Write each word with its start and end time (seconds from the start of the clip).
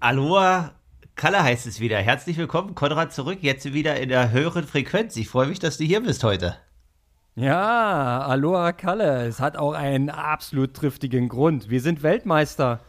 Aloha, 0.00 0.70
Kalle 1.16 1.42
heißt 1.42 1.66
es 1.66 1.80
wieder. 1.80 1.98
Herzlich 1.98 2.36
willkommen, 2.36 2.74
Konrad, 2.74 3.12
zurück. 3.12 3.38
Jetzt 3.40 3.72
wieder 3.72 3.98
in 3.98 4.08
der 4.08 4.30
höheren 4.30 4.64
Frequenz. 4.64 5.16
Ich 5.16 5.28
freue 5.28 5.46
mich, 5.48 5.58
dass 5.58 5.78
du 5.78 5.84
hier 5.84 6.00
bist 6.02 6.22
heute. 6.22 6.56
Ja, 7.34 8.20
Aloha 8.20 8.72
Kalle. 8.72 9.26
Es 9.26 9.40
hat 9.40 9.56
auch 9.56 9.72
einen 9.72 10.10
absolut 10.10 10.74
triftigen 10.74 11.28
Grund. 11.28 11.68
Wir 11.70 11.80
sind 11.80 12.02
Weltmeister. 12.02 12.80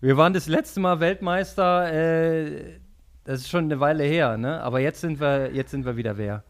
Wir 0.00 0.16
waren 0.16 0.32
das 0.32 0.48
letzte 0.48 0.80
Mal 0.80 1.00
Weltmeister, 1.00 1.92
äh, 1.92 2.80
das 3.24 3.40
ist 3.40 3.48
schon 3.48 3.64
eine 3.64 3.80
Weile 3.80 4.04
her, 4.04 4.36
ne? 4.36 4.60
Aber 4.62 4.80
jetzt 4.80 5.00
sind 5.00 5.20
wir, 5.20 5.52
jetzt 5.52 5.70
sind 5.70 5.84
wir 5.84 5.96
wieder 5.96 6.16
wer. 6.18 6.44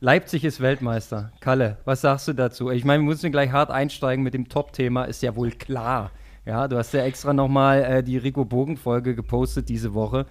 Leipzig 0.00 0.44
ist 0.44 0.60
Weltmeister. 0.60 1.32
Kalle, 1.40 1.78
was 1.84 2.00
sagst 2.00 2.28
du 2.28 2.32
dazu? 2.32 2.70
Ich 2.70 2.84
meine, 2.84 3.02
wir 3.02 3.08
müssen 3.08 3.30
gleich 3.30 3.52
hart 3.52 3.70
einsteigen 3.70 4.24
mit 4.24 4.34
dem 4.34 4.48
Top-Thema, 4.48 5.04
ist 5.04 5.22
ja 5.22 5.36
wohl 5.36 5.52
klar. 5.52 6.10
Ja, 6.44 6.66
du 6.66 6.76
hast 6.76 6.92
ja 6.92 7.04
extra 7.04 7.32
nochmal 7.32 7.84
äh, 7.84 8.02
die 8.02 8.18
Rico 8.18 8.44
Bogen-Folge 8.44 9.14
gepostet 9.14 9.68
diese 9.68 9.94
Woche. 9.94 10.26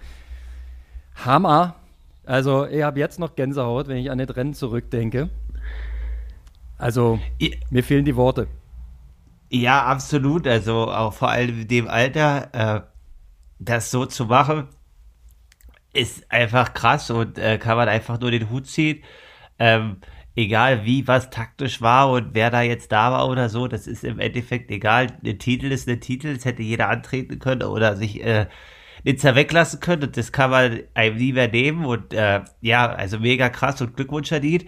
Hammer. 1.14 1.76
Also, 2.24 2.66
ich 2.66 2.82
habe 2.82 3.00
jetzt 3.00 3.18
noch 3.18 3.34
Gänsehaut, 3.34 3.88
wenn 3.88 3.96
ich 3.96 4.10
an 4.10 4.18
das 4.18 4.36
Rennen 4.36 4.54
zurückdenke. 4.54 5.30
Also, 6.76 7.18
ich, 7.38 7.58
mir 7.70 7.82
fehlen 7.82 8.04
die 8.04 8.14
Worte. 8.14 8.46
Ja, 9.48 9.84
absolut. 9.84 10.46
Also, 10.46 10.90
auch 10.90 11.14
vor 11.14 11.30
allem 11.30 11.62
in 11.62 11.68
dem 11.68 11.88
Alter, 11.88 12.48
äh, 12.52 12.80
das 13.58 13.90
so 13.90 14.04
zu 14.04 14.26
machen, 14.26 14.68
ist 15.92 16.30
einfach 16.30 16.74
krass 16.74 17.10
und 17.10 17.38
äh, 17.38 17.58
kann 17.58 17.76
man 17.76 17.88
einfach 17.88 18.18
nur 18.20 18.30
den 18.30 18.50
Hut 18.50 18.66
ziehen. 18.66 19.02
Ähm, 19.58 19.98
egal 20.34 20.84
wie 20.84 21.06
was 21.06 21.30
taktisch 21.30 21.82
war 21.82 22.10
und 22.10 22.30
wer 22.34 22.50
da 22.50 22.62
jetzt 22.62 22.90
da 22.92 23.12
war 23.12 23.28
oder 23.28 23.48
so, 23.48 23.68
das 23.68 23.86
ist 23.86 24.04
im 24.04 24.18
Endeffekt 24.18 24.70
egal. 24.70 25.08
Ein 25.24 25.38
Titel 25.38 25.70
ist 25.70 25.88
ein 25.88 26.00
Titel, 26.00 26.28
es 26.28 26.44
hätte 26.44 26.62
jeder 26.62 26.88
antreten 26.88 27.38
können 27.38 27.62
oder 27.62 27.96
sich 27.96 28.24
äh, 28.24 28.46
Nizza 29.04 29.34
weglassen 29.34 29.80
können 29.80 30.04
und 30.04 30.16
das 30.16 30.32
kann 30.32 30.50
man 30.50 30.80
einem 30.94 31.16
nie 31.16 31.32
mehr 31.32 31.48
nehmen 31.48 31.84
und 31.84 32.14
äh, 32.14 32.40
ja, 32.60 32.88
also 32.90 33.18
mega 33.18 33.48
krass 33.48 33.80
und 33.82 33.96
Glückwunsch 33.96 34.28
verdient. 34.28 34.64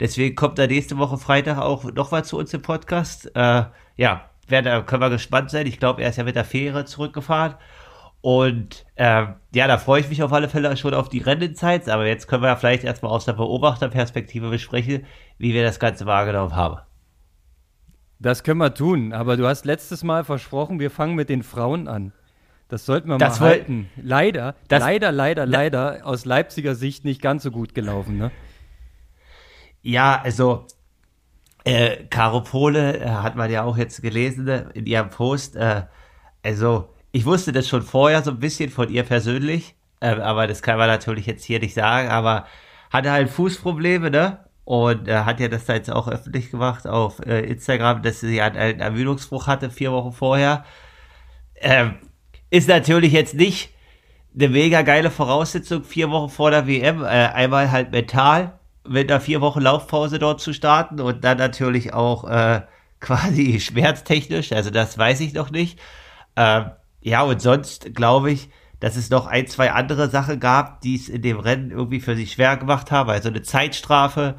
Deswegen 0.00 0.34
kommt 0.34 0.58
er 0.58 0.66
nächste 0.66 0.98
Woche 0.98 1.18
Freitag 1.18 1.58
auch 1.58 1.84
nochmal 1.92 2.24
zu 2.24 2.36
uns 2.36 2.52
im 2.52 2.62
Podcast. 2.62 3.30
Äh, 3.36 3.64
ja, 3.96 4.30
werden, 4.48 4.86
können 4.86 5.02
wir 5.02 5.10
gespannt 5.10 5.50
sein. 5.50 5.66
Ich 5.66 5.78
glaube, 5.78 6.02
er 6.02 6.10
ist 6.10 6.16
ja 6.16 6.24
mit 6.24 6.34
der 6.34 6.44
Fähre 6.44 6.84
zurückgefahren 6.84 7.54
und 8.24 8.86
äh, 8.94 9.26
ja, 9.52 9.68
da 9.68 9.76
freue 9.76 10.00
ich 10.00 10.08
mich 10.08 10.22
auf 10.22 10.32
alle 10.32 10.48
Fälle 10.48 10.74
schon 10.78 10.94
auf 10.94 11.10
die 11.10 11.18
Rennenzeit. 11.18 11.90
Aber 11.90 12.06
jetzt 12.06 12.26
können 12.26 12.42
wir 12.42 12.48
ja 12.48 12.56
vielleicht 12.56 12.82
erstmal 12.82 13.12
aus 13.12 13.26
der 13.26 13.34
Beobachterperspektive 13.34 14.48
besprechen, 14.48 15.04
wie 15.36 15.52
wir 15.52 15.62
das 15.62 15.78
Ganze 15.78 16.06
wahrgenommen 16.06 16.56
haben. 16.56 16.78
Das 18.18 18.42
können 18.42 18.60
wir 18.60 18.72
tun, 18.72 19.12
aber 19.12 19.36
du 19.36 19.46
hast 19.46 19.66
letztes 19.66 20.04
Mal 20.04 20.24
versprochen, 20.24 20.80
wir 20.80 20.90
fangen 20.90 21.16
mit 21.16 21.28
den 21.28 21.42
Frauen 21.42 21.86
an. 21.86 22.14
Das 22.68 22.86
sollten 22.86 23.10
wir 23.10 23.18
das 23.18 23.40
mal 23.40 23.50
halten. 23.50 23.90
Leider, 24.02 24.54
leider, 24.70 25.12
leider, 25.12 25.44
leider 25.44 26.06
aus 26.06 26.24
Leipziger 26.24 26.74
Sicht 26.74 27.04
nicht 27.04 27.20
ganz 27.20 27.42
so 27.42 27.50
gut 27.50 27.74
gelaufen, 27.74 28.16
ne? 28.16 28.30
Ja, 29.82 30.18
also 30.24 30.66
äh, 31.64 32.06
Caro 32.08 32.40
Pole 32.40 33.00
äh, 33.00 33.06
hat 33.06 33.36
man 33.36 33.50
ja 33.50 33.64
auch 33.64 33.76
jetzt 33.76 34.00
gelesen 34.00 34.46
ne, 34.46 34.70
in 34.72 34.86
ihrem 34.86 35.10
Post. 35.10 35.56
Äh, 35.56 35.82
also 36.42 36.93
ich 37.14 37.26
wusste 37.26 37.52
das 37.52 37.68
schon 37.68 37.82
vorher 37.82 38.24
so 38.24 38.32
ein 38.32 38.40
bisschen 38.40 38.70
von 38.70 38.90
ihr 38.90 39.04
persönlich, 39.04 39.76
äh, 40.00 40.16
aber 40.16 40.48
das 40.48 40.62
kann 40.62 40.78
man 40.78 40.88
natürlich 40.88 41.26
jetzt 41.26 41.44
hier 41.44 41.60
nicht 41.60 41.72
sagen, 41.72 42.08
aber 42.08 42.44
hatte 42.90 43.12
halt 43.12 43.30
Fußprobleme, 43.30 44.10
ne? 44.10 44.40
Und 44.64 45.06
äh, 45.06 45.18
hat 45.18 45.38
ja 45.38 45.46
das 45.46 45.64
da 45.64 45.74
jetzt 45.74 45.92
auch 45.92 46.08
öffentlich 46.08 46.50
gemacht 46.50 46.88
auf 46.88 47.24
äh, 47.24 47.42
Instagram, 47.42 48.02
dass 48.02 48.18
sie 48.18 48.42
halt 48.42 48.56
einen 48.56 48.80
Ermüdungsbruch 48.80 49.46
hatte, 49.46 49.70
vier 49.70 49.92
Wochen 49.92 50.10
vorher. 50.10 50.64
Ähm, 51.60 51.94
ist 52.50 52.68
natürlich 52.68 53.12
jetzt 53.12 53.34
nicht 53.34 53.70
eine 54.34 54.48
mega 54.48 54.82
geile 54.82 55.12
Voraussetzung, 55.12 55.84
vier 55.84 56.10
Wochen 56.10 56.30
vor 56.30 56.50
der 56.50 56.66
WM, 56.66 57.04
äh, 57.04 57.06
einmal 57.06 57.70
halt 57.70 57.92
mental 57.92 58.58
mit 58.88 59.08
einer 59.08 59.20
vier 59.20 59.40
Wochen 59.40 59.60
Laufpause 59.60 60.18
dort 60.18 60.40
zu 60.40 60.52
starten 60.52 61.00
und 61.00 61.22
dann 61.22 61.38
natürlich 61.38 61.94
auch 61.94 62.24
äh, 62.24 62.62
quasi 62.98 63.60
schmerztechnisch, 63.60 64.50
also 64.50 64.70
das 64.70 64.98
weiß 64.98 65.20
ich 65.20 65.32
noch 65.32 65.52
nicht. 65.52 65.78
Ähm, 66.34 66.72
ja, 67.04 67.22
und 67.22 67.40
sonst 67.42 67.94
glaube 67.94 68.32
ich, 68.32 68.48
dass 68.80 68.96
es 68.96 69.10
noch 69.10 69.26
ein, 69.26 69.46
zwei 69.46 69.72
andere 69.72 70.08
Sachen 70.08 70.40
gab, 70.40 70.80
die 70.80 70.96
es 70.96 71.10
in 71.10 71.20
dem 71.20 71.38
Rennen 71.38 71.70
irgendwie 71.70 72.00
für 72.00 72.16
sich 72.16 72.32
schwer 72.32 72.56
gemacht 72.56 72.90
haben. 72.90 73.10
Also 73.10 73.28
eine 73.28 73.42
Zeitstrafe, 73.42 74.36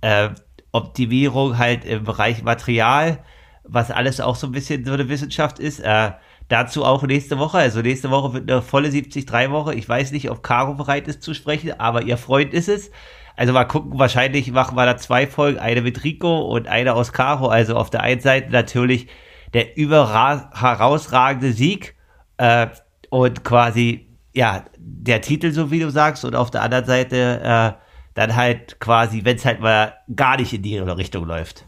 äh, 0.00 0.30
Optimierung 0.72 1.58
halt 1.58 1.84
im 1.84 2.04
Bereich 2.04 2.42
Material, 2.42 3.22
was 3.64 3.90
alles 3.90 4.20
auch 4.22 4.36
so 4.36 4.46
ein 4.46 4.52
bisschen 4.52 4.86
so 4.86 4.94
eine 4.94 5.10
Wissenschaft 5.10 5.58
ist. 5.58 5.80
Äh, 5.80 6.12
dazu 6.48 6.86
auch 6.86 7.02
nächste 7.02 7.38
Woche. 7.38 7.58
Also 7.58 7.82
nächste 7.82 8.10
Woche 8.10 8.32
wird 8.32 8.50
eine 8.50 8.62
volle 8.62 8.88
73-Woche. 8.88 9.74
Ich 9.74 9.86
weiß 9.86 10.12
nicht, 10.12 10.30
ob 10.30 10.42
Caro 10.42 10.72
bereit 10.72 11.08
ist 11.08 11.22
zu 11.22 11.34
sprechen, 11.34 11.78
aber 11.78 12.02
ihr 12.02 12.16
Freund 12.16 12.54
ist 12.54 12.70
es. 12.70 12.90
Also 13.36 13.52
mal 13.52 13.64
gucken, 13.66 13.98
wahrscheinlich 13.98 14.50
machen 14.52 14.74
wir 14.74 14.86
da 14.86 14.96
zwei 14.96 15.26
Folgen, 15.26 15.58
eine 15.58 15.82
mit 15.82 16.02
Rico 16.02 16.40
und 16.40 16.66
eine 16.66 16.94
aus 16.94 17.12
Caro. 17.12 17.48
Also 17.48 17.76
auf 17.76 17.90
der 17.90 18.00
einen 18.00 18.22
Seite 18.22 18.50
natürlich 18.50 19.08
der 19.52 19.66
herausragende 19.74 21.52
Sieg 21.52 21.95
äh, 22.38 22.68
und 23.10 23.44
quasi, 23.44 24.06
ja, 24.34 24.64
der 24.78 25.20
Titel, 25.20 25.52
so 25.52 25.70
wie 25.70 25.80
du 25.80 25.90
sagst, 25.90 26.24
und 26.24 26.34
auf 26.34 26.50
der 26.50 26.62
anderen 26.62 26.84
Seite 26.84 27.40
äh, 27.42 27.82
dann 28.14 28.34
halt 28.34 28.80
quasi, 28.80 29.24
wenn 29.24 29.36
es 29.36 29.44
halt 29.44 29.60
mal 29.60 29.94
gar 30.14 30.38
nicht 30.38 30.52
in 30.52 30.62
die 30.62 30.78
Richtung 30.78 31.24
läuft. 31.26 31.64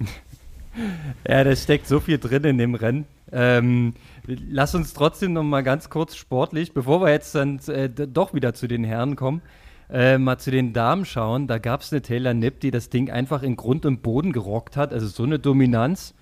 Ja, 1.28 1.44
da 1.44 1.54
steckt 1.54 1.86
so 1.86 2.00
viel 2.00 2.16
drin 2.16 2.44
in 2.44 2.56
dem 2.56 2.74
Rennen. 2.74 3.04
Ähm, 3.30 3.92
lass 4.26 4.74
uns 4.74 4.94
trotzdem 4.94 5.34
noch 5.34 5.42
mal 5.42 5.62
ganz 5.62 5.90
kurz 5.90 6.16
sportlich, 6.16 6.72
bevor 6.72 7.02
wir 7.02 7.10
jetzt 7.10 7.34
dann 7.34 7.58
äh, 7.66 7.90
doch 7.90 8.32
wieder 8.32 8.54
zu 8.54 8.68
den 8.68 8.82
Herren 8.82 9.14
kommen, 9.14 9.42
äh, 9.90 10.18
mal 10.18 10.38
zu 10.38 10.50
den 10.50 10.72
Damen 10.72 11.04
schauen. 11.04 11.46
Da 11.46 11.58
gab 11.58 11.82
es 11.82 11.92
eine 11.92 12.00
Taylor 12.02 12.34
Nipp, 12.34 12.60
die 12.60 12.70
das 12.70 12.88
Ding 12.88 13.10
einfach 13.10 13.42
in 13.42 13.56
Grund 13.56 13.84
und 13.84 14.02
Boden 14.02 14.32
gerockt 14.32 14.76
hat. 14.76 14.92
Also 14.92 15.06
so 15.08 15.24
eine 15.24 15.38
Dominanz. 15.38 16.14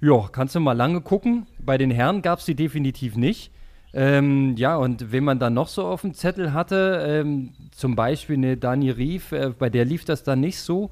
Ja, 0.00 0.28
kannst 0.32 0.54
du 0.54 0.60
mal 0.60 0.72
lange 0.72 1.02
gucken. 1.02 1.46
Bei 1.58 1.76
den 1.76 1.90
Herren 1.90 2.22
gab 2.22 2.38
es 2.38 2.46
die 2.46 2.54
definitiv 2.54 3.16
nicht. 3.16 3.52
Ähm, 3.92 4.54
ja, 4.56 4.76
und 4.76 5.12
wen 5.12 5.24
man 5.24 5.38
dann 5.38 5.54
noch 5.54 5.68
so 5.68 5.84
auf 5.84 6.02
dem 6.02 6.14
Zettel 6.14 6.52
hatte, 6.52 7.04
ähm, 7.06 7.52
zum 7.72 7.96
Beispiel 7.96 8.36
eine 8.36 8.56
Dani 8.56 8.90
Rief, 8.90 9.32
äh, 9.32 9.50
bei 9.50 9.68
der 9.68 9.84
lief 9.84 10.04
das 10.04 10.22
dann 10.22 10.40
nicht 10.40 10.60
so. 10.60 10.90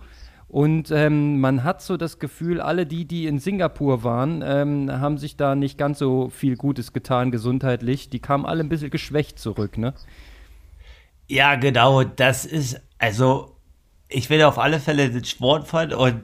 Und 0.49 0.91
ähm, 0.91 1.41
man 1.41 1.63
hat 1.63 1.83
so 1.83 1.97
das 1.97 2.19
Gefühl, 2.19 2.61
alle 2.61 2.87
die, 2.87 3.05
die 3.05 3.27
in 3.27 3.39
Singapur 3.39 4.03
waren, 4.03 4.43
ähm, 4.45 4.91
haben 4.91 5.19
sich 5.19 5.37
da 5.37 5.55
nicht 5.55 5.79
ganz 5.79 5.99
so 5.99 6.31
viel 6.31 6.57
Gutes 6.57 6.93
getan 6.93 7.31
gesundheitlich. 7.31 8.09
Die 8.09 8.19
kamen 8.19 8.47
alle 8.47 8.65
ein 8.65 8.71
bisschen 8.71 8.91
geschwächt 8.91 9.39
zurück, 9.39 9.77
ne? 9.77 9.95
Ja, 11.29 11.57
genau. 11.57 12.03
Das 12.03 12.47
ist, 12.47 12.81
also, 12.99 13.57
ich 14.09 14.31
will 14.31 14.43
auf 14.43 14.59
alle 14.59 14.81
Fälle 14.81 15.11
den 15.11 15.25
Sport 15.25 15.69
fahren 15.69 15.93
und 15.93 16.23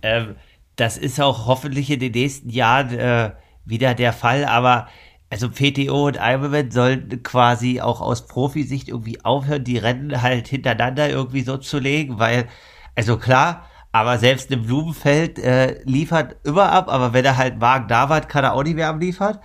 ähm, 0.00 0.36
das 0.76 0.98
ist 0.98 1.20
auch 1.20 1.46
hoffentlich 1.46 1.90
in 1.90 2.00
den 2.00 2.12
nächsten 2.12 2.50
Jahren 2.50 2.90
äh, 2.92 3.32
wieder 3.64 3.94
der 3.94 4.12
Fall, 4.12 4.44
aber 4.44 4.88
also 5.28 5.48
PTO 5.50 6.06
und 6.06 6.18
Ironman 6.20 6.70
sollten 6.70 7.22
quasi 7.22 7.80
auch 7.80 8.00
aus 8.00 8.26
Profisicht 8.28 8.88
irgendwie 8.88 9.24
aufhören, 9.24 9.64
die 9.64 9.78
Rennen 9.78 10.22
halt 10.22 10.46
hintereinander 10.48 11.08
irgendwie 11.10 11.42
so 11.42 11.56
zu 11.56 11.78
legen, 11.78 12.18
weil, 12.18 12.46
also 12.94 13.16
klar, 13.16 13.66
aber 13.90 14.18
selbst 14.18 14.50
im 14.52 14.66
Blumenfeld 14.66 15.38
äh, 15.38 15.82
liefert 15.84 16.36
immer 16.44 16.70
ab, 16.70 16.88
aber 16.88 17.12
wenn 17.12 17.24
er 17.24 17.36
halt 17.38 17.60
Wagen 17.60 17.88
da 17.88 18.08
war, 18.08 18.20
kann 18.20 18.44
er 18.44 18.52
auch 18.52 18.62
nicht 18.62 18.76
mehr 18.76 18.88
abliefern. 18.88 19.38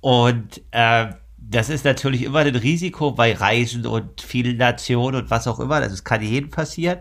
Und 0.00 0.62
äh, 0.70 1.08
das 1.36 1.68
ist 1.68 1.84
natürlich 1.84 2.22
immer 2.22 2.40
ein 2.40 2.54
Risiko 2.54 3.10
bei 3.10 3.32
Reisen 3.34 3.86
und 3.86 4.20
vielen 4.20 4.58
Nationen 4.58 5.22
und 5.22 5.30
was 5.30 5.48
auch 5.48 5.58
immer. 5.58 5.80
Das 5.80 6.04
kann 6.04 6.22
jedem 6.22 6.50
passieren. 6.50 6.98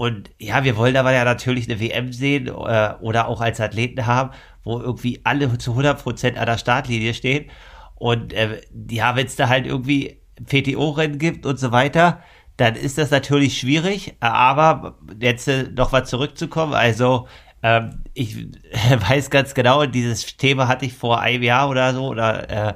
Und 0.00 0.30
ja, 0.38 0.64
wir 0.64 0.78
wollen 0.78 0.96
aber 0.96 1.12
ja 1.12 1.24
natürlich 1.26 1.68
eine 1.68 1.78
WM 1.78 2.10
sehen 2.10 2.46
äh, 2.46 2.94
oder 3.02 3.28
auch 3.28 3.42
als 3.42 3.60
Athleten 3.60 4.06
haben, 4.06 4.30
wo 4.64 4.80
irgendwie 4.80 5.20
alle 5.24 5.58
zu 5.58 5.74
100% 5.74 6.38
an 6.38 6.46
der 6.46 6.56
Startlinie 6.56 7.12
stehen. 7.12 7.50
Und 7.96 8.32
äh, 8.32 8.62
ja, 8.90 9.14
wenn 9.14 9.26
es 9.26 9.36
da 9.36 9.50
halt 9.50 9.66
irgendwie 9.66 10.22
PTO-Rennen 10.42 11.18
gibt 11.18 11.44
und 11.44 11.58
so 11.58 11.70
weiter, 11.70 12.22
dann 12.56 12.76
ist 12.76 12.96
das 12.96 13.10
natürlich 13.10 13.58
schwierig. 13.58 14.14
Aber 14.20 14.96
jetzt 15.20 15.48
äh, 15.48 15.64
noch 15.64 15.92
mal 15.92 16.06
zurückzukommen, 16.06 16.72
also 16.72 17.28
ähm, 17.62 18.02
ich 18.14 18.38
weiß 19.06 19.28
ganz 19.28 19.52
genau, 19.52 19.84
dieses 19.84 20.38
Thema 20.38 20.66
hatte 20.66 20.86
ich 20.86 20.94
vor 20.94 21.20
einem 21.20 21.42
Jahr 21.42 21.68
oder 21.68 21.92
so 21.92 22.06
oder 22.06 22.48
äh, 22.48 22.74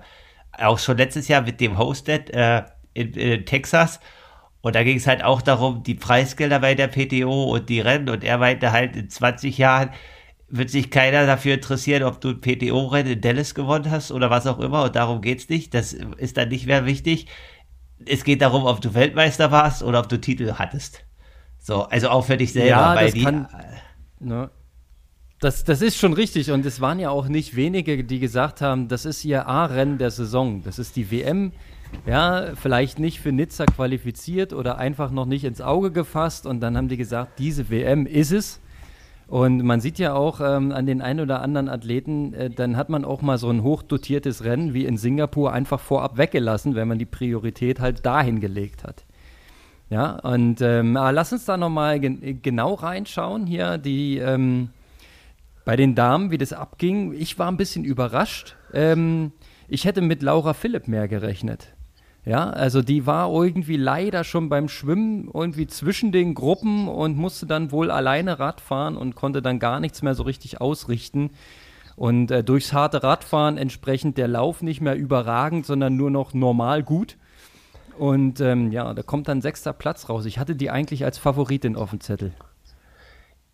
auch 0.63 0.79
schon 0.79 0.99
letztes 0.99 1.29
Jahr 1.29 1.41
mit 1.41 1.59
dem 1.59 1.79
Hosted 1.79 2.29
äh, 2.35 2.65
in, 2.93 3.15
in 3.15 3.47
Texas. 3.47 3.99
Und 4.65 4.75
da 4.75 4.83
ging 4.83 4.97
es 4.97 5.07
halt 5.07 5.23
auch 5.23 5.43
darum, 5.43 5.83
die 5.83 5.95
Preisgelder 5.95 6.59
bei 6.59 6.75
der 6.75 6.89
PTO 6.89 7.53
und 7.53 7.69
die 7.69 7.81
Rennen. 7.81 8.09
Und 8.09 8.25
er 8.25 8.39
meinte 8.39 8.73
halt, 8.73 8.97
in 8.97 9.11
20 9.11 9.59
Jahren 9.59 9.91
wird 10.49 10.71
sich 10.71 10.91
keiner 10.91 11.27
dafür 11.27 11.53
interessieren, 11.53 12.03
ob 12.03 12.19
du 12.23 12.31
ein 12.31 12.41
PTO-Rennen 12.41 13.13
in 13.13 13.21
Dallas 13.21 13.55
gewonnen 13.55 13.91
hast 13.91 14.11
oder 14.11 14.31
was 14.31 14.47
auch 14.47 14.59
immer. 14.61 14.85
Und 14.85 14.97
darum 14.97 15.21
geht's 15.21 15.51
nicht. 15.51 15.75
Das 15.75 15.93
ist 15.93 16.39
dann 16.39 16.49
nicht 16.49 16.67
mehr 16.67 16.87
wichtig. 16.87 17.27
es 18.07 18.25
geht 18.25 18.41
darum, 18.41 18.65
ob 18.65 18.81
du 18.81 18.95
Weltmeister 18.95 19.51
warst 19.51 19.83
oder 19.83 20.01
ob 20.01 20.09
du 20.09 20.19
Titel 20.19 20.55
hattest. 20.55 21.05
So, 21.59 21.83
also 21.83 22.09
auch 22.09 22.25
für 22.25 22.39
dich 22.39 22.55
selber, 22.55 22.69
ja, 22.69 22.95
weil 22.95 23.13
die. 23.13 23.23
Kann, 23.23 23.47
ne, 24.19 24.51
das, 25.41 25.65
das 25.65 25.83
ist 25.83 25.99
schon 25.99 26.15
richtig 26.15 26.51
und 26.51 26.65
es 26.65 26.81
waren 26.81 26.99
ja 26.99 27.11
auch 27.11 27.29
nicht 27.29 27.55
wenige, 27.55 28.03
die 28.03 28.19
gesagt 28.19 28.63
haben, 28.63 28.89
das 28.89 29.05
ist 29.05 29.27
ihr 29.27 29.47
A-Rennen 29.47 29.99
der 29.99 30.11
Saison. 30.11 30.63
Das 30.63 30.79
ist 30.79 30.97
die 30.97 31.11
WM, 31.11 31.53
ja, 32.07 32.55
vielleicht 32.55 32.99
nicht 32.99 33.21
für 33.21 33.33
Nizza 33.33 33.67
qualifiziert 33.67 34.53
oder 34.53 34.79
einfach 34.79 35.11
noch 35.11 35.27
nicht 35.27 35.45
ins 35.45 35.61
Auge 35.61 35.91
gefasst 35.91 36.47
und 36.47 36.61
dann 36.61 36.77
haben 36.77 36.89
die 36.89 36.97
gesagt, 36.97 37.39
diese 37.39 37.71
WM 37.71 38.07
ist 38.07 38.33
es. 38.33 38.61
Und 39.27 39.63
man 39.63 39.81
sieht 39.81 39.99
ja 39.99 40.13
auch 40.13 40.41
ähm, 40.41 40.71
an 40.71 40.85
den 40.85 41.01
ein 41.01 41.19
oder 41.19 41.41
anderen 41.41 41.69
Athleten, 41.69 42.35
äh, 42.35 42.51
dann 42.51 42.77
hat 42.77 42.91
man 42.91 43.05
auch 43.05 43.23
mal 43.23 43.39
so 43.39 43.49
ein 43.49 43.63
hochdotiertes 43.63 44.45
Rennen 44.45 44.75
wie 44.75 44.85
in 44.85 44.99
Singapur 44.99 45.53
einfach 45.53 45.81
vorab 45.81 46.19
weggelassen, 46.19 46.75
wenn 46.75 46.89
man 46.89 46.99
die 46.99 47.07
Priorität 47.07 47.81
halt 47.81 48.05
dahin 48.05 48.41
gelegt 48.41 48.85
hat. 48.85 49.07
Ja, 49.89 50.19
und 50.21 50.61
ähm, 50.61 50.95
lass 50.95 51.33
uns 51.33 51.45
da 51.45 51.57
nochmal 51.57 52.01
gen 52.01 52.43
genau 52.43 52.75
reinschauen 52.75 53.47
hier, 53.47 53.79
die 53.79 54.19
ähm, 54.19 54.71
bei 55.65 55.77
den 55.77 55.95
Damen, 55.95 56.31
wie 56.31 56.39
das 56.39 56.53
abging. 56.53 57.15
Ich 57.15 57.39
war 57.39 57.51
ein 57.51 57.57
bisschen 57.57 57.85
überrascht. 57.85 58.57
Ähm, 58.73 59.33
ich 59.69 59.85
hätte 59.85 60.01
mit 60.01 60.23
Laura 60.23 60.53
Philipp 60.53 60.89
mehr 60.89 61.09
gerechnet. 61.09 61.74
Ja, 62.27 62.49
also 62.49 62.81
die 62.81 63.07
war 63.07 63.31
irgendwie 63.31 63.77
leider 63.77 64.25
schon 64.25 64.49
beim 64.49 64.69
Schwimmen 64.69 65.31
irgendwie 65.33 65.67
zwischen 65.67 66.11
den 66.11 66.35
Gruppen 66.35 66.89
und 66.89 67.19
musste 67.19 67.47
dann 67.47 67.71
wohl 67.71 67.91
alleine 67.91 68.39
Radfahren 68.39 68.97
und 68.97 69.15
konnte 69.15 69.43
dann 69.43 69.59
gar 69.59 69.79
nichts 69.79 70.01
mehr 70.01 70.15
so 70.15 70.23
richtig 70.23 70.61
ausrichten. 70.61 71.31
Und 71.97 72.31
äh, 72.31 72.43
durchs 72.43 72.73
harte 72.73 73.03
Radfahren 73.03 73.59
entsprechend 73.59 74.17
der 74.17 74.27
Lauf 74.27 74.63
nicht 74.63 74.81
mehr 74.81 74.97
überragend, 74.97 75.67
sondern 75.67 75.97
nur 75.97 76.11
noch 76.11 76.33
normal 76.33 76.83
gut. 76.83 77.17
Und 77.99 78.41
ähm, 78.41 78.73
ja, 78.73 78.95
da 78.95 79.03
kommt 79.03 79.29
dann 79.29 79.43
sechster 79.43 79.73
Platz 79.73 80.09
raus. 80.09 80.25
Ich 80.25 80.39
hatte 80.39 80.57
die 80.57 80.71
eigentlich 80.71 81.05
als 81.05 81.19
Favoritin 81.19 81.77
auf 81.77 81.91
dem 81.91 82.01
Zettel. 82.01 82.33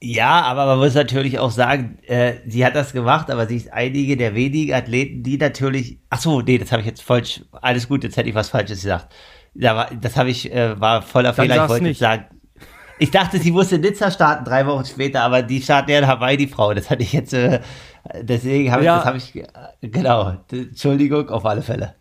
Ja, 0.02 0.42
aber 0.42 0.64
man 0.64 0.78
muss 0.78 0.94
natürlich 0.94 1.38
auch 1.38 1.50
sagen, 1.50 1.98
äh, 2.06 2.34
sie 2.46 2.64
hat 2.64 2.74
das 2.74 2.92
gemacht, 2.92 3.30
aber 3.30 3.46
sie 3.46 3.56
ist 3.56 3.70
einige 3.70 4.16
der 4.16 4.34
wenigen 4.34 4.72
Athleten, 4.72 5.22
die 5.22 5.36
natürlich. 5.36 5.98
Ach 6.08 6.18
so, 6.18 6.40
nee, 6.40 6.56
das 6.56 6.72
habe 6.72 6.80
ich 6.80 6.88
jetzt 6.88 7.02
falsch. 7.02 7.42
Alles 7.52 7.86
gut, 7.86 8.02
jetzt 8.02 8.16
hätte 8.16 8.28
ich 8.28 8.34
was 8.34 8.48
Falsches 8.48 8.80
gesagt. 8.80 9.12
Da 9.54 9.76
war, 9.76 9.90
das 10.00 10.16
habe 10.16 10.30
ich 10.30 10.50
äh, 10.52 10.80
war 10.80 11.02
voller 11.02 11.32
Dann 11.32 11.46
Fehler. 11.46 11.64
Ich 11.64 11.68
wollte 11.68 11.84
nicht. 11.84 11.98
sagen. 11.98 12.24
Ich 12.98 13.10
dachte, 13.10 13.38
sie 13.38 13.50
musste 13.50 13.76
in 13.76 13.82
Nizza 13.82 14.10
starten, 14.10 14.44
drei 14.44 14.66
Wochen 14.66 14.84
später, 14.84 15.22
aber 15.22 15.42
die 15.42 15.60
starten 15.60 15.90
ja 15.90 15.98
in 15.98 16.06
Hawaii, 16.06 16.36
die 16.36 16.46
Frau. 16.46 16.72
Das 16.72 16.88
hatte 16.88 17.02
ich 17.02 17.12
jetzt. 17.12 17.34
Äh, 17.34 17.60
deswegen 18.22 18.72
habe 18.72 18.82
ich, 18.82 18.86
ja. 18.86 18.96
das 18.96 19.04
habe 19.04 19.18
ich. 19.18 19.36
Äh, 19.36 19.44
genau. 19.82 20.36
Entschuldigung, 20.50 21.28
auf 21.28 21.44
alle 21.44 21.60
Fälle. 21.60 21.94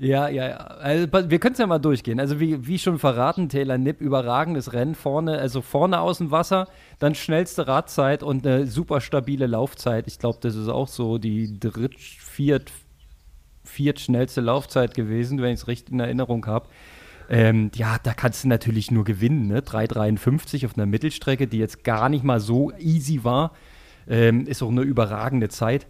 Ja, 0.00 0.30
ja, 0.30 0.48
ja. 0.48 0.56
Also, 0.56 1.06
wir 1.12 1.38
können 1.38 1.52
es 1.52 1.58
ja 1.58 1.66
mal 1.66 1.78
durchgehen. 1.78 2.20
Also 2.20 2.40
wie, 2.40 2.66
wie 2.66 2.78
schon 2.78 2.98
verraten, 2.98 3.50
Taylor 3.50 3.76
Nipp, 3.76 4.00
überragendes 4.00 4.72
Rennen 4.72 4.94
vorne, 4.94 5.38
also 5.38 5.60
vorne 5.60 6.00
aus 6.00 6.18
dem 6.18 6.30
Wasser, 6.30 6.68
dann 6.98 7.14
schnellste 7.14 7.68
Radzeit 7.68 8.22
und 8.22 8.46
eine 8.46 8.66
super 8.66 9.02
stabile 9.02 9.46
Laufzeit. 9.46 10.06
Ich 10.06 10.18
glaube, 10.18 10.38
das 10.40 10.54
ist 10.54 10.68
auch 10.68 10.88
so 10.88 11.18
die 11.18 11.60
dritt, 11.60 11.96
viert, 11.98 12.72
viert 13.62 14.00
schnellste 14.00 14.40
Laufzeit 14.40 14.94
gewesen, 14.94 15.42
wenn 15.42 15.52
ich 15.52 15.60
es 15.60 15.68
richtig 15.68 15.92
in 15.92 16.00
Erinnerung 16.00 16.46
habe. 16.46 16.70
Ähm, 17.28 17.70
ja, 17.74 17.98
da 18.02 18.14
kannst 18.14 18.44
du 18.44 18.48
natürlich 18.48 18.90
nur 18.90 19.04
gewinnen, 19.04 19.48
ne? 19.48 19.60
3,53 19.60 20.64
auf 20.64 20.78
einer 20.78 20.86
Mittelstrecke, 20.86 21.46
die 21.46 21.58
jetzt 21.58 21.84
gar 21.84 22.08
nicht 22.08 22.24
mal 22.24 22.40
so 22.40 22.72
easy 22.78 23.22
war. 23.22 23.52
Ähm, 24.08 24.46
ist 24.46 24.62
auch 24.62 24.70
eine 24.70 24.80
überragende 24.80 25.50
Zeit. 25.50 25.86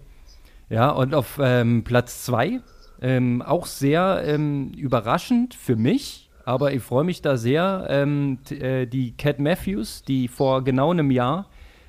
Ja, 0.69 0.91
und 0.91 1.15
auf 1.15 1.39
ähm, 1.41 1.85
Platz 1.85 2.25
2 2.25 2.61
ähm, 3.00 3.43
auch 3.43 3.67
sehr 3.67 4.23
ähm, 4.25 4.73
überraschend 4.76 5.55
für 5.55 5.76
mich, 5.76 6.31
aber 6.44 6.73
ich 6.73 6.82
freue 6.82 7.05
mich 7.05 7.23
da 7.23 7.37
sehr. 7.37 7.87
Ähm, 7.88 8.38
äh, 8.50 8.87
die 8.87 9.17
Cat 9.17 9.38
Matthews, 9.38 10.02
die 10.02 10.29
vor 10.29 10.64
genau 10.64 10.91
einem 10.91 11.11
Jahr 11.11 11.47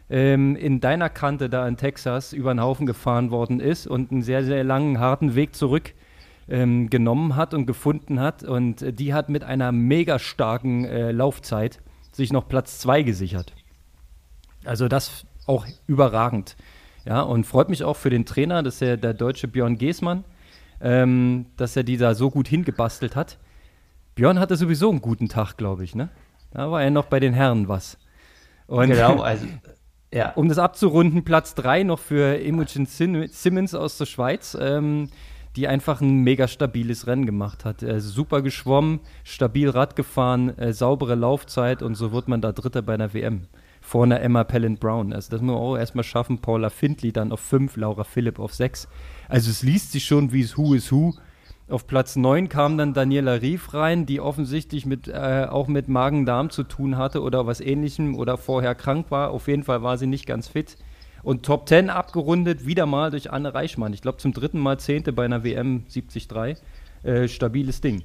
ähm, 0.09 0.55
in 0.55 0.81
deiner 0.81 1.09
Kante 1.09 1.49
da 1.49 1.67
in 1.67 1.77
Texas 1.77 2.33
über 2.33 2.53
den 2.53 2.61
Haufen 2.61 2.85
gefahren 2.85 3.31
worden 3.31 3.59
ist 3.59 3.87
und 3.87 4.11
einen 4.11 4.21
sehr, 4.21 4.43
sehr 4.43 4.63
langen, 4.63 4.99
harten 4.99 5.35
Weg 5.35 5.55
zurück 5.55 5.93
ähm, 6.49 6.89
genommen 6.89 7.35
hat 7.35 7.53
und 7.53 7.65
gefunden 7.65 8.19
hat. 8.19 8.43
Und 8.43 8.81
äh, 8.81 8.93
die 8.93 9.13
hat 9.13 9.29
mit 9.29 9.43
einer 9.43 9.71
mega 9.71 10.19
starken 10.19 10.85
äh, 10.85 11.11
Laufzeit 11.11 11.79
sich 12.11 12.33
noch 12.33 12.47
Platz 12.47 12.79
2 12.79 13.03
gesichert. 13.03 13.53
Also 14.65 14.87
das 14.87 15.25
auch 15.47 15.65
überragend. 15.87 16.55
Ja, 17.05 17.21
und 17.21 17.45
freut 17.45 17.69
mich 17.69 17.83
auch 17.83 17.95
für 17.95 18.11
den 18.11 18.25
Trainer, 18.25 18.61
das 18.61 18.75
ist 18.75 18.81
ja 18.81 18.95
der 18.95 19.15
deutsche 19.15 19.47
Björn 19.47 19.77
Geßmann, 19.77 20.23
ähm, 20.81 21.47
dass 21.57 21.75
er 21.75 21.83
die 21.83 21.97
da 21.97 22.13
so 22.13 22.29
gut 22.29 22.47
hingebastelt 22.47 23.15
hat. 23.15 23.37
Björn 24.15 24.39
hatte 24.39 24.55
sowieso 24.57 24.89
einen 24.89 25.01
guten 25.01 25.29
Tag, 25.29 25.55
glaube 25.57 25.83
ich, 25.83 25.95
ne? 25.95 26.09
Da 26.51 26.69
war 26.69 26.83
er 26.83 26.91
noch 26.91 27.05
bei 27.05 27.19
den 27.19 27.33
Herren 27.33 27.67
was. 27.67 27.97
Und 28.67 28.89
genau, 28.89 29.21
also, 29.21 29.45
ja. 30.13 30.31
Um 30.33 30.49
das 30.49 30.57
abzurunden, 30.57 31.23
Platz 31.23 31.55
3 31.55 31.83
noch 31.83 31.99
für 31.99 32.35
Imogen 32.35 32.85
Simmons 32.85 33.73
aus 33.73 33.97
der 33.97 34.05
Schweiz, 34.05 34.57
ähm, 34.59 35.09
die 35.55 35.67
einfach 35.67 36.01
ein 36.01 36.23
mega 36.23 36.47
stabiles 36.47 37.07
Rennen 37.07 37.25
gemacht 37.25 37.65
hat. 37.65 37.83
Äh, 37.83 37.99
super 37.99 38.41
geschwommen, 38.41 38.99
stabil 39.23 39.69
Rad 39.69 39.95
gefahren, 39.95 40.57
äh, 40.57 40.73
saubere 40.73 41.15
Laufzeit 41.15 41.81
und 41.81 41.95
so 41.95 42.11
wird 42.11 42.27
man 42.27 42.41
da 42.41 42.51
Dritter 42.51 42.81
bei 42.81 42.93
einer 42.93 43.13
WM. 43.13 43.47
Vor 43.83 44.03
einer 44.03 44.21
Emma 44.21 44.43
Pellant 44.43 44.79
Brown. 44.79 45.11
Also 45.11 45.31
das 45.31 45.41
muss 45.41 45.53
man 45.53 45.61
auch 45.61 45.75
erstmal 45.75 46.03
schaffen. 46.03 46.39
Paula 46.39 46.69
Findley 46.69 47.11
dann 47.11 47.31
auf 47.31 47.39
5, 47.39 47.77
Laura 47.77 48.03
Philipp 48.03 48.37
auf 48.37 48.53
6. 48.53 48.87
Also 49.31 49.49
es 49.49 49.63
liest 49.63 49.93
sich 49.93 50.03
schon 50.03 50.33
wie 50.33 50.41
es 50.41 50.57
Who 50.57 50.73
is 50.73 50.91
Who. 50.91 51.13
Auf 51.69 51.87
Platz 51.87 52.17
9 52.17 52.49
kam 52.49 52.77
dann 52.77 52.93
Daniela 52.93 53.35
Rief 53.35 53.73
rein, 53.73 54.05
die 54.05 54.19
offensichtlich 54.19 54.85
mit, 54.85 55.07
äh, 55.07 55.47
auch 55.49 55.69
mit 55.69 55.87
Magen-Darm 55.87 56.49
zu 56.49 56.63
tun 56.63 56.97
hatte 56.97 57.21
oder 57.21 57.47
was 57.47 57.61
ähnlichem 57.61 58.15
oder 58.15 58.35
vorher 58.35 58.75
krank 58.75 59.05
war. 59.09 59.31
Auf 59.31 59.47
jeden 59.47 59.63
Fall 59.63 59.81
war 59.83 59.97
sie 59.97 60.05
nicht 60.05 60.25
ganz 60.25 60.49
fit. 60.49 60.75
Und 61.23 61.45
Top 61.45 61.69
10 61.69 61.89
abgerundet, 61.89 62.65
wieder 62.65 62.85
mal 62.85 63.09
durch 63.09 63.31
Anne 63.31 63.53
Reichmann. 63.53 63.93
Ich 63.93 64.01
glaube 64.01 64.17
zum 64.17 64.33
dritten 64.33 64.59
Mal 64.59 64.79
Zehnte 64.79 65.13
bei 65.13 65.23
einer 65.23 65.45
WM 65.45 65.85
73. 65.87 66.27
Äh, 67.03 67.29
stabiles 67.29 67.79
Ding. 67.79 68.03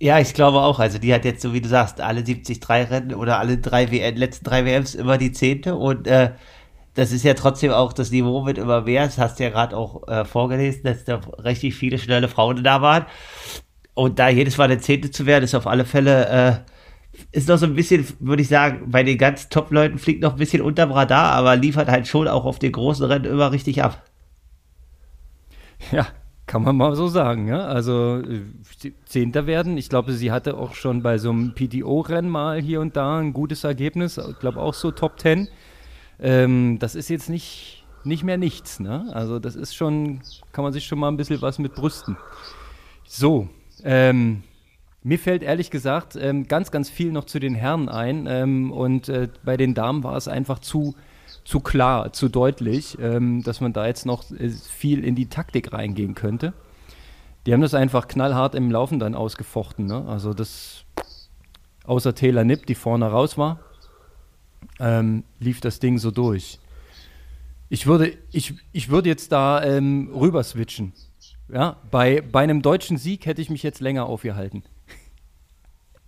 Ja, 0.00 0.18
ich 0.18 0.34
glaube 0.34 0.58
auch. 0.58 0.80
Also 0.80 0.98
die 0.98 1.14
hat 1.14 1.24
jetzt, 1.24 1.42
so 1.42 1.52
wie 1.54 1.60
du 1.60 1.68
sagst, 1.68 2.00
alle 2.00 2.24
73 2.24 2.68
Rennen 2.68 3.14
oder 3.14 3.38
alle 3.38 3.58
drei 3.58 3.92
WM, 3.92 4.16
letzten 4.16 4.44
drei 4.44 4.64
WMs 4.64 4.96
immer 4.96 5.18
die 5.18 5.30
Zehnte 5.30 5.76
und 5.76 6.08
äh, 6.08 6.32
das 6.96 7.12
ist 7.12 7.24
ja 7.24 7.34
trotzdem 7.34 7.72
auch, 7.72 7.92
das 7.92 8.10
Niveau 8.10 8.46
wird 8.46 8.58
immer 8.58 8.80
mehr. 8.80 9.04
Das 9.04 9.18
hast 9.18 9.38
du 9.38 9.44
ja 9.44 9.50
gerade 9.50 9.76
auch 9.76 10.08
äh, 10.08 10.24
vorgelesen, 10.24 10.82
dass 10.84 11.04
da 11.04 11.20
richtig 11.44 11.74
viele 11.74 11.98
schnelle 11.98 12.26
Frauen 12.26 12.64
da 12.64 12.80
waren. 12.80 13.04
Und 13.94 14.18
da 14.18 14.28
jedes 14.28 14.56
Mal 14.56 14.64
eine 14.64 14.78
Zehnte 14.78 15.10
zu 15.10 15.26
werden, 15.26 15.44
ist 15.44 15.54
auf 15.54 15.66
alle 15.66 15.84
Fälle, 15.84 16.64
äh, 17.12 17.18
ist 17.32 17.48
noch 17.48 17.58
so 17.58 17.66
ein 17.66 17.74
bisschen, 17.74 18.06
würde 18.18 18.42
ich 18.42 18.48
sagen, 18.48 18.90
bei 18.90 19.02
den 19.02 19.18
ganz 19.18 19.50
Top-Leuten 19.50 19.98
fliegt 19.98 20.22
noch 20.22 20.32
ein 20.32 20.38
bisschen 20.38 20.62
unterm 20.62 20.90
Radar, 20.90 21.32
aber 21.32 21.56
liefert 21.56 21.88
halt 21.88 22.06
schon 22.06 22.28
auch 22.28 22.46
auf 22.46 22.58
den 22.58 22.72
großen 22.72 23.04
Rennen 23.04 23.26
immer 23.26 23.52
richtig 23.52 23.82
ab. 23.82 24.02
Ja, 25.92 26.06
kann 26.46 26.62
man 26.62 26.76
mal 26.76 26.96
so 26.96 27.08
sagen, 27.08 27.46
ja. 27.46 27.66
Also 27.66 28.22
äh, 28.22 28.92
Zehnter 29.04 29.46
werden. 29.46 29.76
Ich 29.76 29.90
glaube, 29.90 30.14
sie 30.14 30.32
hatte 30.32 30.56
auch 30.56 30.74
schon 30.74 31.02
bei 31.02 31.18
so 31.18 31.28
einem 31.28 31.54
PTO-Rennen 31.54 32.30
mal 32.30 32.58
hier 32.60 32.80
und 32.80 32.96
da 32.96 33.18
ein 33.18 33.34
gutes 33.34 33.64
Ergebnis. 33.64 34.16
Ich 34.16 34.38
glaube 34.38 34.60
auch 34.60 34.72
so 34.72 34.90
Top 34.90 35.18
Ten 35.18 35.48
ähm, 36.20 36.78
das 36.78 36.94
ist 36.94 37.08
jetzt 37.08 37.28
nicht, 37.28 37.84
nicht 38.04 38.24
mehr 38.24 38.38
nichts. 38.38 38.80
Ne? 38.80 39.10
Also 39.12 39.38
das 39.38 39.56
ist 39.56 39.74
schon, 39.74 40.20
kann 40.52 40.64
man 40.64 40.72
sich 40.72 40.86
schon 40.86 40.98
mal 40.98 41.08
ein 41.08 41.16
bisschen 41.16 41.42
was 41.42 41.58
mit 41.58 41.74
brüsten. 41.74 42.16
So, 43.06 43.48
ähm, 43.84 44.42
mir 45.02 45.18
fällt 45.18 45.42
ehrlich 45.42 45.70
gesagt 45.70 46.16
ähm, 46.16 46.48
ganz, 46.48 46.70
ganz 46.72 46.90
viel 46.90 47.12
noch 47.12 47.24
zu 47.24 47.38
den 47.38 47.54
Herren 47.54 47.88
ein 47.88 48.26
ähm, 48.28 48.72
und 48.72 49.08
äh, 49.08 49.28
bei 49.44 49.56
den 49.56 49.74
Damen 49.74 50.02
war 50.02 50.16
es 50.16 50.26
einfach 50.26 50.58
zu, 50.58 50.96
zu 51.44 51.60
klar, 51.60 52.12
zu 52.12 52.28
deutlich, 52.28 52.98
ähm, 53.00 53.44
dass 53.44 53.60
man 53.60 53.72
da 53.72 53.86
jetzt 53.86 54.04
noch 54.04 54.28
äh, 54.32 54.48
viel 54.50 55.04
in 55.04 55.14
die 55.14 55.28
Taktik 55.28 55.72
reingehen 55.72 56.16
könnte. 56.16 56.54
Die 57.46 57.52
haben 57.52 57.60
das 57.60 57.74
einfach 57.74 58.08
knallhart 58.08 58.56
im 58.56 58.72
Laufen 58.72 58.98
dann 58.98 59.14
ausgefochten. 59.14 59.86
Ne? 59.86 60.04
Also 60.08 60.34
das, 60.34 60.84
außer 61.84 62.12
Taylor 62.12 62.42
Nipp, 62.42 62.66
die 62.66 62.74
vorne 62.74 63.06
raus 63.08 63.38
war, 63.38 63.60
ähm, 64.80 65.24
lief 65.38 65.60
das 65.60 65.78
Ding 65.78 65.98
so 65.98 66.10
durch. 66.10 66.58
Ich 67.68 67.86
würde, 67.86 68.12
ich, 68.30 68.54
ich 68.72 68.88
würde 68.90 69.08
jetzt 69.08 69.32
da 69.32 69.62
ähm, 69.62 70.10
rüber 70.14 70.42
switchen. 70.42 70.92
Ja, 71.52 71.76
bei, 71.90 72.20
bei 72.20 72.42
einem 72.42 72.62
deutschen 72.62 72.96
Sieg 72.96 73.26
hätte 73.26 73.42
ich 73.42 73.50
mich 73.50 73.62
jetzt 73.62 73.80
länger 73.80 74.06
aufgehalten. 74.06 74.64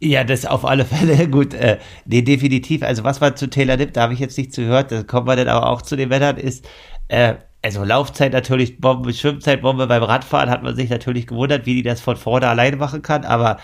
Ja, 0.01 0.23
das 0.23 0.47
auf 0.47 0.65
alle 0.65 0.85
Fälle. 0.85 1.29
Gut, 1.31 1.55
äh, 1.55 1.79
nee, 2.05 2.23
definitiv. 2.23 2.83
Also 2.83 3.05
was 3.05 3.21
war 3.21 3.35
zu 3.35 3.51
Taylor 3.51 3.77
Nipp, 3.77 3.95
da 3.95 4.03
habe 4.03 4.15
ich 4.15 4.21
jetzt 4.21 4.39
nicht 4.39 4.53
zugehört, 4.53 4.93
da 4.93 5.03
kommen 5.03 5.27
wir 5.27 5.37
dann 5.37 5.49
aber 5.49 5.69
auch 5.69 5.83
zu 5.83 5.97
den 5.97 6.11
Wettern, 6.11 6.37
ist, 6.37 6.69
äh, 7.09 7.35
also 7.63 7.83
Laufzeit 7.83 8.33
natürlich 8.33 8.81
Bombe, 8.81 9.13
Schwimmzeit 9.13 9.63
Bombe, 9.63 9.89
beim 9.89 10.03
Radfahren 10.03 10.51
hat 10.51 10.63
man 10.63 10.77
sich 10.77 10.91
natürlich 10.91 11.27
gewundert, 11.27 11.67
wie 11.67 11.75
die 11.75 11.83
das 11.83 12.01
von 12.01 12.17
vorne 12.17 12.47
alleine 12.49 12.77
machen 12.77 13.03
kann, 13.03 13.25
aber 13.25 13.59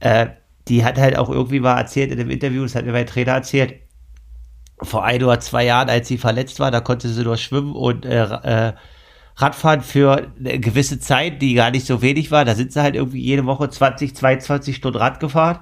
äh, 0.00 0.28
die 0.68 0.84
hat 0.84 0.98
halt 0.98 1.18
auch 1.18 1.28
irgendwie 1.28 1.60
mal 1.60 1.76
erzählt 1.78 2.10
in 2.10 2.18
dem 2.18 2.30
Interview, 2.30 2.62
das 2.62 2.74
hat 2.74 2.86
mir 2.86 2.92
mein 2.92 3.06
Trainer 3.06 3.32
erzählt, 3.32 3.74
vor 4.82 5.04
ein 5.04 5.22
oder 5.22 5.40
zwei 5.40 5.64
Jahren, 5.64 5.88
als 5.88 6.08
sie 6.08 6.18
verletzt 6.18 6.60
war, 6.60 6.70
da 6.70 6.80
konnte 6.80 7.08
sie 7.08 7.22
nur 7.22 7.36
schwimmen 7.36 7.74
und 7.74 8.04
äh, 8.04 8.24
äh, 8.24 8.72
Radfahren 9.36 9.80
für 9.80 10.30
eine 10.38 10.58
gewisse 10.60 11.00
Zeit, 11.00 11.42
die 11.42 11.54
gar 11.54 11.70
nicht 11.70 11.86
so 11.86 12.02
wenig 12.02 12.30
war. 12.30 12.44
Da 12.44 12.54
sind 12.54 12.72
sie 12.72 12.82
halt 12.82 12.94
irgendwie 12.94 13.20
jede 13.20 13.46
Woche 13.46 13.68
20, 13.68 14.14
22 14.14 14.76
Stunden 14.76 14.98
Rad 14.98 15.20
gefahren. 15.20 15.60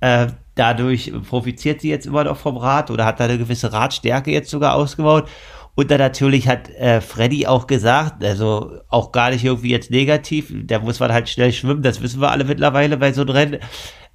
Äh, 0.00 0.28
dadurch 0.54 1.12
profitiert 1.28 1.80
sie 1.80 1.90
jetzt 1.90 2.06
immer 2.06 2.24
noch 2.24 2.36
vom 2.36 2.56
Rad 2.56 2.90
oder 2.90 3.04
hat 3.04 3.20
da 3.20 3.24
eine 3.24 3.38
gewisse 3.38 3.72
Radstärke 3.72 4.30
jetzt 4.30 4.50
sogar 4.50 4.74
ausgebaut. 4.74 5.28
Und 5.74 5.90
dann 5.90 5.98
natürlich 5.98 6.48
hat 6.48 6.68
äh, 6.70 7.00
Freddy 7.00 7.46
auch 7.46 7.66
gesagt, 7.66 8.24
also 8.24 8.80
auch 8.88 9.12
gar 9.12 9.30
nicht 9.30 9.44
irgendwie 9.44 9.70
jetzt 9.70 9.90
negativ, 9.90 10.52
da 10.64 10.80
muss 10.80 11.00
man 11.00 11.12
halt 11.12 11.28
schnell 11.28 11.52
schwimmen, 11.52 11.82
das 11.82 12.02
wissen 12.02 12.20
wir 12.20 12.30
alle 12.30 12.44
mittlerweile 12.44 12.96
bei 12.96 13.12
so 13.12 13.22
einem 13.22 13.30
Rennen, 13.30 13.58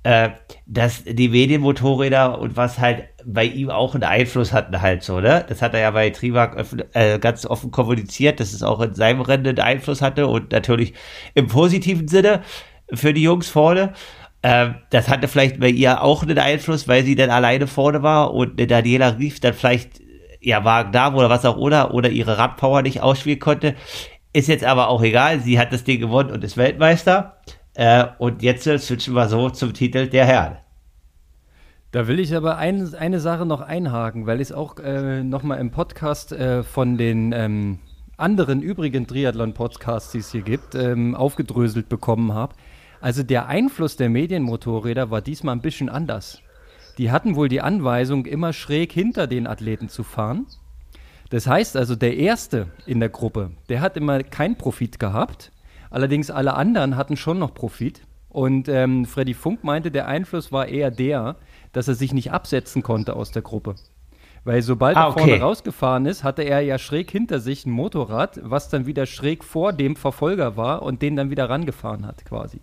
äh, 0.05 0.29
dass 0.67 1.03
die 1.03 1.29
Medienmotorräder 1.29 2.37
und 2.37 2.55
was 2.55 2.77
halt 2.77 3.05
bei 3.25 3.43
ihm 3.43 3.71
auch 3.71 3.95
einen 3.95 4.03
Einfluss 4.03 4.53
hatten 4.53 4.79
halt 4.79 5.01
so, 5.01 5.19
ne? 5.19 5.43
Das 5.49 5.63
hat 5.63 5.73
er 5.73 5.79
ja 5.79 5.89
bei 5.89 6.11
Trivac 6.11 6.63
äh, 6.93 7.17
ganz 7.17 7.43
offen 7.43 7.71
kommuniziert, 7.71 8.39
dass 8.39 8.53
es 8.53 8.61
auch 8.61 8.81
in 8.81 8.93
seinem 8.93 9.21
Rennen 9.21 9.47
einen 9.47 9.59
Einfluss 9.59 10.03
hatte 10.03 10.27
und 10.27 10.51
natürlich 10.51 10.93
im 11.33 11.47
positiven 11.47 12.07
Sinne 12.07 12.43
für 12.93 13.15
die 13.15 13.23
Jungs 13.23 13.49
vorne. 13.49 13.93
Ähm, 14.43 14.75
das 14.91 15.09
hatte 15.09 15.27
vielleicht 15.27 15.59
bei 15.59 15.69
ihr 15.69 16.03
auch 16.03 16.21
einen 16.21 16.37
Einfluss, 16.37 16.87
weil 16.87 17.03
sie 17.03 17.15
dann 17.15 17.31
alleine 17.31 17.65
vorne 17.65 18.03
war 18.03 18.31
und 18.35 18.59
Daniela 18.59 19.17
Rief 19.17 19.39
dann 19.39 19.55
vielleicht 19.55 20.01
ja 20.39 20.63
Wagen 20.63 20.91
da 20.91 21.15
oder 21.15 21.31
was 21.31 21.45
auch 21.45 21.57
oder 21.57 21.95
oder 21.95 22.11
ihre 22.11 22.37
Radpower 22.37 22.83
nicht 22.83 23.01
ausspielen 23.01 23.39
konnte. 23.39 23.73
Ist 24.33 24.49
jetzt 24.49 24.65
aber 24.65 24.89
auch 24.89 25.01
egal. 25.01 25.39
Sie 25.39 25.57
hat 25.57 25.73
das 25.73 25.83
Ding 25.83 25.99
gewonnen 25.99 26.29
und 26.29 26.43
ist 26.43 26.57
Weltmeister. 26.57 27.37
Äh, 27.75 28.07
und 28.17 28.41
jetzt 28.41 28.63
switchen 28.63 29.13
wir 29.13 29.29
so 29.29 29.49
zum 29.49 29.73
Titel 29.73 30.07
der 30.07 30.25
Herren. 30.25 30.57
Da 31.91 32.07
will 32.07 32.19
ich 32.19 32.35
aber 32.35 32.57
ein, 32.57 32.93
eine 32.95 33.19
Sache 33.19 33.45
noch 33.45 33.61
einhaken, 33.61 34.25
weil 34.25 34.41
ich 34.41 34.49
es 34.49 34.51
auch 34.51 34.79
äh, 34.79 35.23
nochmal 35.23 35.59
im 35.59 35.71
Podcast 35.71 36.33
äh, 36.33 36.63
von 36.63 36.97
den 36.97 37.31
ähm, 37.31 37.79
anderen 38.17 38.61
übrigen 38.61 39.07
Triathlon-Podcasts, 39.07 40.11
die 40.11 40.17
es 40.17 40.31
hier 40.31 40.41
gibt, 40.41 40.75
ähm, 40.75 41.15
aufgedröselt 41.15 41.87
bekommen 41.87 42.33
habe. 42.33 42.55
Also 43.01 43.23
der 43.23 43.47
Einfluss 43.47 43.97
der 43.97 44.09
Medienmotorräder 44.09 45.11
war 45.11 45.21
diesmal 45.21 45.55
ein 45.55 45.61
bisschen 45.61 45.89
anders. 45.89 46.41
Die 46.97 47.11
hatten 47.11 47.35
wohl 47.35 47.49
die 47.49 47.61
Anweisung, 47.61 48.25
immer 48.25 48.53
schräg 48.53 48.91
hinter 48.91 49.27
den 49.27 49.47
Athleten 49.47 49.89
zu 49.89 50.03
fahren. 50.03 50.47
Das 51.29 51.47
heißt 51.47 51.75
also, 51.75 51.95
der 51.95 52.15
Erste 52.17 52.67
in 52.85 52.99
der 52.99 53.09
Gruppe, 53.09 53.51
der 53.69 53.81
hat 53.81 53.97
immer 53.97 54.23
keinen 54.23 54.57
Profit 54.57 54.99
gehabt. 54.99 55.51
Allerdings 55.95 56.29
alle 56.29 56.55
anderen 56.55 56.97
hatten 56.97 57.15
schon 57.15 57.39
noch 57.39 57.53
Profit. 57.53 58.01
Und 58.27 58.67
ähm, 58.67 59.05
Freddy 59.05 59.33
Funk 59.33 59.63
meinte, 59.63 59.91
der 59.91 60.09
Einfluss 60.09 60.51
war 60.51 60.67
eher 60.67 60.91
der, 60.91 61.37
dass 61.71 61.87
er 61.87 61.95
sich 61.95 62.13
nicht 62.13 62.33
absetzen 62.33 62.83
konnte 62.83 63.15
aus 63.15 63.31
der 63.31 63.43
Gruppe. 63.43 63.75
Weil 64.43 64.61
sobald 64.61 64.97
ah, 64.97 65.07
okay. 65.07 65.21
er 65.21 65.27
vorne 65.27 65.41
rausgefahren 65.41 66.05
ist, 66.05 66.25
hatte 66.25 66.41
er 66.41 66.59
ja 66.59 66.79
schräg 66.79 67.09
hinter 67.09 67.39
sich 67.39 67.65
ein 67.65 67.71
Motorrad, 67.71 68.41
was 68.43 68.67
dann 68.67 68.85
wieder 68.85 69.05
schräg 69.05 69.45
vor 69.45 69.71
dem 69.71 69.95
Verfolger 69.95 70.57
war 70.57 70.81
und 70.81 71.01
den 71.01 71.15
dann 71.15 71.29
wieder 71.29 71.49
rangefahren 71.49 72.05
hat, 72.05 72.25
quasi. 72.25 72.59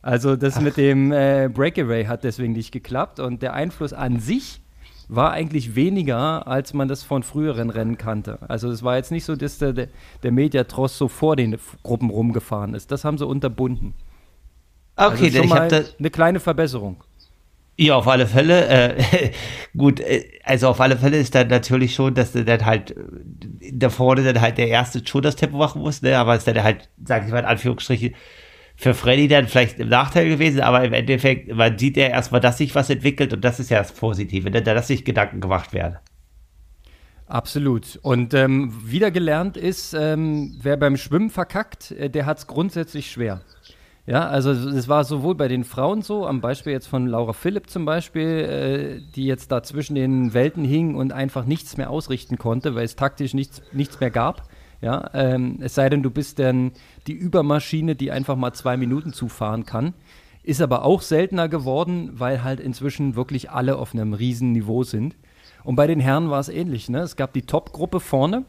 Also 0.00 0.36
das 0.36 0.58
Ach. 0.58 0.62
mit 0.62 0.76
dem 0.76 1.10
äh, 1.10 1.50
Breakaway 1.52 2.04
hat 2.04 2.22
deswegen 2.22 2.52
nicht 2.52 2.70
geklappt 2.70 3.18
und 3.18 3.42
der 3.42 3.54
Einfluss 3.54 3.92
an 3.92 4.20
sich 4.20 4.60
war 5.08 5.32
eigentlich 5.32 5.74
weniger, 5.74 6.46
als 6.46 6.74
man 6.74 6.88
das 6.88 7.02
von 7.02 7.22
früheren 7.22 7.70
Rennen 7.70 7.98
kannte. 7.98 8.38
Also 8.48 8.70
es 8.70 8.82
war 8.82 8.96
jetzt 8.96 9.10
nicht 9.10 9.24
so, 9.24 9.36
dass 9.36 9.58
der, 9.58 9.72
der 9.72 10.32
Mediatross 10.32 10.96
so 10.96 11.08
vor 11.08 11.36
den 11.36 11.58
Gruppen 11.82 12.10
rumgefahren 12.10 12.74
ist. 12.74 12.90
Das 12.90 13.04
haben 13.04 13.18
sie 13.18 13.26
unterbunden. 13.26 13.94
Okay, 14.96 15.24
also 15.24 15.42
ich 15.42 15.50
habe 15.50 15.84
eine 15.98 16.10
kleine 16.10 16.40
Verbesserung. 16.40 17.02
Ja, 17.76 17.96
auf 17.96 18.06
alle 18.06 18.26
Fälle. 18.26 18.66
Äh, 18.68 19.32
gut, 19.76 19.98
äh, 20.00 20.24
also 20.44 20.68
auf 20.68 20.80
alle 20.80 20.96
Fälle 20.96 21.16
ist 21.16 21.34
dann 21.34 21.48
natürlich 21.48 21.94
schon, 21.94 22.14
dass 22.14 22.32
du 22.32 22.44
dann 22.44 22.64
halt 22.64 22.94
da 23.72 23.90
vorne 23.90 24.22
dann 24.22 24.40
halt 24.40 24.58
der 24.58 24.68
erste 24.68 25.04
schon 25.04 25.22
das 25.22 25.34
Tempo 25.34 25.56
machen 25.56 25.82
muss, 25.82 26.00
ne? 26.00 26.16
aber 26.16 26.34
es 26.34 26.46
ist 26.46 26.46
dann 26.46 26.62
halt, 26.62 26.88
sag 27.04 27.24
ich 27.26 27.32
mal 27.32 27.40
in 27.40 27.44
Anführungsstrichen, 27.46 28.14
für 28.76 28.94
Freddy 28.94 29.28
dann 29.28 29.46
vielleicht 29.46 29.78
im 29.78 29.88
Nachteil 29.88 30.28
gewesen, 30.28 30.60
aber 30.60 30.84
im 30.84 30.92
Endeffekt, 30.92 31.54
man 31.54 31.78
sieht 31.78 31.96
ja 31.96 32.08
erstmal, 32.08 32.40
dass 32.40 32.58
sich 32.58 32.74
was 32.74 32.90
entwickelt 32.90 33.32
und 33.32 33.44
das 33.44 33.60
ist 33.60 33.70
ja 33.70 33.78
das 33.78 33.92
Positive, 33.92 34.50
ne? 34.50 34.62
dass 34.62 34.88
sich 34.88 35.04
Gedanken 35.04 35.40
gemacht 35.40 35.72
werden. 35.72 35.98
Absolut. 37.26 37.98
Und 38.02 38.34
ähm, 38.34 38.72
wieder 38.84 39.10
gelernt 39.10 39.56
ist, 39.56 39.94
ähm, 39.94 40.56
wer 40.60 40.76
beim 40.76 40.96
Schwimmen 40.96 41.30
verkackt, 41.30 41.92
äh, 41.92 42.10
der 42.10 42.26
hat 42.26 42.38
es 42.38 42.46
grundsätzlich 42.46 43.10
schwer. 43.10 43.40
Ja, 44.06 44.28
also 44.28 44.50
es 44.50 44.86
war 44.86 45.04
sowohl 45.04 45.34
bei 45.34 45.48
den 45.48 45.64
Frauen 45.64 46.02
so, 46.02 46.26
am 46.26 46.42
Beispiel 46.42 46.74
jetzt 46.74 46.86
von 46.86 47.06
Laura 47.06 47.32
Philipp 47.32 47.70
zum 47.70 47.86
Beispiel, 47.86 49.00
äh, 49.00 49.12
die 49.14 49.24
jetzt 49.24 49.50
da 49.50 49.62
zwischen 49.62 49.94
den 49.94 50.34
Welten 50.34 50.64
hing 50.64 50.94
und 50.94 51.12
einfach 51.12 51.46
nichts 51.46 51.78
mehr 51.78 51.88
ausrichten 51.88 52.36
konnte, 52.36 52.74
weil 52.74 52.84
es 52.84 52.96
taktisch 52.96 53.32
nichts, 53.32 53.62
nichts 53.72 54.00
mehr 54.00 54.10
gab. 54.10 54.46
Ja, 54.82 55.08
ähm, 55.14 55.60
es 55.62 55.74
sei 55.74 55.88
denn, 55.88 56.02
du 56.02 56.10
bist 56.10 56.38
dann 56.38 56.72
die 57.06 57.12
Übermaschine, 57.12 57.96
die 57.96 58.10
einfach 58.10 58.36
mal 58.36 58.52
zwei 58.52 58.76
Minuten 58.76 59.12
zufahren 59.12 59.66
kann. 59.66 59.94
Ist 60.42 60.60
aber 60.60 60.84
auch 60.84 61.00
seltener 61.00 61.48
geworden, 61.48 62.10
weil 62.14 62.44
halt 62.44 62.60
inzwischen 62.60 63.16
wirklich 63.16 63.50
alle 63.50 63.76
auf 63.76 63.94
einem 63.94 64.12
riesen 64.12 64.52
Niveau 64.52 64.82
sind. 64.82 65.16
Und 65.64 65.76
bei 65.76 65.86
den 65.86 66.00
Herren 66.00 66.30
war 66.30 66.40
es 66.40 66.48
ähnlich. 66.48 66.90
Ne? 66.90 67.00
Es 67.00 67.16
gab 67.16 67.32
die 67.32 67.42
Top-Gruppe 67.42 68.00
vorne. 68.00 68.44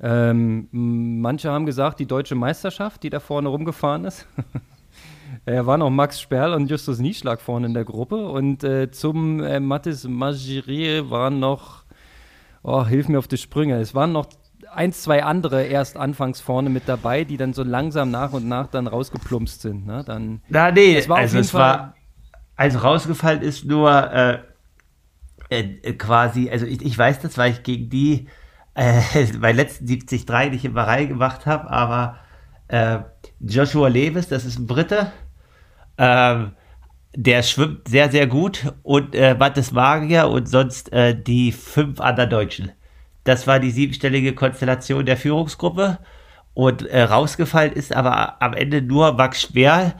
Ähm, 0.00 0.68
manche 0.72 1.50
haben 1.50 1.66
gesagt, 1.66 2.00
die 2.00 2.06
deutsche 2.06 2.34
Meisterschaft, 2.34 3.04
die 3.04 3.10
da 3.10 3.20
vorne 3.20 3.48
rumgefahren 3.48 4.04
ist. 4.04 4.26
Er 5.46 5.66
war 5.66 5.76
noch 5.76 5.90
Max 5.90 6.20
Sperl 6.20 6.54
und 6.54 6.70
Justus 6.70 6.98
Nieschlag 6.98 7.40
vorne 7.40 7.66
in 7.66 7.74
der 7.74 7.84
Gruppe. 7.84 8.28
Und 8.28 8.64
äh, 8.64 8.90
zum 8.90 9.40
äh, 9.40 9.60
Mathis 9.60 10.06
Magirier 10.06 11.10
waren 11.10 11.38
noch, 11.38 11.84
oh, 12.62 12.86
hilf 12.86 13.08
mir 13.08 13.18
auf 13.18 13.28
die 13.28 13.36
Sprünge, 13.36 13.78
es 13.78 13.94
waren 13.94 14.12
noch 14.12 14.26
eins, 14.76 15.02
zwei 15.02 15.24
andere 15.24 15.64
erst 15.64 15.96
anfangs 15.96 16.40
vorne 16.40 16.70
mit 16.70 16.88
dabei, 16.88 17.24
die 17.24 17.36
dann 17.36 17.52
so 17.52 17.62
langsam 17.62 18.10
nach 18.10 18.32
und 18.32 18.48
nach 18.48 18.68
dann 18.68 18.86
rausgeplumpst 18.86 19.62
sind. 19.62 19.86
Ne? 19.86 20.02
Dann, 20.04 20.42
Na, 20.48 20.70
nee, 20.70 20.96
es 20.96 21.08
war 21.08 21.18
also 21.18 21.38
es 21.38 21.50
Fall 21.50 21.60
war, 21.60 21.94
also 22.56 22.78
rausgefallen 22.78 23.42
ist 23.42 23.64
nur 23.64 24.12
äh, 24.12 24.38
äh, 25.50 25.92
quasi, 25.94 26.50
also 26.50 26.66
ich, 26.66 26.82
ich 26.82 26.96
weiß 26.96 27.20
das, 27.20 27.38
weil 27.38 27.52
ich 27.52 27.62
gegen 27.62 27.90
die 27.90 28.28
äh, 28.74 29.00
bei 29.40 29.52
letzten 29.52 29.86
73 29.86 30.26
nicht 30.50 30.64
immer 30.64 30.82
reingemacht 30.82 31.46
habe, 31.46 31.70
aber 31.70 32.18
äh, 32.68 33.00
Joshua 33.40 33.88
Lewis, 33.88 34.28
das 34.28 34.44
ist 34.44 34.58
ein 34.58 34.66
Brite, 34.66 35.12
ähm, 35.98 36.52
der 37.16 37.42
schwimmt 37.42 37.88
sehr, 37.88 38.10
sehr 38.10 38.26
gut 38.26 38.72
und 38.82 39.14
äh, 39.14 39.34
Mattes 39.34 39.72
Magier 39.72 40.28
und 40.28 40.48
sonst 40.48 40.92
äh, 40.92 41.20
die 41.20 41.52
fünf 41.52 42.00
anderen 42.00 42.30
Deutschen. 42.30 42.72
Das 43.24 43.46
war 43.46 43.58
die 43.58 43.70
siebenstellige 43.70 44.34
Konstellation 44.34 45.06
der 45.06 45.16
Führungsgruppe. 45.16 45.98
Und 46.52 46.86
äh, 46.86 47.02
rausgefallen 47.02 47.72
ist 47.72 47.94
aber 47.94 48.40
am 48.40 48.54
Ende 48.54 48.80
nur 48.80 49.14
Max 49.14 49.42
Sperl, 49.42 49.94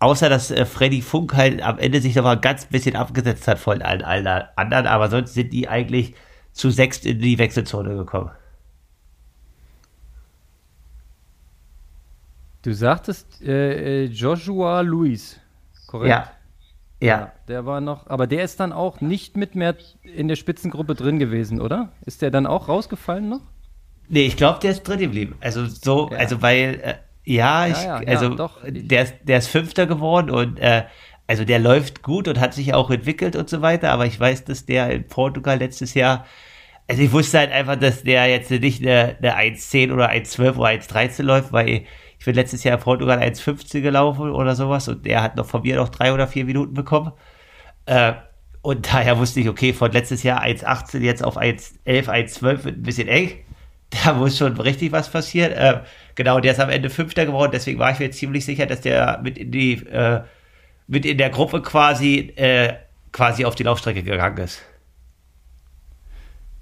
außer 0.00 0.28
dass 0.28 0.50
äh, 0.50 0.66
Freddy 0.66 1.00
Funk 1.00 1.34
halt 1.34 1.62
am 1.62 1.78
Ende 1.78 2.00
sich 2.00 2.16
nochmal 2.16 2.36
ein 2.36 2.40
ganz 2.40 2.66
bisschen 2.66 2.96
abgesetzt 2.96 3.46
hat 3.46 3.58
von 3.58 3.82
allen, 3.82 4.02
allen 4.02 4.26
anderen, 4.56 4.86
aber 4.86 5.08
sonst 5.08 5.34
sind 5.34 5.52
die 5.52 5.68
eigentlich 5.68 6.14
zu 6.52 6.70
sechs 6.70 7.04
in 7.04 7.20
die 7.20 7.38
Wechselzone 7.38 7.94
gekommen. 7.94 8.30
Du 12.62 12.72
sagtest 12.72 13.42
äh, 13.42 14.02
äh 14.02 14.04
Joshua 14.06 14.80
Luis, 14.80 15.38
korrekt? 15.86 16.10
Ja. 16.10 16.35
Ja. 17.00 17.32
Der 17.48 17.66
war 17.66 17.80
noch, 17.80 18.06
aber 18.06 18.26
der 18.26 18.44
ist 18.44 18.58
dann 18.60 18.72
auch 18.72 19.00
nicht 19.00 19.36
mit 19.36 19.54
mehr 19.54 19.76
in 20.02 20.28
der 20.28 20.36
Spitzengruppe 20.36 20.94
drin 20.94 21.18
gewesen, 21.18 21.60
oder? 21.60 21.92
Ist 22.06 22.22
der 22.22 22.30
dann 22.30 22.46
auch 22.46 22.68
rausgefallen 22.68 23.28
noch? 23.28 23.42
Nee, 24.08 24.26
ich 24.26 24.36
glaube, 24.36 24.60
der 24.60 24.70
ist 24.70 24.82
drin 24.82 25.00
geblieben. 25.00 25.36
Also 25.40 25.66
so, 25.66 26.08
ja. 26.10 26.18
also 26.18 26.40
weil, 26.40 26.80
äh, 26.82 26.94
ja, 27.24 27.66
ich, 27.66 27.76
ja, 27.76 28.00
ja, 28.00 28.08
also 28.08 28.34
doch. 28.34 28.58
Der, 28.66 29.02
ist, 29.02 29.14
der 29.22 29.38
ist 29.38 29.48
Fünfter 29.48 29.86
geworden 29.86 30.30
und 30.30 30.58
äh, 30.58 30.84
also 31.26 31.44
der 31.44 31.58
läuft 31.58 32.02
gut 32.02 32.28
und 32.28 32.40
hat 32.40 32.54
sich 32.54 32.72
auch 32.72 32.90
entwickelt 32.90 33.34
und 33.36 33.50
so 33.50 33.60
weiter, 33.62 33.90
aber 33.90 34.06
ich 34.06 34.18
weiß, 34.18 34.44
dass 34.44 34.64
der 34.64 34.90
in 34.90 35.08
Portugal 35.08 35.58
letztes 35.58 35.94
Jahr, 35.94 36.24
also 36.86 37.02
ich 37.02 37.12
wusste 37.12 37.38
halt 37.38 37.50
einfach, 37.50 37.76
dass 37.76 38.04
der 38.04 38.26
jetzt 38.26 38.50
nicht 38.50 38.80
eine, 38.82 39.16
eine 39.18 39.56
1,10 39.56 39.92
oder 39.92 40.10
1,12 40.10 40.56
oder 40.56 40.68
1,13 40.68 41.22
läuft, 41.24 41.52
weil 41.52 41.84
bin 42.26 42.34
letztes 42.34 42.64
Jahr 42.64 42.76
in 42.76 42.82
Portugal 42.82 43.18
1,15 43.20 43.80
gelaufen 43.80 44.32
oder 44.32 44.56
sowas 44.56 44.88
und 44.88 45.06
der 45.06 45.22
hat 45.22 45.36
noch 45.36 45.46
von 45.46 45.62
mir 45.62 45.76
noch 45.76 45.88
drei 45.88 46.12
oder 46.12 46.26
vier 46.26 46.44
Minuten 46.44 46.74
bekommen. 46.74 47.12
Äh, 47.86 48.14
und 48.62 48.92
daher 48.92 49.18
wusste 49.18 49.38
ich, 49.38 49.48
okay, 49.48 49.72
von 49.72 49.92
letztes 49.92 50.24
Jahr 50.24 50.42
1,18 50.42 50.98
jetzt 50.98 51.22
auf 51.22 51.38
1,11, 51.38 52.08
1,12 52.08 52.42
wird 52.64 52.66
ein 52.66 52.82
bisschen 52.82 53.08
eng. 53.08 53.30
Da 54.04 54.14
muss 54.14 54.36
schon 54.36 54.60
richtig 54.60 54.90
was 54.90 55.08
passieren. 55.08 55.52
Äh, 55.52 55.82
genau, 56.16 56.40
der 56.40 56.50
ist 56.50 56.58
am 56.58 56.70
Ende 56.70 56.90
Fünfter 56.90 57.24
geworden, 57.24 57.52
deswegen 57.54 57.78
war 57.78 57.92
ich 57.92 58.00
mir 58.00 58.10
ziemlich 58.10 58.44
sicher, 58.44 58.66
dass 58.66 58.80
der 58.80 59.20
mit 59.22 59.38
in 59.38 59.52
die, 59.52 59.74
äh, 59.74 60.22
mit 60.88 61.06
in 61.06 61.18
der 61.18 61.30
Gruppe 61.30 61.62
quasi, 61.62 62.32
äh, 62.34 62.74
quasi 63.12 63.44
auf 63.44 63.54
die 63.54 63.62
Laufstrecke 63.62 64.02
gegangen 64.02 64.38
ist. 64.38 64.60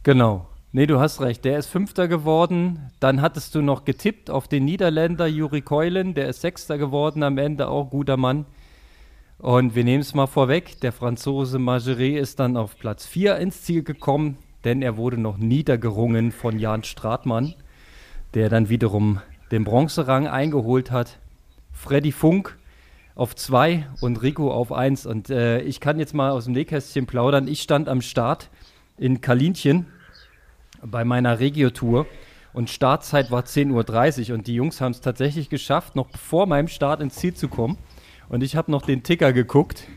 Genau. 0.03 0.47
Nee, 0.77 0.87
du 0.87 0.99
hast 0.99 1.21
recht. 1.21 1.45
Der 1.45 1.61
ist 1.61 1.69
Fünfter 1.69 2.09
geworden. 2.09 2.91
Dann 2.99 3.23
hattest 3.23 3.55
du 3.55 3.63
noch 3.63 3.85
getippt 3.85 4.29
auf 4.29 4.49
den 4.49 4.65
Niederländer 4.65 5.29
Juri 5.29 5.61
Keulen. 5.63 6.15
Der 6.15 6.27
ist 6.27 6.41
Sechster 6.41 6.79
geworden 6.79 7.23
am 7.23 7.39
Ende, 7.39 7.69
auch 7.69 7.91
guter 7.91 8.17
Mann. 8.17 8.45
Und 9.39 9.77
wir 9.77 9.85
nehmen 9.85 10.01
es 10.01 10.15
mal 10.15 10.27
vorweg. 10.27 10.81
Der 10.81 10.91
Franzose 10.91 11.61
Margeret 11.61 12.21
ist 12.21 12.41
dann 12.41 12.57
auf 12.57 12.77
Platz 12.77 13.07
4 13.07 13.37
ins 13.37 13.63
Ziel 13.63 13.85
gekommen, 13.85 14.37
denn 14.65 14.83
er 14.83 14.97
wurde 14.97 15.17
noch 15.17 15.39
niedergerungen 15.39 16.33
von 16.33 16.59
Jan 16.59 16.83
Stratmann. 16.83 17.55
der 18.35 18.49
dann 18.49 18.69
wiederum 18.69 19.21
den 19.53 19.63
Bronzerang 19.63 20.27
eingeholt 20.27 20.91
hat. 20.91 21.21
Freddy 21.71 22.11
Funk 22.11 22.59
auf 23.15 23.37
2 23.37 23.87
und 24.01 24.23
Rico 24.23 24.51
auf 24.51 24.73
1. 24.73 25.07
Und 25.07 25.31
äh, 25.31 25.61
ich 25.61 25.79
kann 25.79 26.01
jetzt 26.01 26.15
mal 26.15 26.33
aus 26.33 26.47
dem 26.47 26.55
Nähkästchen 26.55 27.07
plaudern. 27.07 27.47
Ich 27.47 27.63
stand 27.63 27.89
am 27.89 28.03
Start 28.03 28.51
in 28.99 29.21
Kalinchen 29.21 29.87
bei 30.87 31.05
meiner 31.05 31.39
Regio-Tour 31.41 32.07
und 32.53 32.71
Startzeit 32.71 33.31
war 33.31 33.43
10.30 33.43 34.29
Uhr 34.29 34.35
und 34.37 34.47
die 34.47 34.55
Jungs 34.55 34.81
haben 34.81 34.93
es 34.93 35.01
tatsächlich 35.01 35.49
geschafft, 35.49 35.97
noch 35.97 36.09
vor 36.17 36.47
meinem 36.47 36.69
Start 36.69 37.01
ins 37.01 37.17
Ziel 37.17 37.35
zu 37.35 37.49
kommen. 37.49 37.79
Und 38.29 38.43
ich 38.43 38.57
habe 38.57 38.71
noch 38.71 38.83
den 38.83 39.03
Ticker 39.03 39.33
geguckt 39.33 39.89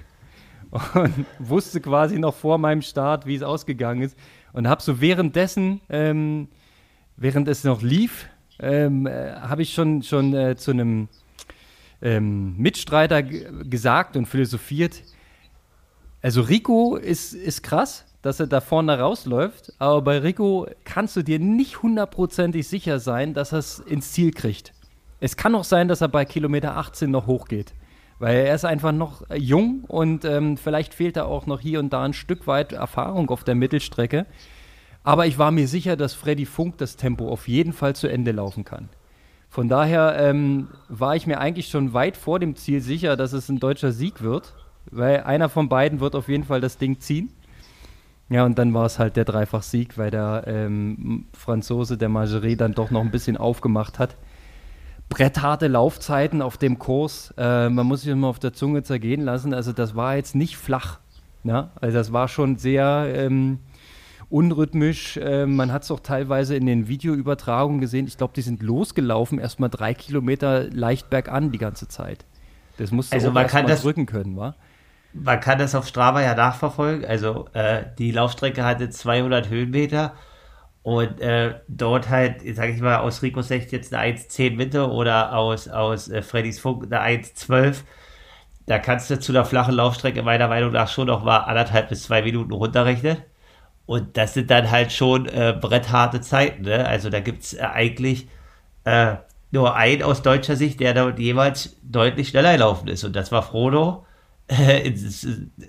und 0.72 1.26
wusste 1.40 1.82
quasi 1.82 2.18
noch 2.18 2.34
vor 2.34 2.58
meinem 2.58 2.82
Start, 2.82 3.26
wie 3.26 3.36
es 3.36 3.44
ausgegangen 3.44 4.02
ist. 4.02 4.18
Und 4.54 4.68
habe 4.68 4.82
so 4.82 5.00
währenddessen, 5.02 5.82
ähm, 5.90 6.48
während 7.16 7.48
es 7.48 7.64
noch 7.64 7.82
lief, 7.82 8.28
ähm, 8.60 9.06
äh, 9.06 9.34
habe 9.34 9.62
ich 9.62 9.74
schon, 9.74 10.02
schon 10.02 10.34
äh, 10.34 10.56
zu 10.56 10.72
einem 10.72 11.10
ähm, 12.02 12.58
Mitstreiter 12.58 13.22
gesagt 13.22 14.18
und 14.18 14.26
philosophiert. 14.26 15.04
Also 16.22 16.42
Rico 16.42 16.96
ist, 16.96 17.34
ist 17.34 17.62
krass, 17.62 18.07
dass 18.28 18.42
er 18.42 18.48
da 18.48 18.60
vorne 18.60 19.00
rausläuft, 19.00 19.72
aber 19.80 20.02
bei 20.02 20.18
Rico 20.18 20.68
kannst 20.84 21.16
du 21.16 21.24
dir 21.24 21.40
nicht 21.40 21.82
hundertprozentig 21.82 22.68
sicher 22.68 23.00
sein, 23.00 23.34
dass 23.34 23.54
er 23.54 23.60
es 23.60 23.80
ins 23.80 24.12
Ziel 24.12 24.34
kriegt. 24.34 24.74
Es 25.22 25.38
kann 25.38 25.56
auch 25.56 25.64
sein, 25.64 25.88
dass 25.88 26.02
er 26.02 26.10
bei 26.10 26.26
Kilometer 26.26 26.76
18 26.76 27.10
noch 27.10 27.26
hochgeht, 27.26 27.74
weil 28.20 28.36
er 28.36 28.54
ist 28.54 28.66
einfach 28.66 28.92
noch 28.92 29.24
jung 29.34 29.86
und 29.88 30.26
ähm, 30.26 30.58
vielleicht 30.58 30.94
fehlt 30.94 31.16
da 31.16 31.24
auch 31.24 31.46
noch 31.46 31.62
hier 31.62 31.80
und 31.80 31.94
da 31.94 32.04
ein 32.04 32.12
Stück 32.12 32.48
weit 32.48 32.74
Erfahrung 32.74 33.30
auf 33.30 33.46
der 33.46 33.56
Mittelstrecke. 33.56 34.26
Aber 35.06 35.26
ich 35.26 35.40
war 35.40 35.52
mir 35.52 35.70
sicher, 35.70 35.96
dass 35.96 36.14
Freddy 36.14 36.46
Funk 36.46 36.80
das 36.80 36.98
Tempo 36.98 37.30
auf 37.30 37.48
jeden 37.48 37.72
Fall 37.72 37.96
zu 37.96 38.10
Ende 38.10 38.34
laufen 38.34 38.66
kann. 38.66 38.90
Von 39.48 39.70
daher 39.70 40.18
ähm, 40.20 40.68
war 40.90 41.16
ich 41.16 41.28
mir 41.28 41.40
eigentlich 41.40 41.70
schon 41.70 41.94
weit 41.94 42.18
vor 42.18 42.40
dem 42.40 42.58
Ziel 42.58 42.82
sicher, 42.82 43.16
dass 43.16 43.32
es 43.32 43.48
ein 43.48 43.60
deutscher 43.60 43.94
Sieg 43.94 44.22
wird, 44.22 44.54
weil 44.92 45.22
einer 45.24 45.48
von 45.48 45.70
beiden 45.70 46.02
wird 46.02 46.14
auf 46.14 46.28
jeden 46.28 46.44
Fall 46.44 46.60
das 46.60 46.78
Ding 46.78 47.00
ziehen. 47.00 47.32
Ja, 48.30 48.46
und 48.46 48.58
dann 48.58 48.74
war 48.74 48.86
es 48.86 49.00
halt 49.00 49.16
der 49.16 49.26
Dreifach-Sieg, 49.26 49.98
weil 49.98 50.12
der 50.12 50.44
ähm, 50.48 51.26
Franzose, 51.34 51.98
der 51.98 52.10
Margerie, 52.10 52.58
dann 52.58 52.74
doch 52.74 52.92
noch 52.92 53.02
ein 53.02 53.12
bisschen 53.12 53.38
aufgemacht 53.38 54.00
hat. 54.00 54.18
Brettharte 55.10 55.68
Laufzeiten 55.68 56.42
auf 56.42 56.58
dem 56.58 56.78
Kurs, 56.80 57.34
äh, 57.38 57.70
man 57.70 57.88
muss 57.88 58.02
sich 58.02 58.12
immer 58.12 58.28
auf 58.28 58.40
der 58.40 58.52
Zunge 58.52 58.84
zergehen 58.84 59.22
lassen. 59.22 59.54
Also, 59.54 59.72
das 59.72 59.96
war 59.96 60.18
jetzt 60.18 60.36
nicht 60.36 60.58
flach. 60.58 61.00
Ja? 61.46 61.72
Also, 61.80 61.98
das 61.98 62.12
war 62.12 62.28
schon 62.28 62.58
sehr 62.58 63.10
ähm, 63.16 63.60
unrhythmisch. 64.30 65.16
Äh, 65.16 65.46
man 65.46 65.72
hat 65.72 65.84
es 65.84 65.92
auch 65.92 66.02
teilweise 66.02 66.58
in 66.58 66.66
den 66.66 66.90
Videoübertragungen 66.90 67.80
gesehen. 67.80 68.08
Ich 68.08 68.18
glaube, 68.18 68.34
die 68.36 68.42
sind 68.42 68.62
losgelaufen, 68.62 69.40
erstmal 69.40 69.70
drei 69.70 69.94
Kilometer 69.94 70.70
leicht 70.70 71.10
bergan 71.10 71.52
die 71.52 71.58
ganze 71.58 71.88
Zeit. 71.88 72.26
Das 72.78 72.92
musste 72.92 73.16
also 73.16 73.32
man 73.32 73.48
kann 73.48 73.68
das 73.68 73.82
drücken 73.82 74.06
können, 74.06 74.36
wa? 74.36 74.56
Man 75.24 75.40
kann 75.40 75.60
das 75.60 75.76
auf 75.76 75.88
Strava 75.88 76.22
ja 76.22 76.36
nachverfolgen. 76.36 77.06
Also 77.06 77.48
äh, 77.54 77.84
die 77.98 78.12
Laufstrecke 78.12 78.64
hatte 78.64 78.90
200 78.90 79.50
Höhenmeter 79.50 80.14
und 80.84 81.20
äh, 81.20 81.56
dort 81.68 82.10
halt, 82.10 82.42
sage 82.56 82.72
ich 82.72 82.82
mal, 82.82 83.00
aus 83.00 83.22
Rico 83.22 83.42
6 83.42 83.72
jetzt 83.72 83.94
eine 83.94 84.16
1,10 84.18 84.56
Mitte 84.56 84.90
oder 84.90 85.36
aus, 85.36 85.68
aus 85.68 86.10
äh, 86.10 86.22
Freddys 86.22 86.60
Funk 86.60 86.86
eine 86.86 87.20
1,12. 87.20 87.84
Da 88.66 88.80
kannst 88.80 89.10
du 89.10 89.20
zu 89.20 89.34
der 89.34 89.46
flachen 89.46 89.76
Laufstrecke 89.76 90.24
meiner 90.24 90.48
Meinung 90.48 90.72
nach 90.72 90.90
schon 90.90 91.08
noch 91.08 91.24
mal 91.24 91.40
anderthalb 91.40 91.90
bis 91.90 92.04
zwei 92.04 92.22
Minuten 92.22 92.54
runterrechnen. 92.54 93.18
Und 93.86 94.18
das 94.18 94.34
sind 94.34 94.50
dann 94.52 94.72
halt 94.72 94.92
schon 94.94 95.28
äh, 95.28 95.58
brettharte 95.60 96.22
Zeiten. 96.22 96.64
Ne? 96.64 96.86
Also 96.88 97.10
da 97.10 97.20
gibt 97.20 97.44
es 97.44 97.54
äh, 97.54 97.62
eigentlich 97.62 98.30
äh, 98.86 99.16
nur 99.52 99.76
einen 99.76 100.04
aus 100.04 100.22
deutscher 100.22 100.56
Sicht, 100.56 100.80
der 100.80 100.94
da 100.94 101.10
jeweils 101.10 101.78
deutlich 101.84 102.30
schneller 102.30 102.54
gelaufen 102.54 102.88
ist. 102.88 103.04
Und 103.04 103.16
das 103.16 103.32
war 103.32 103.44
Frodo 103.44 104.06
äh, 104.48 104.94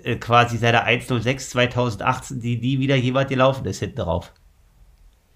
äh, 0.03 0.15
quasi 0.17 0.57
seiner 0.57 0.83
106 0.83 1.49
2018, 1.49 2.39
die 2.39 2.57
nie 2.57 2.79
wieder 2.79 2.95
jemand 2.95 3.29
gelaufen 3.29 3.65
ist 3.65 3.79
hinten 3.79 3.97
drauf. 3.97 4.33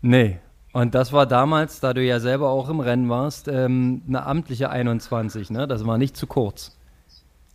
Nee. 0.02 0.40
Und 0.72 0.96
das 0.96 1.14
war 1.14 1.26
damals, 1.26 1.80
da 1.80 1.94
du 1.94 2.02
ja 2.04 2.20
selber 2.20 2.50
auch 2.50 2.70
im 2.70 2.80
Rennen 2.80 3.10
warst, 3.10 3.48
ähm, 3.48 4.02
eine 4.08 4.26
amtliche 4.26 4.70
21, 4.70 5.52
ne? 5.52 5.68
Das 5.68 5.86
war 5.86 5.98
nicht 5.98 6.18
zu 6.18 6.26
kurz. 6.26 6.78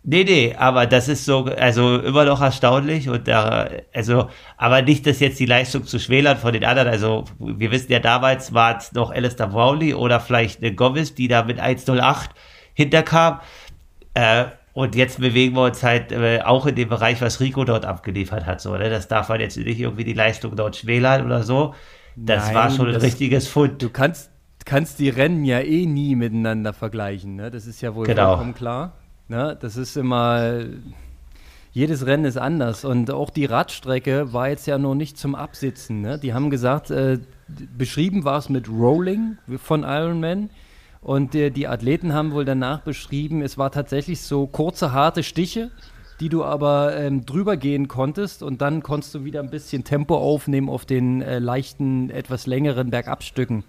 Nee, 0.04 0.24
nee, 0.24 0.54
aber 0.56 0.86
das 0.86 1.08
ist 1.08 1.24
so, 1.24 1.44
also 1.44 1.98
immer 1.98 2.24
noch 2.24 2.40
erstaunlich 2.40 3.08
und 3.08 3.26
da, 3.26 3.68
also, 3.92 4.30
aber 4.56 4.80
nicht, 4.82 5.06
dass 5.06 5.20
jetzt 5.20 5.40
die 5.40 5.46
Leistung 5.46 5.84
zu 5.84 5.98
schmälern 5.98 6.38
von 6.38 6.52
den 6.52 6.64
anderen, 6.64 6.88
also, 6.88 7.24
wir 7.38 7.70
wissen 7.72 7.90
ja 7.90 7.98
damals 7.98 8.54
war 8.54 8.78
es 8.78 8.92
noch 8.92 9.10
Alistair 9.10 9.48
Brownlee 9.48 9.94
oder 9.94 10.20
vielleicht 10.20 10.62
eine 10.62 10.74
Gomez, 10.74 11.14
die 11.14 11.28
da 11.28 11.42
mit 11.42 11.58
108 11.58 12.30
hinterkam, 12.74 13.40
äh, 14.14 14.46
und 14.78 14.94
jetzt 14.94 15.18
bewegen 15.18 15.56
wir 15.56 15.64
uns 15.64 15.82
halt 15.82 16.12
äh, 16.12 16.40
auch 16.44 16.64
in 16.64 16.76
dem 16.76 16.88
Bereich, 16.88 17.20
was 17.20 17.40
Rico 17.40 17.64
dort 17.64 17.84
abgeliefert 17.84 18.46
hat. 18.46 18.60
So, 18.60 18.76
ne? 18.76 18.88
Das 18.88 19.08
darf 19.08 19.28
man 19.28 19.40
jetzt 19.40 19.56
nicht 19.56 19.80
irgendwie 19.80 20.04
die 20.04 20.12
Leistung 20.12 20.54
dort 20.54 20.76
schmälern 20.76 21.26
oder 21.26 21.42
so. 21.42 21.74
Das 22.14 22.46
Nein, 22.46 22.54
war 22.54 22.70
schon 22.70 22.86
ein 22.86 22.94
richtiges 22.94 23.48
Fund. 23.48 23.82
Du 23.82 23.90
kannst, 23.90 24.30
kannst 24.64 25.00
die 25.00 25.08
Rennen 25.08 25.44
ja 25.44 25.58
eh 25.58 25.84
nie 25.84 26.14
miteinander 26.14 26.72
vergleichen. 26.72 27.34
Ne? 27.34 27.50
Das 27.50 27.66
ist 27.66 27.80
ja 27.80 27.92
wohl 27.96 28.06
genau. 28.06 28.28
vollkommen 28.28 28.54
klar. 28.54 28.92
Ne? 29.26 29.58
Das 29.60 29.76
ist 29.76 29.96
immer. 29.96 30.60
Jedes 31.72 32.06
Rennen 32.06 32.24
ist 32.24 32.38
anders. 32.38 32.84
Und 32.84 33.10
auch 33.10 33.30
die 33.30 33.46
Radstrecke 33.46 34.32
war 34.32 34.48
jetzt 34.48 34.68
ja 34.68 34.78
noch 34.78 34.94
nicht 34.94 35.18
zum 35.18 35.34
Absitzen. 35.34 36.02
Ne? 36.02 36.20
Die 36.20 36.34
haben 36.34 36.50
gesagt, 36.50 36.92
äh, 36.92 37.18
beschrieben 37.76 38.22
war 38.22 38.38
es 38.38 38.48
mit 38.48 38.68
Rolling 38.68 39.38
von 39.56 39.82
Ironman. 39.82 40.50
Und 41.00 41.34
äh, 41.34 41.50
die 41.50 41.68
Athleten 41.68 42.12
haben 42.12 42.32
wohl 42.32 42.44
danach 42.44 42.80
beschrieben, 42.80 43.42
es 43.42 43.56
war 43.56 43.70
tatsächlich 43.70 44.20
so 44.20 44.46
kurze, 44.46 44.92
harte 44.92 45.22
Stiche, 45.22 45.70
die 46.20 46.28
du 46.28 46.44
aber 46.44 46.96
ähm, 46.96 47.24
drüber 47.24 47.56
gehen 47.56 47.86
konntest 47.86 48.42
und 48.42 48.60
dann 48.60 48.82
konntest 48.82 49.14
du 49.14 49.24
wieder 49.24 49.40
ein 49.40 49.50
bisschen 49.50 49.84
Tempo 49.84 50.16
aufnehmen 50.16 50.68
auf 50.68 50.84
den 50.84 51.22
äh, 51.22 51.38
leichten, 51.38 52.10
etwas 52.10 52.46
längeren 52.46 52.90
Bergabstücken. 52.90 53.64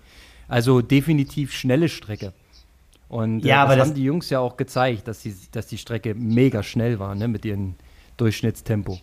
Also 0.47 0.81
definitiv 0.81 1.53
schnelle 1.53 1.89
Strecke. 1.89 2.33
Und 3.07 3.45
äh, 3.45 3.49
ja, 3.49 3.65
das, 3.67 3.77
das 3.77 3.87
haben 3.87 3.95
die 3.95 4.03
Jungs 4.03 4.29
ja 4.31 4.39
auch 4.39 4.57
gezeigt, 4.57 5.07
dass 5.07 5.21
die, 5.21 5.35
dass 5.51 5.67
die 5.67 5.77
Strecke 5.77 6.15
mega 6.15 6.63
schnell 6.63 6.97
war, 6.97 7.13
ne, 7.13 7.27
mit 7.27 7.45
ihrem 7.45 7.75
Durchschnittstempo. 8.17 8.99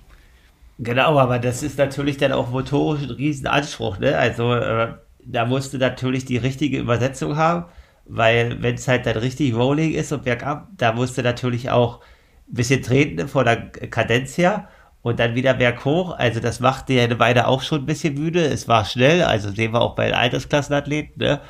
Genau, 0.78 1.18
aber 1.18 1.38
das 1.38 1.62
ist 1.62 1.78
natürlich 1.78 2.16
dann 2.16 2.32
auch 2.32 2.50
motorisch 2.50 3.04
ein 3.04 3.10
Riesenanspruch, 3.10 3.98
ne? 3.98 4.18
Also 4.18 4.54
äh, 4.54 4.88
da 5.24 5.46
musst 5.46 5.72
du 5.72 5.78
natürlich 5.78 6.24
die 6.24 6.36
richtige 6.36 6.78
Übersetzung 6.78 7.36
haben 7.36 7.64
weil 8.08 8.62
wenn 8.62 8.76
es 8.76 8.88
halt 8.88 9.06
dann 9.06 9.16
richtig 9.16 9.54
Rolling 9.54 9.92
ist 9.92 10.12
und 10.12 10.24
bergab, 10.24 10.68
da 10.76 10.92
musst 10.92 11.18
du 11.18 11.22
natürlich 11.22 11.70
auch 11.70 12.00
ein 12.48 12.54
bisschen 12.54 12.82
treten 12.82 13.28
von 13.28 13.44
der 13.44 13.70
Kadenz 13.70 14.38
her 14.38 14.68
und 15.02 15.18
dann 15.20 15.34
wieder 15.34 15.54
berghoch. 15.54 16.16
Also 16.16 16.40
das 16.40 16.60
machte 16.60 16.94
ja 16.94 17.04
eine 17.04 17.18
Weile 17.18 17.48
auch 17.48 17.62
schon 17.62 17.82
ein 17.82 17.86
bisschen 17.86 18.14
müde. 18.14 18.44
Es 18.44 18.68
war 18.68 18.84
schnell, 18.84 19.22
also 19.22 19.50
sehen 19.50 19.72
wir 19.72 19.80
auch 19.80 19.94
bei 19.94 20.06
den 20.06 20.14
Altersklassenathleten, 20.14 21.14
ne? 21.16 21.40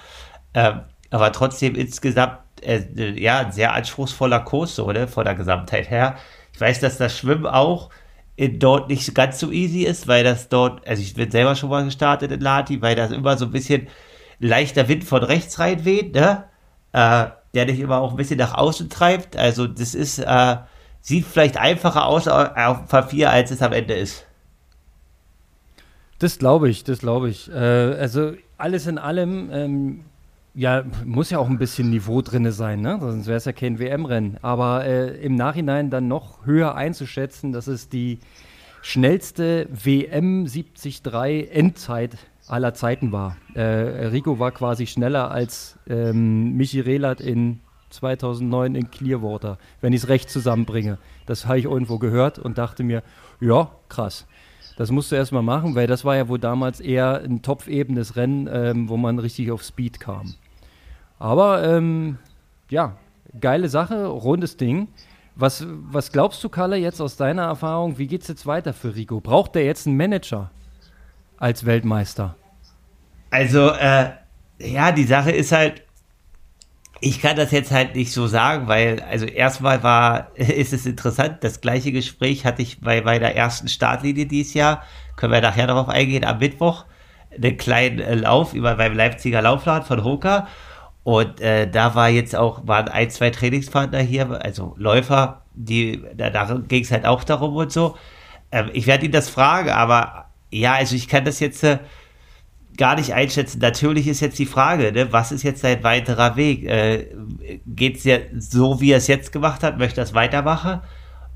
Ähm, 0.55 0.81
aber 1.11 1.33
trotzdem 1.33 1.75
insgesamt 1.75 2.39
äh, 2.63 2.83
ja 3.19 3.39
ein 3.41 3.53
sehr 3.53 3.75
anspruchsvoller 3.75 4.41
Kurs 4.41 4.75
so, 4.75 4.91
ne? 4.91 5.07
von 5.09 5.25
der 5.25 5.35
Gesamtheit 5.35 5.91
her. 5.91 6.17
Ich 6.53 6.61
weiß, 6.61 6.81
dass 6.81 6.99
das 6.99 7.17
Schwimmen 7.17 7.47
auch 7.47 7.91
in 8.37 8.59
dort 8.59 8.89
nicht 8.89 9.15
ganz 9.15 9.39
so 9.41 9.51
easy 9.51 9.83
ist, 9.83 10.09
weil 10.09 10.25
das 10.25 10.49
dort, 10.49 10.87
also 10.87 11.03
ich 11.03 11.15
bin 11.15 11.31
selber 11.31 11.55
schon 11.55 11.71
mal 11.71 11.85
gestartet 11.85 12.33
in 12.33 12.41
Lati, 12.41 12.83
weil 12.83 12.95
das 12.95 13.11
immer 13.11 13.37
so 13.37 13.47
ein 13.47 13.51
bisschen 13.51 13.89
leichter 14.39 14.89
Wind 14.89 15.05
von 15.05 15.23
rechts 15.23 15.59
rein 15.59 15.85
weht, 15.85 16.15
ne? 16.15 16.45
Äh, 16.93 17.27
der 17.55 17.65
dich 17.65 17.81
immer 17.81 17.99
auch 17.99 18.11
ein 18.11 18.17
bisschen 18.17 18.39
nach 18.39 18.55
außen 18.55 18.91
treibt. 18.91 19.37
Also 19.37 19.67
das 19.67 19.95
ist, 19.95 20.19
äh, 20.19 20.57
sieht 21.01 21.25
vielleicht 21.25 21.57
einfacher 21.57 22.07
aus 22.07 22.29
auf 22.29 22.87
Papier, 22.89 23.31
als 23.31 23.51
es 23.51 23.63
am 23.63 23.73
Ende 23.73 23.95
ist. 23.95 24.27
Das 26.19 26.39
glaube 26.39 26.69
ich, 26.69 26.85
das 26.85 26.99
glaube 26.99 27.31
ich. 27.31 27.51
Äh, 27.51 27.55
also 27.55 28.33
alles 28.59 28.87
in 28.87 28.99
allem, 28.99 29.51
ähm, 29.53 30.05
ja, 30.55 30.85
muss 31.05 31.31
ja 31.31 31.39
auch 31.39 31.49
ein 31.49 31.59
bisschen 31.59 31.91
Niveau 31.91 32.23
drin 32.23 32.51
sein, 32.51 32.81
ne? 32.81 32.99
sonst 33.01 33.27
wäre 33.27 33.37
es 33.37 33.45
ja 33.45 33.53
kein 33.53 33.79
WM-Rennen. 33.79 34.39
Aber 34.43 34.85
äh, 34.85 35.17
im 35.23 35.35
Nachhinein 35.35 35.91
dann 35.91 36.09
noch 36.09 36.45
höher 36.45 36.75
einzuschätzen, 36.75 37.53
dass 37.53 37.67
es 37.67 37.89
die 37.89 38.19
schnellste 38.83 39.69
WM 39.71 40.47
73 40.47 41.03
Endzeit 41.53 42.19
aller 42.49 42.75
Zeiten 42.75 43.13
war. 43.13 43.37
Äh, 43.55 43.61
Rico 43.61 44.39
war 44.39 44.53
quasi 44.53 44.87
schneller 44.87 45.31
als 45.31 45.79
ähm, 45.89 46.57
Michi 46.57 46.81
Relat 46.81 47.21
in 47.21 47.61
2009 47.91 48.75
in 48.75 48.91
Clearwater, 48.91 49.59
wenn 49.81 49.93
ich 49.93 50.03
es 50.03 50.09
recht 50.09 50.31
zusammenbringe. 50.31 50.99
Das 51.27 51.47
habe 51.47 51.59
ich 51.59 51.65
irgendwo 51.65 51.99
gehört 51.99 52.39
und 52.39 52.59
dachte 52.59 52.83
mir, 52.83 53.03
ja, 53.41 53.71
krass. 53.89 54.27
Das 54.77 54.91
musst 54.91 55.11
du 55.11 55.17
erstmal 55.17 55.43
machen, 55.43 55.75
weil 55.75 55.87
das 55.87 56.05
war 56.05 56.17
ja 56.17 56.29
wohl 56.29 56.39
damals 56.39 56.81
eher 56.81 57.23
ein 57.23 57.43
topfebenes 57.43 58.17
Rennen, 58.17 58.49
ähm, 58.53 58.89
wo 58.89 58.97
man 58.97 59.19
richtig 59.19 59.51
auf 59.51 59.63
Speed 59.63 60.01
kam. 60.01 60.35
Aber 61.19 61.65
ähm, 61.65 62.19
ja, 62.69 62.97
geile 63.41 63.69
Sache, 63.69 64.07
rundes 64.07 64.57
Ding. 64.59 64.89
Was, 65.35 65.67
was 65.69 66.13
glaubst 66.13 66.43
du, 66.45 66.49
Kalle, 66.49 66.77
jetzt 66.77 67.01
aus 67.01 67.17
deiner 67.17 67.43
Erfahrung, 67.43 67.99
wie 67.99 68.07
geht 68.07 68.23
es 68.23 68.29
jetzt 68.29 68.47
weiter 68.47 68.73
für 68.73 68.95
Rico? 68.95 69.21
Braucht 69.21 69.55
der 69.55 69.65
jetzt 69.65 69.87
einen 69.87 69.97
Manager? 69.97 70.51
Als 71.39 71.67
Weltmeister? 71.67 72.37
Also, 73.31 73.71
äh, 73.71 74.11
Ja, 74.59 74.93
die 74.93 75.05
Sache 75.05 75.33
ist 75.33 75.53
halt, 75.53 75.83
ich 77.01 77.21
kann 77.21 77.37
das 77.37 77.51
jetzt 77.51 77.71
halt 77.73 77.95
nicht 77.95 78.13
so 78.13 78.27
sagen, 78.27 78.69
weil, 78.69 79.01
also 79.03 79.27
erstmal 79.27 79.83
war, 79.83 80.31
ist 80.37 80.73
es 80.73 80.87
interessant, 80.87 81.39
das 81.45 81.61
gleiche 81.61 81.93
Gespräch 81.93 82.47
hatte 82.47 82.63
ich 82.63 82.81
bei 82.81 83.03
meiner 83.03 83.33
ersten 83.33 83.69
Startlinie 83.69 84.27
dieses 84.27 84.55
Jahr, 84.55 84.83
können 85.17 85.33
wir 85.33 85.41
nachher 85.43 85.67
darauf 85.67 85.89
eingehen, 85.89 86.25
am 86.25 86.39
Mittwoch, 86.39 86.87
einen 87.35 87.57
kleinen 87.59 87.99
äh, 88.01 88.15
Lauf 88.15 88.55
über 88.55 88.77
beim 88.77 88.95
Leipziger 88.95 89.43
Laufladen 89.43 89.87
von 89.87 90.05
Hoka 90.05 90.49
und 91.05 91.41
äh, 91.41 91.71
da 91.71 91.95
war 91.95 92.09
jetzt 92.09 92.35
auch, 92.35 92.67
waren 92.67 92.89
ein, 92.89 93.11
zwei 93.11 93.31
Trainingspartner 93.31 94.01
hier, 94.01 94.43
also 94.43 94.75
Läufer, 94.79 95.43
die, 95.55 96.03
da, 96.17 96.31
da 96.31 96.61
ging 96.67 96.83
es 96.83 96.91
halt 96.91 97.07
auch 97.07 97.25
darum 97.25 97.55
und 97.57 97.71
so. 97.73 97.97
Ähm, 98.51 98.71
ich 98.73 98.87
werde 98.87 99.07
ihn 99.07 99.13
das 99.13 99.29
fragen, 99.29 99.71
aber 99.71 100.26
ja, 100.51 100.75
also 100.75 100.95
ich 100.95 101.09
kann 101.09 101.25
das 101.25 101.41
jetzt, 101.41 101.63
äh, 101.65 101.79
gar 102.77 102.97
nicht 102.97 103.15
einschätzen. 103.15 103.59
Natürlich 103.61 104.07
ist 104.07 104.21
jetzt 104.21 104.39
die 104.39 104.47
Frage, 104.47 104.93
ne, 104.93 105.13
was 105.13 105.33
ist 105.33 105.43
jetzt 105.43 105.61
sein 105.61 105.83
weiterer 105.83 106.37
Weg? 106.37 106.65
Äh, 106.65 107.07
geht 107.67 107.97
es 107.97 108.05
ja 108.05 108.19
so, 108.39 108.81
wie 108.81 108.93
er 108.93 108.99
es 108.99 109.07
jetzt 109.07 109.33
gemacht 109.33 109.63
hat, 109.63 109.79
möchte 109.79 110.01
er 110.01 110.05
es 110.05 110.15
weitermachen? 110.15 110.81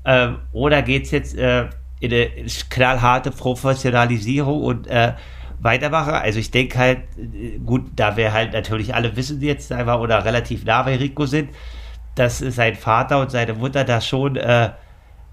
Ähm, 0.05 0.39
oder 0.51 0.81
geht 0.81 1.05
es 1.05 1.11
jetzt 1.11 1.37
äh, 1.37 1.67
in 1.99 2.13
eine 2.13 2.29
knallharte 2.69 3.31
Professionalisierung 3.31 4.61
und 4.61 4.87
äh, 4.87 5.13
weitermachen? 5.59 6.13
Also 6.13 6.39
ich 6.39 6.51
denke 6.51 6.77
halt, 6.77 6.99
äh, 7.17 7.57
gut, 7.59 7.91
da 7.95 8.17
wir 8.17 8.33
halt 8.33 8.53
natürlich 8.53 8.93
alle 8.93 9.15
wissen 9.15 9.41
jetzt 9.41 9.71
einfach 9.71 9.99
oder 9.99 10.23
relativ 10.25 10.65
nah 10.65 10.83
bei 10.83 10.95
Rico 10.97 11.25
sind, 11.25 11.49
dass 12.15 12.39
sein 12.39 12.75
Vater 12.75 13.19
und 13.19 13.31
seine 13.31 13.53
Mutter 13.53 13.83
da 13.83 14.01
schon 14.01 14.35
äh, 14.35 14.71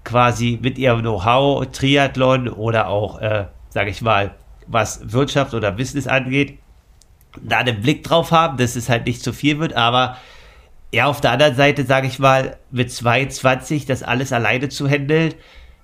quasi 0.03 0.59
mit 0.61 0.77
ihrem 0.77 1.01
Know-how, 1.01 1.67
Triathlon 1.71 2.47
oder 2.47 2.87
auch, 2.87 3.19
äh, 3.19 3.45
sage 3.69 3.89
ich 3.89 4.01
mal, 4.01 4.35
was 4.67 5.11
Wirtschaft 5.11 5.53
oder 5.53 5.71
Business 5.71 6.07
angeht, 6.07 6.59
da 7.41 7.59
einen 7.59 7.81
Blick 7.81 8.03
drauf 8.03 8.31
haben, 8.31 8.57
dass 8.57 8.75
es 8.75 8.89
halt 8.89 9.05
nicht 9.05 9.23
zu 9.23 9.33
viel 9.33 9.59
wird, 9.59 9.73
aber 9.73 10.17
ja, 10.91 11.05
auf 11.05 11.21
der 11.21 11.31
anderen 11.31 11.55
Seite, 11.55 11.85
sage 11.85 12.07
ich 12.07 12.17
mal, 12.17 12.57
mit 12.71 12.91
22 12.91 13.85
das 13.85 14.01
alles 14.01 14.33
alleine 14.33 14.69
zu 14.69 14.87
handeln, 14.87 15.35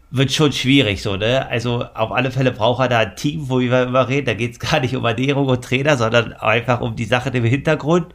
wird 0.10 0.32
schon 0.32 0.52
schwierig, 0.52 1.02
so, 1.02 1.16
ne? 1.16 1.48
Also 1.48 1.84
auf 1.94 2.12
alle 2.12 2.32
Fälle 2.32 2.52
braucht 2.52 2.82
er 2.82 2.88
da 2.88 3.00
ein 3.00 3.16
Team, 3.16 3.50
wo 3.50 3.60
wir 3.60 3.84
immer 3.84 4.08
reden. 4.08 4.26
Da 4.28 4.34
geht 4.34 4.54
es 4.54 4.60
gar 4.60 4.80
nicht 4.80 4.96
um 4.96 5.04
Ernährung 5.06 5.48
und 5.48 5.64
Trainer, 5.64 5.98
sondern 5.98 6.34
einfach 6.34 6.82
um 6.82 6.96
die 6.96 7.06
Sache 7.06 7.30
im 7.30 7.44
Hintergrund. 7.44 8.14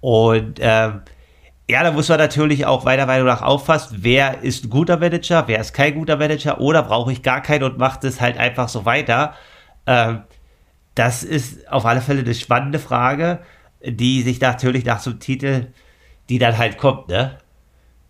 Und 0.00 0.58
ähm, 0.60 1.02
ja, 1.68 1.82
da 1.82 1.90
muss 1.90 2.08
man 2.08 2.18
natürlich 2.18 2.64
auch 2.64 2.84
meiner 2.84 3.06
Meinung 3.06 3.26
nach 3.26 3.42
auffassen, 3.42 3.98
wer 4.02 4.42
ist 4.42 4.64
ein 4.64 4.70
guter 4.70 4.98
Manager, 4.98 5.48
wer 5.48 5.60
ist 5.60 5.72
kein 5.72 5.94
guter 5.94 6.16
Manager 6.16 6.60
oder 6.60 6.82
brauche 6.84 7.12
ich 7.12 7.22
gar 7.22 7.42
keinen 7.42 7.64
und 7.64 7.78
macht 7.78 8.04
es 8.04 8.20
halt 8.20 8.38
einfach 8.38 8.68
so 8.68 8.84
weiter. 8.84 9.34
Ähm, 9.86 10.22
das 10.94 11.24
ist 11.24 11.70
auf 11.70 11.84
alle 11.84 12.00
Fälle 12.00 12.20
eine 12.20 12.34
spannende 12.34 12.78
Frage, 12.78 13.40
die 13.84 14.22
sich 14.22 14.40
natürlich 14.40 14.84
nach 14.84 15.00
so 15.00 15.10
einem 15.10 15.20
Titel, 15.20 15.66
die 16.28 16.38
dann 16.38 16.56
halt 16.56 16.78
kommt, 16.78 17.08
ne? 17.08 17.38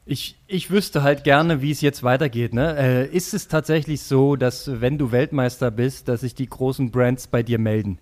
Ich, 0.08 0.38
ich 0.46 0.70
wüsste 0.70 1.02
halt 1.02 1.24
gerne, 1.24 1.62
wie 1.62 1.72
es 1.72 1.80
jetzt 1.80 2.04
weitergeht. 2.04 2.54
Ne? 2.54 2.76
Äh, 2.78 3.06
ist 3.08 3.34
es 3.34 3.48
tatsächlich 3.48 4.02
so, 4.02 4.36
dass 4.36 4.80
wenn 4.80 4.98
du 4.98 5.10
Weltmeister 5.10 5.72
bist, 5.72 6.06
dass 6.06 6.20
sich 6.20 6.36
die 6.36 6.48
großen 6.48 6.92
Brands 6.92 7.26
bei 7.26 7.42
dir 7.42 7.58
melden? 7.58 7.98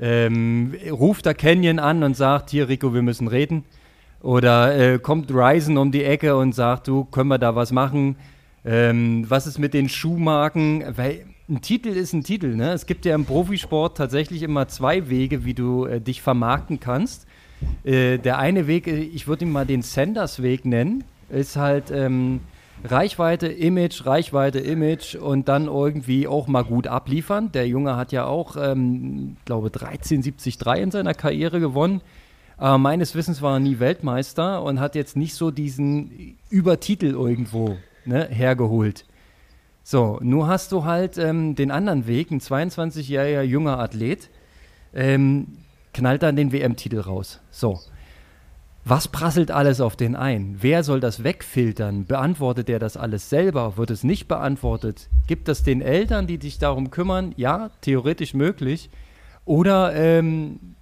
Ähm, 0.00 0.74
ruft 0.90 1.26
da 1.26 1.34
Canyon 1.34 1.80
an 1.80 2.02
und 2.02 2.16
sagt, 2.16 2.48
hier 2.48 2.70
Rico, 2.70 2.94
wir 2.94 3.02
müssen 3.02 3.28
reden? 3.28 3.66
Oder 4.22 4.94
äh, 4.94 4.98
kommt 4.98 5.30
Ryzen 5.30 5.78
um 5.78 5.92
die 5.92 6.04
Ecke 6.04 6.36
und 6.36 6.54
sagt, 6.54 6.88
du, 6.88 7.04
können 7.04 7.28
wir 7.28 7.38
da 7.38 7.54
was 7.54 7.72
machen? 7.72 8.16
Ähm, 8.64 9.24
was 9.28 9.46
ist 9.46 9.58
mit 9.58 9.74
den 9.74 9.88
Schuhmarken? 9.88 10.84
Weil 10.96 11.24
ein 11.48 11.60
Titel 11.60 11.88
ist 11.88 12.12
ein 12.12 12.24
Titel. 12.24 12.54
Ne? 12.56 12.72
Es 12.72 12.86
gibt 12.86 13.04
ja 13.04 13.14
im 13.14 13.24
Profisport 13.24 13.96
tatsächlich 13.96 14.42
immer 14.42 14.68
zwei 14.68 15.08
Wege, 15.08 15.44
wie 15.44 15.54
du 15.54 15.86
äh, 15.86 16.00
dich 16.00 16.20
vermarkten 16.20 16.80
kannst. 16.80 17.26
Äh, 17.84 18.18
der 18.18 18.38
eine 18.38 18.66
Weg, 18.66 18.86
äh, 18.86 18.96
ich 18.96 19.26
würde 19.28 19.44
ihn 19.44 19.52
mal 19.52 19.66
den 19.66 19.82
Sanders-Weg 19.82 20.64
nennen, 20.64 21.04
ist 21.30 21.56
halt 21.56 21.90
ähm, 21.90 22.40
Reichweite, 22.84 23.48
Image, 23.48 24.04
Reichweite, 24.04 24.60
Image 24.60 25.14
und 25.14 25.48
dann 25.48 25.66
irgendwie 25.66 26.28
auch 26.28 26.46
mal 26.46 26.62
gut 26.62 26.86
abliefern. 26.86 27.50
Der 27.52 27.66
Junge 27.66 27.96
hat 27.96 28.12
ja 28.12 28.26
auch, 28.26 28.56
ähm, 28.56 29.36
glaube 29.44 29.68
1373 29.68 30.58
in 30.82 30.90
seiner 30.90 31.14
Karriere 31.14 31.60
gewonnen. 31.60 32.00
Aber 32.58 32.78
meines 32.78 33.14
Wissens 33.14 33.40
war 33.40 33.54
er 33.54 33.60
nie 33.60 33.78
Weltmeister 33.78 34.62
und 34.62 34.80
hat 34.80 34.96
jetzt 34.96 35.16
nicht 35.16 35.34
so 35.34 35.50
diesen 35.52 36.36
Übertitel 36.50 37.12
irgendwo 37.12 37.76
ne, 38.04 38.26
hergeholt. 38.28 39.04
So, 39.84 40.18
nur 40.20 40.48
hast 40.48 40.72
du 40.72 40.84
halt 40.84 41.16
ähm, 41.16 41.54
den 41.54 41.70
anderen 41.70 42.06
Weg, 42.06 42.30
ein 42.30 42.40
22-jähriger 42.40 43.42
junger 43.42 43.78
Athlet, 43.78 44.28
ähm, 44.92 45.58
knallt 45.94 46.22
dann 46.22 46.36
den 46.36 46.52
WM-Titel 46.52 47.00
raus. 47.00 47.40
So. 47.50 47.80
Was 48.84 49.08
prasselt 49.08 49.50
alles 49.50 49.80
auf 49.80 49.96
den 49.96 50.16
ein? 50.16 50.56
Wer 50.60 50.82
soll 50.82 51.00
das 51.00 51.22
wegfiltern? 51.22 52.06
Beantwortet 52.06 52.68
er 52.70 52.78
das 52.78 52.96
alles 52.96 53.28
selber? 53.28 53.76
Wird 53.76 53.90
es 53.90 54.02
nicht 54.02 54.28
beantwortet? 54.28 55.08
Gibt 55.26 55.48
es 55.48 55.62
den 55.62 55.82
Eltern, 55.82 56.26
die 56.26 56.38
sich 56.40 56.58
darum 56.58 56.90
kümmern? 56.90 57.32
Ja, 57.36 57.70
theoretisch 57.82 58.34
möglich. 58.34 58.90
Oder 59.44 59.94
ähm, 59.94 60.76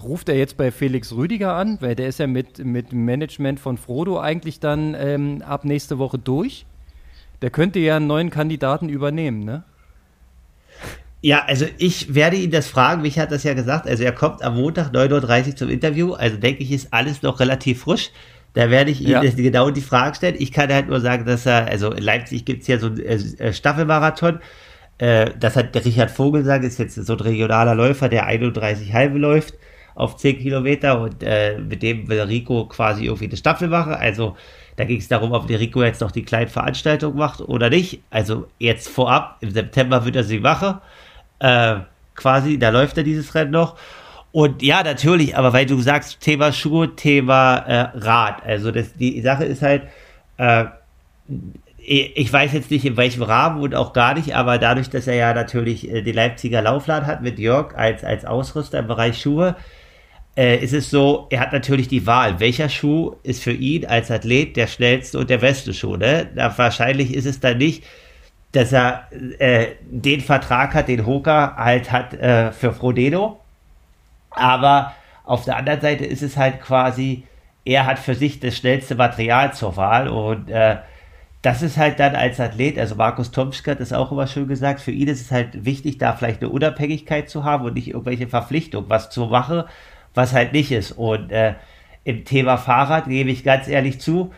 ruft 0.00 0.28
er 0.28 0.36
jetzt 0.36 0.56
bei 0.56 0.70
Felix 0.70 1.12
Rüdiger 1.12 1.54
an? 1.54 1.78
Weil 1.80 1.94
der 1.94 2.08
ist 2.08 2.18
ja 2.18 2.26
mit, 2.26 2.58
mit 2.64 2.92
Management 2.92 3.60
von 3.60 3.76
Frodo 3.76 4.20
eigentlich 4.20 4.60
dann 4.60 4.94
ähm, 4.98 5.42
ab 5.46 5.64
nächste 5.64 5.98
Woche 5.98 6.18
durch. 6.18 6.66
Der 7.42 7.50
könnte 7.50 7.80
ja 7.80 7.96
einen 7.96 8.06
neuen 8.06 8.30
Kandidaten 8.30 8.88
übernehmen, 8.88 9.44
ne? 9.44 9.64
Ja, 11.24 11.44
also 11.46 11.66
ich 11.78 12.14
werde 12.14 12.36
ihn 12.36 12.50
das 12.50 12.66
fragen, 12.66 13.02
mich 13.02 13.18
hat 13.18 13.30
das 13.30 13.44
ja 13.44 13.54
gesagt. 13.54 13.86
Also 13.86 14.02
er 14.02 14.12
kommt 14.12 14.42
am 14.42 14.56
Montag 14.56 14.92
9.30 14.92 15.46
Uhr 15.46 15.56
zum 15.56 15.68
Interview, 15.68 16.14
also 16.14 16.36
denke 16.36 16.64
ich, 16.64 16.72
ist 16.72 16.92
alles 16.92 17.22
noch 17.22 17.38
relativ 17.38 17.82
frisch. 17.82 18.10
Da 18.54 18.70
werde 18.70 18.90
ich 18.90 19.00
ihm 19.00 19.08
ja. 19.08 19.20
genau 19.20 19.70
die 19.70 19.80
Frage 19.80 20.16
stellen. 20.16 20.34
Ich 20.38 20.52
kann 20.52 20.72
halt 20.72 20.88
nur 20.88 21.00
sagen, 21.00 21.24
dass 21.24 21.46
er, 21.46 21.68
also 21.68 21.92
in 21.92 22.02
Leipzig 22.02 22.44
gibt 22.44 22.62
es 22.62 22.68
ja 22.68 22.78
so 22.78 22.88
einen 22.88 22.98
äh, 22.98 23.52
Staffelmarathon. 23.52 24.40
Äh, 24.98 25.30
das 25.38 25.56
hat 25.56 25.74
der 25.74 25.84
Richard 25.84 26.10
Vogel 26.10 26.42
gesagt, 26.42 26.64
ist 26.64 26.78
jetzt 26.78 26.96
so 26.96 27.12
ein 27.12 27.20
regionaler 27.20 27.74
Läufer, 27.74 28.08
der 28.08 28.26
31 28.26 28.92
halbe 28.92 29.18
läuft 29.18 29.54
auf 29.94 30.16
10 30.16 30.38
Kilometer 30.38 31.00
und 31.00 31.22
äh, 31.22 31.58
mit 31.58 31.82
dem 31.82 32.08
will 32.08 32.20
Rico 32.20 32.66
quasi 32.66 33.04
irgendwie 33.04 33.26
eine 33.26 33.36
Staffel 33.36 33.68
machen. 33.68 33.94
Also 33.94 34.36
da 34.76 34.84
ging 34.84 34.98
es 34.98 35.08
darum, 35.08 35.32
ob 35.32 35.46
der 35.46 35.60
Rico 35.60 35.82
jetzt 35.82 36.00
noch 36.00 36.10
die 36.10 36.24
kleine 36.24 36.48
Veranstaltung 36.48 37.16
macht 37.16 37.40
oder 37.40 37.70
nicht. 37.70 38.00
Also 38.10 38.48
jetzt 38.58 38.88
vorab, 38.88 39.36
im 39.40 39.50
September 39.50 40.04
wird 40.04 40.16
er 40.16 40.24
sie 40.24 40.40
machen. 40.40 40.78
Äh, 41.40 41.80
quasi, 42.14 42.58
da 42.58 42.70
läuft 42.70 42.96
er 42.96 43.04
dieses 43.04 43.34
Rennen 43.34 43.50
noch. 43.50 43.76
Und 44.32 44.62
ja, 44.62 44.82
natürlich, 44.82 45.36
aber 45.36 45.52
weil 45.52 45.66
du 45.66 45.78
sagst, 45.80 46.20
Thema 46.20 46.52
Schuhe, 46.52 46.96
Thema 46.96 47.56
äh, 47.58 47.98
Rad. 47.98 48.42
Also 48.44 48.70
das, 48.70 48.94
die 48.94 49.20
Sache 49.20 49.44
ist 49.44 49.60
halt, 49.60 49.82
äh, 50.38 50.64
ich 51.84 52.32
weiß 52.32 52.52
jetzt 52.52 52.70
nicht 52.70 52.84
in 52.84 52.96
welchem 52.96 53.22
Rahmen 53.22 53.60
und 53.60 53.74
auch 53.74 53.92
gar 53.92 54.14
nicht, 54.14 54.34
aber 54.34 54.58
dadurch, 54.58 54.88
dass 54.88 55.06
er 55.06 55.14
ja 55.14 55.34
natürlich 55.34 55.90
äh, 55.90 56.00
den 56.02 56.14
Leipziger 56.14 56.62
Laufladen 56.62 57.06
hat 57.06 57.22
mit 57.22 57.38
Jörg 57.38 57.74
als, 57.76 58.04
als 58.04 58.24
Ausrüster 58.24 58.78
im 58.78 58.86
Bereich 58.86 59.20
Schuhe, 59.20 59.56
äh, 60.36 60.56
ist 60.58 60.72
es 60.72 60.90
so, 60.90 61.26
er 61.30 61.40
hat 61.40 61.52
natürlich 61.52 61.88
die 61.88 62.06
Wahl, 62.06 62.40
welcher 62.40 62.68
Schuh 62.68 63.16
ist 63.22 63.42
für 63.42 63.52
ihn 63.52 63.84
als 63.86 64.10
Athlet 64.10 64.56
der 64.56 64.66
schnellste 64.66 65.18
und 65.18 65.28
der 65.28 65.38
beste 65.38 65.74
Schuh. 65.74 65.96
Ne? 65.96 66.28
Da 66.34 66.56
wahrscheinlich 66.56 67.14
ist 67.14 67.26
es 67.26 67.40
dann 67.40 67.58
nicht, 67.58 67.84
dass 68.52 68.72
er 68.72 69.08
äh, 69.38 69.68
den 69.82 70.20
Vertrag 70.20 70.74
hat, 70.74 70.88
den 70.88 71.06
Hoka 71.06 71.56
halt 71.56 71.92
hat 71.92 72.14
äh, 72.14 72.52
für 72.52 72.72
Frodeno. 72.72 73.40
Aber 74.30 74.94
auf 75.24 75.44
der 75.44 75.56
anderen 75.56 75.80
Seite 75.80 76.04
ist 76.04 76.22
es 76.22 76.36
halt 76.36 76.60
quasi, 76.60 77.24
er 77.64 77.86
hat 77.86 77.98
für 77.98 78.14
sich 78.14 78.40
das 78.40 78.56
schnellste 78.56 78.94
Material 78.94 79.52
zur 79.52 79.76
Wahl 79.76 80.08
und 80.08 80.48
äh, 80.48 80.76
das 81.42 81.60
ist 81.60 81.76
halt 81.76 81.98
dann 81.98 82.14
als 82.14 82.38
Athlet, 82.38 82.78
also 82.78 82.94
Markus 82.94 83.32
Tomschke 83.32 83.72
hat 83.72 83.80
das 83.80 83.92
auch 83.92 84.12
immer 84.12 84.28
schön 84.28 84.46
gesagt, 84.46 84.80
für 84.80 84.92
ihn 84.92 85.08
ist 85.08 85.20
es 85.20 85.32
halt 85.32 85.64
wichtig, 85.64 85.98
da 85.98 86.14
vielleicht 86.14 86.40
eine 86.40 86.50
Unabhängigkeit 86.50 87.28
zu 87.28 87.42
haben 87.44 87.64
und 87.64 87.74
nicht 87.74 87.88
irgendwelche 87.88 88.28
Verpflichtungen, 88.28 88.88
was 88.88 89.10
zu 89.10 89.26
machen, 89.26 89.64
was 90.14 90.32
halt 90.32 90.52
nicht 90.52 90.72
ist. 90.72 90.92
Und 90.92 91.30
äh, 91.30 91.54
im 92.04 92.24
Thema 92.24 92.56
Fahrrad 92.56 93.06
gebe 93.06 93.30
ich 93.30 93.44
ganz 93.44 93.68
ehrlich 93.68 94.00
zu, 94.00 94.32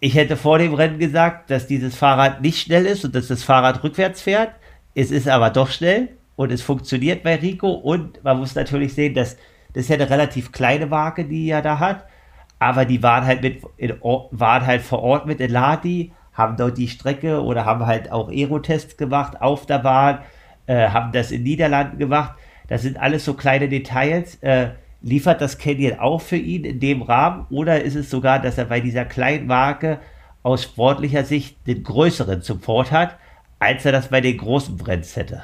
ich 0.00 0.14
hätte 0.14 0.36
vor 0.36 0.58
dem 0.58 0.74
Rennen 0.74 0.98
gesagt, 0.98 1.50
dass 1.50 1.66
dieses 1.66 1.96
Fahrrad 1.96 2.42
nicht 2.42 2.60
schnell 2.60 2.86
ist 2.86 3.04
und 3.04 3.14
dass 3.14 3.28
das 3.28 3.42
Fahrrad 3.42 3.82
rückwärts 3.82 4.20
fährt. 4.22 4.52
Es 4.94 5.10
ist 5.10 5.28
aber 5.28 5.50
doch 5.50 5.70
schnell 5.70 6.10
und 6.36 6.52
es 6.52 6.62
funktioniert 6.62 7.22
bei 7.22 7.36
Rico. 7.36 7.70
Und 7.70 8.22
man 8.22 8.38
muss 8.38 8.54
natürlich 8.54 8.94
sehen, 8.94 9.14
dass 9.14 9.36
das 9.72 9.84
ist 9.84 9.88
ja 9.88 9.96
eine 9.96 10.08
relativ 10.08 10.52
kleine 10.52 10.86
Marke, 10.86 11.24
die 11.24 11.48
er 11.48 11.62
da 11.62 11.78
hat. 11.78 12.04
Aber 12.58 12.84
die 12.84 13.02
waren 13.02 13.26
halt 13.26 13.42
mit, 13.42 13.62
in, 13.76 13.94
waren 14.00 14.66
halt 14.66 14.82
vor 14.82 15.02
Ort 15.02 15.26
mit 15.26 15.40
in 15.40 15.52
haben 15.52 16.56
dort 16.56 16.78
die 16.78 16.88
Strecke 16.88 17.42
oder 17.42 17.64
haben 17.64 17.86
halt 17.86 18.10
auch 18.10 18.28
Aerotests 18.28 18.96
gemacht 18.96 19.40
auf 19.40 19.66
der 19.66 19.78
Bahn, 19.78 20.18
äh, 20.66 20.88
haben 20.88 21.12
das 21.12 21.30
in 21.30 21.42
Niederlanden 21.42 21.98
gemacht. 21.98 22.34
Das 22.68 22.82
sind 22.82 22.98
alles 22.98 23.24
so 23.24 23.34
kleine 23.34 23.68
Details. 23.68 24.36
Äh, 24.42 24.70
Liefert 25.04 25.42
das 25.42 25.58
Canyon 25.58 25.98
auch 25.98 26.22
für 26.22 26.38
ihn 26.38 26.64
in 26.64 26.80
dem 26.80 27.02
Rahmen 27.02 27.46
oder 27.50 27.82
ist 27.82 27.94
es 27.94 28.08
sogar, 28.08 28.40
dass 28.40 28.56
er 28.56 28.64
bei 28.64 28.80
dieser 28.80 29.04
kleinen 29.04 29.46
Marke 29.46 30.00
aus 30.42 30.62
sportlicher 30.62 31.24
Sicht 31.24 31.66
den 31.66 31.82
größeren 31.82 32.40
Support 32.40 32.90
hat, 32.90 33.18
als 33.58 33.84
er 33.84 33.92
das 33.92 34.08
bei 34.08 34.22
den 34.22 34.38
großen 34.38 34.78
Brenns 34.78 35.14
hätte? 35.14 35.42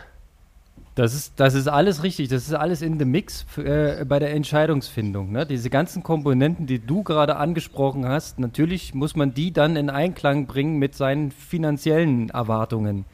Das 0.94 1.14
ist, 1.14 1.34
das 1.36 1.54
ist 1.54 1.68
alles 1.68 2.02
richtig. 2.02 2.28
Das 2.28 2.42
ist 2.46 2.54
alles 2.54 2.82
in 2.82 2.98
the 2.98 3.04
Mix 3.04 3.46
äh, 3.58 4.04
bei 4.06 4.18
der 4.18 4.32
Entscheidungsfindung. 4.32 5.30
Ne? 5.30 5.46
Diese 5.46 5.70
ganzen 5.70 6.02
Komponenten, 6.02 6.66
die 6.66 6.78
du 6.78 7.02
gerade 7.02 7.36
angesprochen 7.36 8.06
hast, 8.06 8.38
natürlich 8.38 8.94
muss 8.94 9.14
man 9.14 9.32
die 9.32 9.52
dann 9.52 9.76
in 9.76 9.88
Einklang 9.88 10.46
bringen 10.46 10.78
mit 10.78 10.94
seinen 10.94 11.30
finanziellen 11.30 12.30
Erwartungen. 12.30 13.04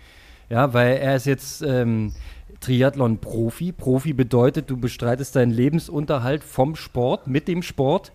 Ja, 0.48 0.72
weil 0.72 0.96
er 0.96 1.16
ist 1.16 1.26
jetzt 1.26 1.62
ähm, 1.62 2.12
Triathlon-Profi. 2.66 3.70
Profi 3.70 4.12
bedeutet, 4.12 4.68
du 4.68 4.76
bestreitest 4.76 5.36
deinen 5.36 5.52
Lebensunterhalt 5.52 6.42
vom 6.42 6.74
Sport, 6.74 7.28
mit 7.28 7.46
dem 7.46 7.62
Sport. 7.62 8.10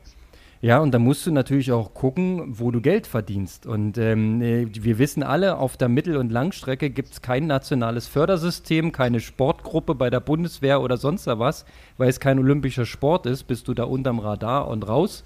Ja, 0.59 0.79
und 0.79 0.91
da 0.91 0.99
musst 0.99 1.25
du 1.25 1.31
natürlich 1.31 1.71
auch 1.71 1.93
gucken, 1.93 2.59
wo 2.59 2.69
du 2.69 2.81
Geld 2.81 3.07
verdienst. 3.07 3.65
Und 3.65 3.97
ähm, 3.97 4.41
äh, 4.41 4.67
wir 4.69 4.99
wissen 4.99 5.23
alle, 5.23 5.57
auf 5.57 5.77
der 5.77 5.87
Mittel- 5.87 6.17
und 6.17 6.33
Langstrecke 6.33 6.89
gibt 6.89 7.13
es 7.13 7.21
kein 7.21 7.47
nationales 7.47 8.07
Fördersystem, 8.07 8.91
keine 8.91 9.21
Sportgruppe 9.21 9.95
bei 9.95 10.09
der 10.09 10.19
Bundeswehr 10.19 10.81
oder 10.81 10.97
sonst 10.97 11.27
was, 11.27 11.63
weil 11.97 12.09
es 12.09 12.19
kein 12.19 12.37
olympischer 12.37 12.85
Sport 12.85 13.27
ist, 13.27 13.43
bist 13.43 13.69
du 13.69 13.73
da 13.73 13.85
unterm 13.85 14.19
Radar 14.19 14.67
und 14.67 14.85
raus. 14.85 15.23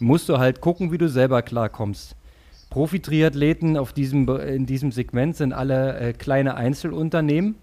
Musst 0.00 0.28
du 0.28 0.36
halt 0.36 0.60
gucken, 0.60 0.92
wie 0.92 0.98
du 0.98 1.08
selber 1.08 1.40
klarkommst. 1.40 2.14
Profi-Triathleten 2.68 3.78
diesem, 3.94 4.28
in 4.28 4.66
diesem 4.66 4.92
Segment 4.92 5.34
sind 5.34 5.54
alle 5.54 5.98
äh, 5.98 6.12
kleine 6.12 6.56
Einzelunternehmen 6.56 7.54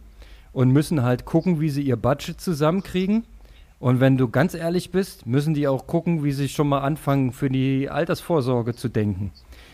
und 0.53 0.71
müssen 0.71 1.03
halt 1.03 1.25
gucken, 1.25 1.59
wie 1.59 1.69
sie 1.69 1.81
ihr 1.81 1.97
Budget 1.97 2.39
zusammenkriegen 2.39 3.25
und 3.83 3.99
wenn 3.99 4.17
du 4.17 4.29
ganz 4.29 4.53
ehrlich 4.53 4.91
bist, 4.91 5.25
müssen 5.25 5.53
die 5.53 5.67
auch 5.67 5.87
gucken, 5.87 6.23
wie 6.23 6.31
sie 6.31 6.47
schon 6.47 6.69
mal 6.69 6.79
anfangen, 6.79 7.33
für 7.33 7.49
die 7.49 7.89
Altersvorsorge 7.89 8.73
zu 8.75 8.87
denken. 8.87 9.33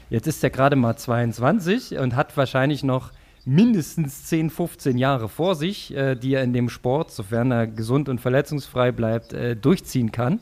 Jetzt 0.10 0.26
ist 0.26 0.44
er 0.44 0.50
gerade 0.50 0.76
mal 0.76 0.98
22 0.98 2.00
und 2.00 2.16
hat 2.16 2.36
wahrscheinlich 2.36 2.84
noch 2.84 3.12
mindestens 3.46 4.26
10, 4.26 4.50
15 4.50 4.98
Jahre 4.98 5.30
vor 5.30 5.54
sich, 5.54 5.96
äh, 5.96 6.16
die 6.16 6.34
er 6.34 6.44
in 6.44 6.54
dem 6.54 6.70
Sport, 6.70 7.12
sofern 7.12 7.52
er 7.52 7.68
gesund 7.68 8.10
und 8.10 8.20
verletzungsfrei 8.20 8.92
bleibt, 8.92 9.34
äh, 9.34 9.56
durchziehen 9.56 10.12
kann. 10.12 10.40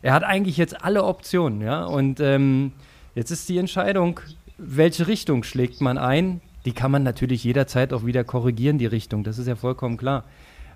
Er 0.00 0.14
hat 0.14 0.24
eigentlich 0.24 0.56
jetzt 0.56 0.82
alle 0.82 1.04
Optionen, 1.04 1.60
ja. 1.60 1.84
Und 1.84 2.18
ähm, 2.18 2.72
jetzt 3.14 3.30
ist 3.30 3.46
die 3.46 3.58
Entscheidung, 3.58 4.20
welche 4.56 5.06
Richtung 5.06 5.42
schlägt 5.42 5.82
man 5.82 5.98
ein? 5.98 6.40
Die 6.64 6.72
kann 6.72 6.90
man 6.90 7.02
natürlich 7.02 7.44
jederzeit 7.44 7.92
auch 7.92 8.06
wieder 8.06 8.24
korrigieren, 8.24 8.78
die 8.78 8.86
Richtung. 8.86 9.24
Das 9.24 9.38
ist 9.38 9.48
ja 9.48 9.56
vollkommen 9.56 9.96
klar. 9.96 10.24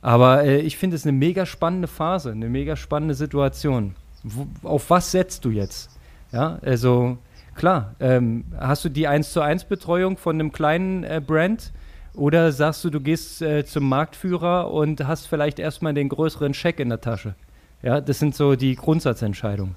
Aber 0.03 0.45
äh, 0.45 0.59
ich 0.59 0.77
finde 0.77 0.97
es 0.97 1.05
eine 1.05 1.13
mega 1.13 1.47
spannende 1.47 1.89
Phase, 1.89 2.31
eine 2.31 2.49
mega 2.49 2.77
spannende 2.77 3.15
Situation. 3.15 3.95
Wo, 4.23 4.47
auf 4.63 4.91
was 4.91 5.11
setzt 5.13 5.45
du 5.45 5.51
jetzt? 5.51 5.91
Ja, 6.33 6.59
also 6.63 7.19
klar, 7.55 7.95
ähm, 8.01 8.45
hast 8.59 8.85
du 8.85 8.89
die 8.89 9.07
1 9.07 9.33
zu 9.33 9.41
1 9.41 9.65
Betreuung 9.65 10.17
von 10.17 10.37
einem 10.37 10.53
kleinen 10.53 11.05
äh, 11.05 11.23
Brand 11.25 11.73
oder 12.15 12.51
sagst 12.51 12.85
du, 12.85 12.91
du 12.91 13.01
gehst 13.01 13.43
äh, 13.43 13.65
zum 13.65 13.89
Marktführer 13.89 14.71
und 14.71 15.07
hast 15.07 15.27
vielleicht 15.27 15.59
erstmal 15.59 15.95
den 15.95 16.09
größeren 16.09 16.55
Scheck 16.55 16.81
in 16.81 16.89
der 16.89 17.01
Tasche? 17.01 17.35
Ja, 17.83 18.01
das 18.01 18.19
sind 18.19 18.35
so 18.35 18.57
die 18.57 18.75
Grundsatzentscheidungen. 18.75 19.77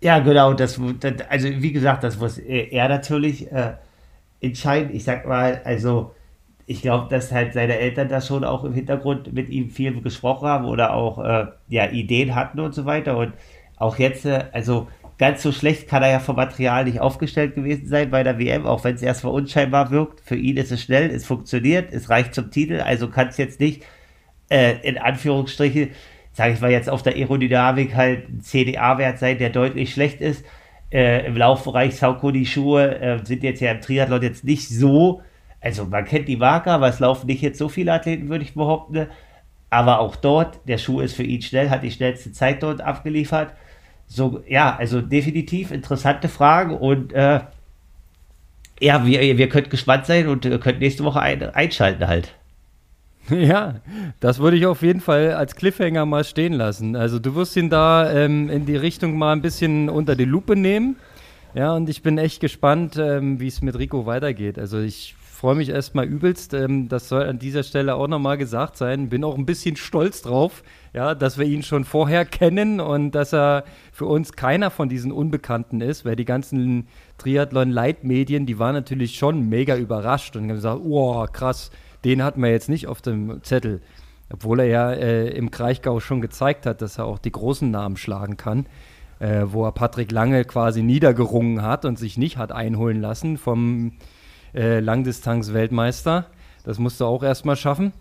Ja, 0.00 0.18
genau, 0.18 0.52
das, 0.54 0.80
das 1.00 1.12
also 1.28 1.48
wie 1.48 1.72
gesagt, 1.72 2.02
das 2.02 2.18
muss 2.18 2.38
er 2.38 2.88
natürlich 2.88 3.50
äh, 3.52 3.74
entscheiden. 4.42 4.94
Ich 4.94 5.04
sag 5.04 5.26
mal, 5.26 5.62
also 5.64 6.14
ich 6.66 6.82
glaube, 6.82 7.08
dass 7.08 7.32
halt 7.32 7.54
seine 7.54 7.78
Eltern 7.78 8.08
da 8.08 8.20
schon 8.20 8.44
auch 8.44 8.64
im 8.64 8.72
Hintergrund 8.72 9.32
mit 9.32 9.48
ihm 9.48 9.70
viel 9.70 10.00
gesprochen 10.00 10.48
haben 10.48 10.64
oder 10.66 10.94
auch 10.94 11.18
äh, 11.18 11.46
ja, 11.68 11.90
Ideen 11.90 12.34
hatten 12.34 12.60
und 12.60 12.74
so 12.74 12.84
weiter. 12.84 13.16
Und 13.16 13.32
auch 13.76 13.98
jetzt, 13.98 14.24
äh, 14.24 14.44
also 14.52 14.88
ganz 15.18 15.42
so 15.42 15.52
schlecht 15.52 15.88
kann 15.88 16.02
er 16.02 16.10
ja 16.10 16.18
vom 16.20 16.36
Material 16.36 16.84
nicht 16.84 17.00
aufgestellt 17.00 17.54
gewesen 17.54 17.86
sein 17.86 18.10
bei 18.10 18.22
der 18.22 18.38
WM, 18.38 18.66
auch 18.66 18.84
wenn 18.84 18.94
es 18.94 19.02
erstmal 19.02 19.34
unscheinbar 19.34 19.90
wirkt. 19.90 20.20
Für 20.20 20.36
ihn 20.36 20.56
ist 20.56 20.72
es 20.72 20.82
schnell, 20.82 21.10
es 21.10 21.26
funktioniert, 21.26 21.92
es 21.92 22.10
reicht 22.10 22.34
zum 22.34 22.50
Titel, 22.50 22.80
also 22.80 23.08
kann 23.08 23.28
es 23.28 23.36
jetzt 23.36 23.60
nicht 23.60 23.84
äh, 24.48 24.74
in 24.82 24.98
Anführungsstrichen, 24.98 25.90
sage 26.32 26.54
ich 26.54 26.60
mal 26.60 26.70
jetzt 26.70 26.88
auf 26.88 27.02
der 27.02 27.14
Aerodynamik 27.14 27.94
halt 27.94 28.28
ein 28.28 28.40
CDA-Wert 28.40 29.18
sein, 29.18 29.38
der 29.38 29.50
deutlich 29.50 29.92
schlecht 29.92 30.20
ist. 30.20 30.44
Äh, 30.92 31.26
Im 31.26 31.36
Laufbereich 31.36 31.96
Sauko 31.96 32.30
die 32.30 32.46
Schuhe 32.46 33.00
äh, 33.00 33.24
sind 33.24 33.42
jetzt 33.42 33.60
ja 33.60 33.72
im 33.72 33.80
Triathlon 33.80 34.22
jetzt 34.22 34.44
nicht 34.44 34.68
so 34.68 35.22
also 35.62 35.84
man 35.84 36.04
kennt 36.04 36.28
die 36.28 36.36
Marke, 36.36 36.70
aber 36.70 36.88
es 36.88 36.98
laufen 36.98 37.26
nicht 37.26 37.40
jetzt 37.40 37.58
so 37.58 37.68
viele 37.68 37.92
Athleten, 37.92 38.28
würde 38.28 38.44
ich 38.44 38.54
behaupten. 38.54 39.06
Aber 39.70 40.00
auch 40.00 40.16
dort, 40.16 40.60
der 40.68 40.76
Schuh 40.76 41.00
ist 41.00 41.14
für 41.14 41.22
ihn 41.22 41.40
schnell, 41.40 41.70
hat 41.70 41.84
die 41.84 41.90
schnellste 41.92 42.32
Zeit 42.32 42.62
dort 42.62 42.80
abgeliefert. 42.80 43.54
So, 44.06 44.42
ja, 44.46 44.76
also 44.76 45.00
definitiv 45.00 45.70
interessante 45.70 46.28
Fragen 46.28 46.76
und 46.76 47.12
äh, 47.12 47.40
ja, 48.80 49.06
wir, 49.06 49.38
wir 49.38 49.48
können 49.48 49.70
gespannt 49.70 50.06
sein 50.06 50.26
und 50.26 50.44
äh, 50.44 50.58
könnt 50.58 50.80
nächste 50.80 51.04
Woche 51.04 51.20
ein, 51.20 51.42
einschalten 51.42 52.08
halt. 52.08 52.34
Ja, 53.30 53.76
das 54.20 54.38
würde 54.38 54.56
ich 54.56 54.66
auf 54.66 54.82
jeden 54.82 55.00
Fall 55.00 55.32
als 55.32 55.54
Cliffhanger 55.54 56.06
mal 56.06 56.24
stehen 56.24 56.52
lassen. 56.52 56.96
Also 56.96 57.18
du 57.18 57.34
wirst 57.34 57.56
ihn 57.56 57.70
da 57.70 58.10
ähm, 58.12 58.50
in 58.50 58.66
die 58.66 58.76
Richtung 58.76 59.16
mal 59.16 59.32
ein 59.32 59.42
bisschen 59.42 59.88
unter 59.88 60.16
die 60.16 60.24
Lupe 60.24 60.56
nehmen. 60.56 60.96
Ja, 61.54 61.74
und 61.74 61.88
ich 61.88 62.02
bin 62.02 62.18
echt 62.18 62.40
gespannt, 62.40 62.96
ähm, 62.96 63.38
wie 63.38 63.46
es 63.46 63.60
mit 63.60 63.78
Rico 63.78 64.06
weitergeht. 64.06 64.58
Also 64.58 64.80
ich 64.80 65.14
freue 65.42 65.56
mich 65.56 65.70
erstmal 65.70 66.06
übelst. 66.06 66.54
Ähm, 66.54 66.88
das 66.88 67.08
soll 67.08 67.24
an 67.24 67.38
dieser 67.38 67.62
Stelle 67.62 67.96
auch 67.96 68.06
nochmal 68.08 68.38
gesagt 68.38 68.76
sein. 68.76 69.08
Bin 69.08 69.24
auch 69.24 69.36
ein 69.36 69.44
bisschen 69.44 69.76
stolz 69.76 70.22
drauf, 70.22 70.62
ja, 70.94 71.14
dass 71.14 71.36
wir 71.36 71.44
ihn 71.44 71.62
schon 71.62 71.84
vorher 71.84 72.24
kennen 72.24 72.80
und 72.80 73.10
dass 73.10 73.34
er 73.34 73.64
für 73.92 74.06
uns 74.06 74.32
keiner 74.32 74.70
von 74.70 74.88
diesen 74.88 75.12
Unbekannten 75.12 75.80
ist, 75.80 76.04
weil 76.04 76.16
die 76.16 76.24
ganzen 76.24 76.86
Triathlon-Leitmedien, 77.18 78.46
die 78.46 78.58
waren 78.58 78.74
natürlich 78.74 79.16
schon 79.16 79.48
mega 79.48 79.76
überrascht 79.76 80.36
und 80.36 80.42
haben 80.42 80.48
gesagt, 80.54 80.80
oh, 80.84 81.26
krass, 81.32 81.70
den 82.04 82.22
hatten 82.22 82.42
wir 82.42 82.50
jetzt 82.50 82.68
nicht 82.68 82.86
auf 82.86 83.02
dem 83.02 83.42
Zettel. 83.42 83.80
Obwohl 84.32 84.60
er 84.60 84.66
ja 84.66 84.92
äh, 84.92 85.28
im 85.28 85.50
Kraichgau 85.50 86.00
schon 86.00 86.20
gezeigt 86.20 86.66
hat, 86.66 86.80
dass 86.82 86.98
er 86.98 87.04
auch 87.04 87.18
die 87.18 87.32
großen 87.32 87.70
Namen 87.70 87.96
schlagen 87.96 88.36
kann. 88.36 88.66
Äh, 89.22 89.52
wo 89.52 89.64
er 89.64 89.70
Patrick 89.70 90.10
Lange 90.10 90.44
quasi 90.44 90.82
niedergerungen 90.82 91.62
hat 91.62 91.84
und 91.84 91.96
sich 91.96 92.18
nicht 92.18 92.38
hat 92.38 92.50
einholen 92.50 93.00
lassen 93.00 93.38
vom 93.38 93.92
äh, 94.52 94.80
Langdistanz-Weltmeister. 94.80 96.26
Das 96.64 96.80
musst 96.80 97.00
du 97.00 97.04
auch 97.04 97.22
erstmal 97.22 97.54
schaffen. 97.54 97.92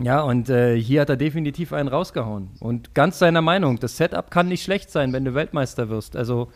Ja, 0.00 0.22
und 0.22 0.48
äh, 0.48 0.80
hier 0.80 1.02
hat 1.02 1.10
er 1.10 1.18
definitiv 1.18 1.74
einen 1.74 1.90
rausgehauen. 1.90 2.52
Und 2.58 2.94
ganz 2.94 3.18
seiner 3.18 3.42
Meinung, 3.42 3.78
das 3.80 3.98
Setup 3.98 4.30
kann 4.30 4.48
nicht 4.48 4.62
schlecht 4.62 4.90
sein, 4.90 5.12
wenn 5.12 5.26
du 5.26 5.34
Weltmeister 5.34 5.90
wirst. 5.90 6.16
Also 6.16 6.48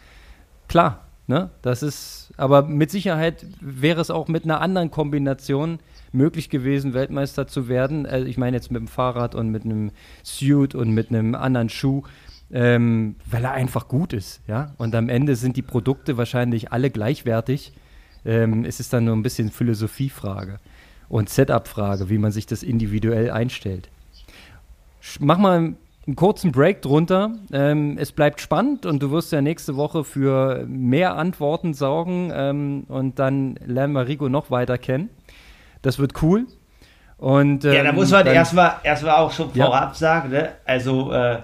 klar, 0.66 1.04
ne? 1.26 1.50
Das 1.60 1.82
ist, 1.82 2.23
aber 2.36 2.62
mit 2.62 2.90
Sicherheit 2.90 3.46
wäre 3.60 4.00
es 4.00 4.10
auch 4.10 4.28
mit 4.28 4.44
einer 4.44 4.60
anderen 4.60 4.90
Kombination 4.90 5.78
möglich 6.12 6.50
gewesen, 6.50 6.94
Weltmeister 6.94 7.46
zu 7.46 7.68
werden. 7.68 8.06
Also 8.06 8.26
ich 8.26 8.38
meine 8.38 8.56
jetzt 8.56 8.70
mit 8.70 8.80
dem 8.80 8.88
Fahrrad 8.88 9.34
und 9.34 9.50
mit 9.50 9.64
einem 9.64 9.90
Suit 10.22 10.74
und 10.74 10.90
mit 10.90 11.10
einem 11.10 11.34
anderen 11.34 11.68
Schuh. 11.68 12.02
Ähm, 12.52 13.16
weil 13.28 13.42
er 13.42 13.52
einfach 13.52 13.88
gut 13.88 14.12
ist, 14.12 14.40
ja. 14.46 14.74
Und 14.76 14.94
am 14.94 15.08
Ende 15.08 15.34
sind 15.34 15.56
die 15.56 15.62
Produkte 15.62 16.18
wahrscheinlich 16.18 16.72
alle 16.72 16.90
gleichwertig. 16.90 17.72
Ähm, 18.24 18.64
es 18.64 18.80
ist 18.80 18.92
dann 18.92 19.06
nur 19.06 19.16
ein 19.16 19.22
bisschen 19.22 19.50
Philosophiefrage 19.50 20.60
und 21.08 21.30
Setup-Frage, 21.30 22.10
wie 22.10 22.18
man 22.18 22.32
sich 22.32 22.46
das 22.46 22.62
individuell 22.62 23.30
einstellt. 23.30 23.88
Mach 25.20 25.38
mal 25.38 25.74
einen 26.06 26.16
kurzen 26.16 26.52
Break 26.52 26.82
drunter. 26.82 27.32
Ähm, 27.52 27.96
es 27.98 28.12
bleibt 28.12 28.40
spannend 28.40 28.86
und 28.86 29.02
du 29.02 29.10
wirst 29.10 29.32
ja 29.32 29.40
nächste 29.40 29.76
Woche 29.76 30.04
für 30.04 30.64
mehr 30.66 31.16
Antworten 31.16 31.74
sorgen 31.74 32.30
ähm, 32.34 32.84
und 32.88 33.18
dann 33.18 33.56
lernen 33.64 33.94
wir 33.94 34.06
Rico 34.06 34.28
noch 34.28 34.50
weiter 34.50 34.78
kennen. 34.78 35.10
Das 35.82 35.98
wird 35.98 36.22
cool. 36.22 36.46
Und, 37.16 37.64
ähm, 37.64 37.72
ja, 37.72 37.84
da 37.84 37.92
muss 37.92 38.10
man 38.10 38.26
erstmal 38.26 38.76
erst 38.82 39.06
auch 39.06 39.32
schon 39.32 39.50
vorab 39.52 39.90
ja. 39.90 39.94
sagen, 39.94 40.30
ne? 40.30 40.52
also 40.64 41.12
äh, 41.12 41.38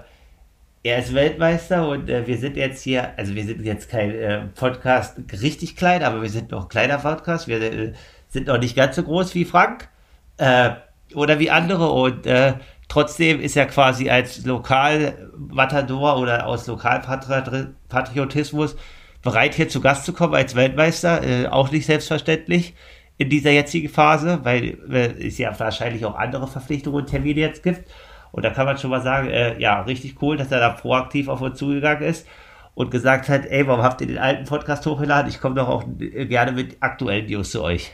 er 0.83 0.97
ist 0.97 1.13
Weltmeister 1.13 1.87
und 1.87 2.09
äh, 2.09 2.25
wir 2.27 2.37
sind 2.37 2.57
jetzt 2.57 2.83
hier, 2.83 3.17
also 3.17 3.35
wir 3.35 3.43
sind 3.43 3.63
jetzt 3.63 3.89
kein 3.89 4.11
äh, 4.11 4.41
Podcast 4.55 5.17
richtig 5.41 5.75
klein, 5.75 6.03
aber 6.03 6.21
wir 6.21 6.29
sind 6.29 6.51
noch 6.51 6.63
ein 6.63 6.69
kleiner 6.69 6.97
Podcast. 6.97 7.47
Wir 7.47 7.61
äh, 7.61 7.93
sind 8.29 8.47
noch 8.47 8.57
nicht 8.57 8.75
ganz 8.75 8.95
so 8.95 9.03
groß 9.03 9.35
wie 9.35 9.45
Frank 9.45 9.89
äh, 10.37 10.71
oder 11.13 11.39
wie 11.39 11.51
andere 11.51 11.91
und 11.91 12.25
äh, 12.25 12.53
trotzdem 12.91 13.39
ist 13.39 13.55
er 13.55 13.67
quasi 13.67 14.09
als 14.09 14.45
Lokalmatador 14.45 16.19
oder 16.19 16.45
aus 16.45 16.67
Lokalpatriotismus 16.67 18.75
bereit, 19.21 19.55
hier 19.55 19.69
zu 19.69 19.79
Gast 19.79 20.03
zu 20.03 20.11
kommen 20.11 20.35
als 20.35 20.55
Weltmeister. 20.55 21.23
Äh, 21.23 21.47
auch 21.47 21.71
nicht 21.71 21.85
selbstverständlich 21.85 22.73
in 23.17 23.29
dieser 23.29 23.51
jetzigen 23.51 23.87
Phase, 23.87 24.41
weil 24.43 24.77
es 25.19 25.37
ja 25.37 25.57
wahrscheinlich 25.57 26.03
auch 26.03 26.15
andere 26.15 26.47
Verpflichtungen 26.47 26.99
und 26.99 27.07
Termine 27.07 27.39
jetzt 27.39 27.63
gibt. 27.63 27.89
Und 28.33 28.43
da 28.43 28.49
kann 28.49 28.65
man 28.65 28.77
schon 28.77 28.89
mal 28.89 29.01
sagen, 29.01 29.29
äh, 29.29 29.57
ja, 29.57 29.83
richtig 29.83 30.21
cool, 30.21 30.35
dass 30.35 30.51
er 30.51 30.59
da 30.59 30.69
proaktiv 30.69 31.29
auf 31.29 31.39
uns 31.39 31.57
zugegangen 31.57 32.03
ist 32.03 32.27
und 32.75 32.91
gesagt 32.91 33.29
hat, 33.29 33.45
ey, 33.45 33.65
warum 33.67 33.83
habt 33.83 34.01
ihr 34.01 34.07
den 34.07 34.17
alten 34.17 34.43
Podcast 34.43 34.85
hochgeladen? 34.85 35.29
Ich 35.29 35.39
komme 35.39 35.55
doch 35.55 35.69
auch 35.69 35.85
gerne 35.97 36.51
mit 36.51 36.75
aktuellen 36.81 37.27
News 37.27 37.51
zu 37.51 37.63
euch. 37.63 37.93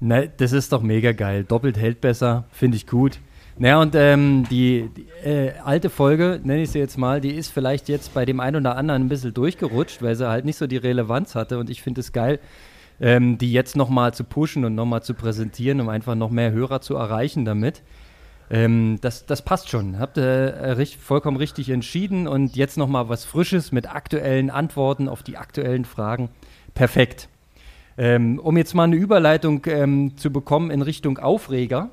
Ne, 0.00 0.30
das 0.36 0.52
ist 0.52 0.72
doch 0.72 0.82
mega 0.82 1.12
geil. 1.12 1.44
Doppelt 1.44 1.78
hält 1.78 2.02
besser, 2.02 2.44
finde 2.52 2.76
ich 2.76 2.86
gut. 2.86 3.20
Naja, 3.58 3.80
und 3.80 3.94
ähm, 3.94 4.44
die, 4.50 4.90
die 4.94 5.06
äh, 5.26 5.52
alte 5.64 5.88
Folge, 5.88 6.40
nenne 6.44 6.62
ich 6.62 6.70
sie 6.70 6.78
jetzt 6.78 6.98
mal, 6.98 7.22
die 7.22 7.30
ist 7.30 7.50
vielleicht 7.50 7.88
jetzt 7.88 8.12
bei 8.12 8.26
dem 8.26 8.38
einen 8.38 8.56
oder 8.56 8.76
anderen 8.76 9.04
ein 9.04 9.08
bisschen 9.08 9.32
durchgerutscht, 9.32 10.02
weil 10.02 10.14
sie 10.14 10.28
halt 10.28 10.44
nicht 10.44 10.58
so 10.58 10.66
die 10.66 10.76
Relevanz 10.76 11.34
hatte. 11.34 11.58
Und 11.58 11.70
ich 11.70 11.82
finde 11.82 12.02
es 12.02 12.12
geil, 12.12 12.38
ähm, 13.00 13.38
die 13.38 13.52
jetzt 13.52 13.74
nochmal 13.74 14.12
zu 14.12 14.24
pushen 14.24 14.66
und 14.66 14.74
nochmal 14.74 15.02
zu 15.02 15.14
präsentieren, 15.14 15.80
um 15.80 15.88
einfach 15.88 16.14
noch 16.14 16.30
mehr 16.30 16.52
Hörer 16.52 16.82
zu 16.82 16.96
erreichen 16.96 17.46
damit. 17.46 17.82
Ähm, 18.50 18.98
das, 19.00 19.24
das 19.24 19.40
passt 19.42 19.70
schon. 19.70 19.98
Habt 19.98 20.18
ihr 20.18 20.54
äh, 20.78 20.86
vollkommen 20.86 21.38
richtig 21.38 21.70
entschieden 21.70 22.28
und 22.28 22.56
jetzt 22.56 22.76
nochmal 22.76 23.08
was 23.08 23.24
Frisches 23.24 23.72
mit 23.72 23.92
aktuellen 23.92 24.50
Antworten 24.50 25.08
auf 25.08 25.22
die 25.22 25.38
aktuellen 25.38 25.86
Fragen. 25.86 26.28
Perfekt. 26.74 27.28
Ähm, 27.96 28.38
um 28.38 28.58
jetzt 28.58 28.74
mal 28.74 28.84
eine 28.84 28.96
Überleitung 28.96 29.62
ähm, 29.66 30.18
zu 30.18 30.30
bekommen 30.30 30.70
in 30.70 30.82
Richtung 30.82 31.16
Aufreger, 31.16 31.88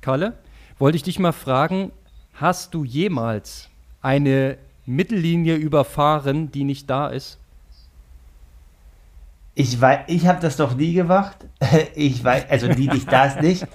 Kalle, 0.00 0.34
wollte 0.78 0.96
ich 0.96 1.02
dich 1.02 1.18
mal 1.18 1.32
fragen, 1.32 1.92
hast 2.34 2.74
du 2.74 2.84
jemals 2.84 3.68
eine 4.00 4.58
Mittellinie 4.86 5.56
überfahren, 5.56 6.50
die 6.50 6.64
nicht 6.64 6.88
da 6.88 7.08
ist? 7.08 7.38
Ich 9.54 9.80
weiß, 9.80 10.00
ich 10.06 10.26
habe 10.26 10.40
das 10.40 10.56
doch 10.56 10.74
nie 10.76 10.92
gemacht. 10.92 11.36
Ich 11.94 12.22
weiß, 12.22 12.48
also 12.48 12.68
die 12.68 12.88
nicht 12.88 13.10
da 13.10 13.26
ist 13.26 13.42
nicht. 13.42 13.66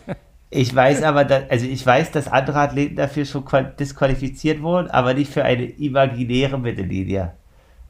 Ich 0.50 0.74
weiß 0.74 1.04
aber, 1.04 1.26
dass, 1.26 1.50
also 1.50 1.66
ich 1.66 1.86
weiß, 1.86 2.12
dass 2.12 2.28
andere 2.28 2.60
Athleten 2.60 2.96
dafür 2.96 3.26
schon 3.26 3.44
disqualifiziert 3.78 4.62
wurden, 4.62 4.89
aber 4.89 5.13
nicht 5.13 5.32
für 5.32 5.44
eine 5.44 5.66
imaginäre 5.66 6.58
Mittellinie. 6.58 7.34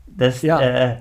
Das, 0.07 0.41
ja. 0.41 0.59
Äh, 0.59 0.97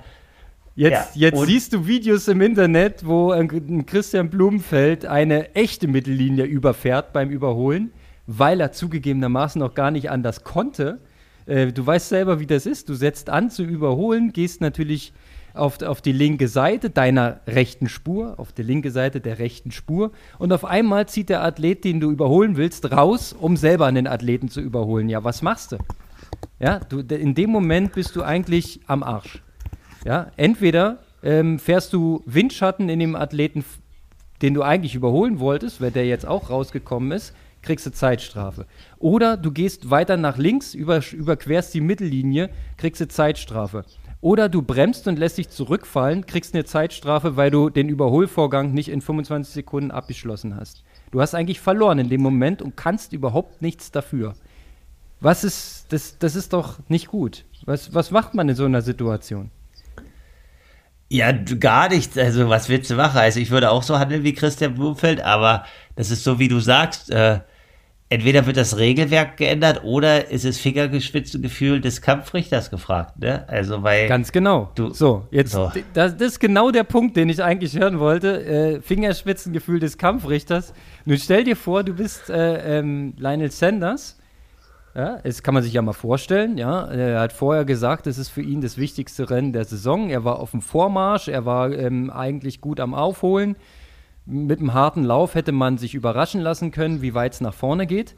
Jetzt, 0.75 1.17
ja. 1.17 1.29
jetzt 1.29 1.47
siehst 1.47 1.73
du 1.75 1.87
Videos 1.87 2.29
im 2.29 2.41
Internet, 2.41 3.07
wo 3.07 3.31
ein 3.31 3.85
Christian 3.85 4.31
Blumenfeld 4.31 5.05
eine 5.05 5.55
echte 5.55 5.87
Mittellinie 5.87 6.45
überfährt 6.45 7.13
beim 7.13 7.29
Überholen, 7.29 7.93
weil 8.27 8.61
er 8.61 8.73
zugegebenermaßen 8.73 9.59
noch 9.59 9.75
gar 9.75 9.91
nicht 9.91 10.11
anders 10.11 10.45
konnte. 10.45 11.01
Äh, 11.47 11.73
du 11.73 11.87
weißt 11.87 12.09
selber, 12.09 12.41
wie 12.41 12.47
das 12.47 12.67
ist. 12.67 12.89
Du 12.89 12.95
setzt 12.95 13.31
an 13.31 13.51
zu 13.51 13.65
überholen, 13.65 14.33
gehst 14.33 14.61
natürlich 14.61 15.13
auf, 15.55 15.83
auf 15.83 16.01
die 16.01 16.13
linke 16.13 16.49
Seite 16.49 16.91
deiner 16.91 17.41
rechten 17.47 17.89
Spur, 17.89 18.39
auf 18.39 18.53
die 18.53 18.63
linke 18.63 18.91
Seite 18.91 19.21
der 19.21 19.39
rechten 19.39 19.71
Spur 19.71 20.13
und 20.39 20.53
auf 20.53 20.65
einmal 20.65 21.09
zieht 21.09 21.29
der 21.29 21.43
Athlet, 21.43 21.85
den 21.85 22.01
du 22.01 22.11
überholen 22.11 22.57
willst, 22.57 22.91
raus, 22.91 23.35
um 23.39 23.57
selber 23.57 23.87
einen 23.87 24.07
Athleten 24.07 24.49
zu 24.49 24.61
überholen. 24.61 25.09
Ja, 25.09 25.25
was 25.25 25.43
machst 25.43 25.73
du? 25.73 25.79
Ja, 26.59 26.81
du, 26.89 27.01
in 27.01 27.35
dem 27.35 27.51
Moment 27.51 27.93
bist 27.93 28.17
du 28.17 28.23
eigentlich 28.23 28.81
am 28.87 29.03
Arsch. 29.03 29.43
Ja, 30.05 30.29
entweder 30.37 30.99
ähm, 31.23 31.59
fährst 31.59 31.93
du 31.93 32.23
Windschatten 32.27 32.89
in 32.89 32.99
dem 32.99 33.15
Athleten, 33.15 33.65
den 34.41 34.55
du 34.55 34.63
eigentlich 34.63 34.95
überholen 34.95 35.39
wolltest, 35.39 35.81
weil 35.81 35.91
der 35.91 36.07
jetzt 36.07 36.27
auch 36.27 36.51
rausgekommen 36.51 37.13
ist, 37.13 37.35
kriegst 37.63 37.87
du 37.87 37.93
Zeitstrafe. 37.93 38.67
Oder 38.99 39.37
du 39.37 39.51
gehst 39.51 39.91
weiter 39.91 40.17
nach 40.17 40.37
links, 40.37 40.75
über, 40.75 41.01
überquerst 41.13 41.73
die 41.73 41.81
Mittellinie, 41.81 42.51
kriegst 42.77 43.01
du 43.01 43.09
Zeitstrafe. 43.09 43.85
Oder 44.21 44.49
du 44.49 44.63
bremst 44.63 45.09
und 45.09 45.19
lässt 45.19 45.39
dich 45.39 45.49
zurückfallen, 45.49 46.27
kriegst 46.27 46.55
eine 46.55 46.65
Zeitstrafe, 46.65 47.37
weil 47.37 47.51
du 47.51 47.71
den 47.71 47.89
Überholvorgang 47.89 48.73
nicht 48.73 48.89
in 48.89 49.01
25 49.01 49.53
Sekunden 49.53 49.91
abgeschlossen 49.91 50.55
hast. 50.57 50.85
Du 51.11 51.21
hast 51.21 51.35
eigentlich 51.35 51.61
verloren 51.61 51.99
in 51.99 52.09
dem 52.09 52.23
Moment 52.23 52.63
und 52.63 52.77
kannst 52.77 53.13
überhaupt 53.13 53.63
nichts 53.63 53.91
dafür. 53.91 54.35
Was 55.21 55.45
ist, 55.45 55.87
das, 55.91 56.19
das 56.19 56.37
ist 56.37 56.53
doch 56.53 56.79
nicht 56.89 57.09
gut. 57.09 57.45
Was, 57.65 57.95
was 57.95 58.11
macht 58.11 58.35
man 58.35 58.49
in 58.49 58.55
so 58.55 58.65
einer 58.65 58.83
Situation? 58.83 59.51
Ja, 61.09 61.33
gar 61.33 61.89
nichts. 61.89 62.17
Also, 62.17 62.49
was 62.49 62.69
willst 62.69 62.91
du 62.91 62.95
machen? 62.95 63.19
Also, 63.19 63.39
ich 63.39 63.51
würde 63.51 63.71
auch 63.71 63.83
so 63.83 63.99
handeln 63.99 64.25
wie 64.25 64.33
Christian 64.33 64.75
Blumfeld, 64.75 65.21
aber 65.21 65.65
das 65.95 66.11
ist 66.11 66.25
so, 66.25 66.39
wie 66.39 66.49
du 66.49 66.59
sagst. 66.59 67.11
Äh, 67.11 67.41
entweder 68.13 68.47
wird 68.47 68.57
das 68.57 68.79
Regelwerk 68.79 69.37
geändert 69.37 69.83
oder 69.85 70.31
ist 70.31 70.45
es 70.45 70.59
Fingergespitzengefühl 70.59 71.81
des 71.81 72.03
Kampfrichters 72.03 72.71
gefragt. 72.71 73.19
Ne? 73.19 73.45
Also, 73.49 73.83
weil. 73.83 74.09
Ganz 74.09 74.33
genau. 74.33 74.71
Du, 74.75 74.93
so, 74.93 75.27
jetzt, 75.31 75.53
so. 75.53 75.73
Das, 75.95 76.17
das, 76.17 76.33
ist 76.33 76.41
genau 76.41 76.71
der 76.71 76.85
Punkt, 76.85 77.17
den 77.17 77.29
ich 77.29 77.43
eigentlich 77.43 77.79
hören 77.79 77.99
wollte. 77.99 78.45
Äh, 78.45 78.81
Fingerspitzengefühl 78.83 79.81
des 79.81 79.99
Kampfrichters. 79.99 80.75
Nun 81.05 81.19
stell 81.19 81.45
dir 81.45 81.57
vor, 81.57 81.83
du 81.83 81.95
bist 81.95 82.31
äh, 82.31 82.79
ähm, 82.79 83.15
Lionel 83.19 83.51
Sanders 83.51 84.17
ja, 84.95 85.21
das 85.25 85.43
kann 85.43 85.55
man 85.55 85.63
sich 85.63 85.73
ja 85.73 85.81
mal 85.81 85.95
vorstellen. 85.95 86.59
Ja, 86.59 86.85
er 86.85 87.21
hat 87.21 87.33
vorher 87.33 87.65
gesagt, 87.65 88.07
es 88.07 88.19
ist 88.19 88.29
für 88.29 88.43
ihn 88.43 88.61
das 88.61 88.77
wichtigste 88.77 89.31
Rennen 89.31 89.55
der 89.55 89.65
Saison. 89.65 90.11
Er 90.11 90.25
war 90.25 90.39
auf 90.39 90.51
dem 90.51 90.61
Vormarsch, 90.61 91.29
er 91.29 91.47
war 91.47 91.73
ähm, 91.73 92.11
eigentlich 92.11 92.61
gut 92.61 92.79
am 92.79 92.93
Aufholen. 92.93 93.57
Mit 94.25 94.61
einem 94.61 94.73
harten 94.73 95.05
Lauf 95.05 95.35
hätte 95.35 95.53
man 95.53 95.79
sich 95.79 95.95
überraschen 95.95 96.41
lassen 96.41 96.71
können, 96.71 97.03
wie 97.03 97.15
weit 97.15 97.35
es 97.35 97.41
nach 97.41 97.55
vorne 97.55 97.87
geht. 97.87 98.15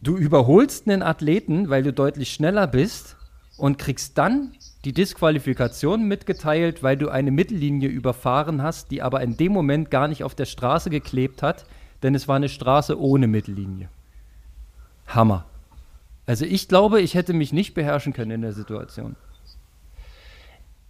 Du 0.00 0.16
überholst 0.16 0.88
einen 0.88 1.02
Athleten, 1.02 1.70
weil 1.70 1.84
du 1.84 1.92
deutlich 1.92 2.32
schneller 2.32 2.66
bist 2.66 3.16
und 3.56 3.78
kriegst 3.78 4.18
dann 4.18 4.52
die 4.84 4.92
Disqualifikation 4.92 6.08
mitgeteilt, 6.08 6.82
weil 6.82 6.96
du 6.96 7.08
eine 7.08 7.30
Mittellinie 7.30 7.88
überfahren 7.88 8.62
hast, 8.62 8.90
die 8.90 9.02
aber 9.02 9.20
in 9.20 9.36
dem 9.36 9.52
Moment 9.52 9.90
gar 9.90 10.08
nicht 10.08 10.24
auf 10.24 10.34
der 10.34 10.46
Straße 10.46 10.90
geklebt 10.90 11.42
hat, 11.42 11.66
denn 12.02 12.16
es 12.16 12.26
war 12.26 12.36
eine 12.36 12.48
Straße 12.48 13.00
ohne 13.00 13.28
Mittellinie. 13.28 13.88
Hammer. 15.06 15.44
Also 16.26 16.44
ich 16.44 16.66
glaube, 16.66 17.00
ich 17.00 17.14
hätte 17.14 17.32
mich 17.32 17.52
nicht 17.52 17.74
beherrschen 17.74 18.12
können 18.12 18.32
in 18.32 18.42
der 18.42 18.52
Situation. 18.52 19.14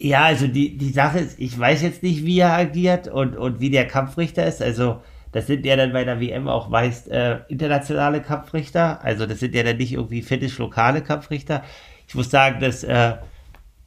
Ja, 0.05 0.25
also 0.25 0.49
die, 0.49 0.77
die 0.77 0.91
Sache 0.91 1.21
ist, 1.21 1.39
ich 1.39 1.57
weiß 1.57 1.81
jetzt 1.83 2.03
nicht, 2.03 2.25
wie 2.25 2.41
er 2.41 2.55
agiert 2.55 3.07
und, 3.07 3.37
und 3.37 3.61
wie 3.61 3.71
der 3.71 3.87
Kampfrichter 3.87 4.45
ist. 4.45 4.61
Also 4.61 5.01
das 5.31 5.47
sind 5.47 5.65
ja 5.65 5.77
dann 5.77 5.93
bei 5.93 6.03
der 6.03 6.21
WM 6.21 6.49
auch 6.49 6.69
meist 6.69 7.07
äh, 7.09 7.39
internationale 7.49 8.21
Kampfrichter. 8.21 9.05
Also 9.05 9.27
das 9.27 9.39
sind 9.39 9.55
ja 9.55 9.63
dann 9.63 9.77
nicht 9.77 9.93
irgendwie 9.93 10.23
finnisch-lokale 10.23 11.03
Kampfrichter. 11.03 11.63
Ich 12.09 12.17
muss 12.17 12.31
sagen, 12.31 12.59
dass 12.59 12.83
äh, 12.83 13.15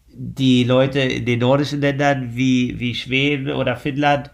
die 0.07 0.63
Leute 0.63 1.01
in 1.01 1.25
den 1.25 1.39
nordischen 1.39 1.81
Ländern 1.81 2.33
wie, 2.33 2.79
wie 2.79 2.95
Schweden 2.95 3.51
oder 3.51 3.75
Finnland 3.75 4.31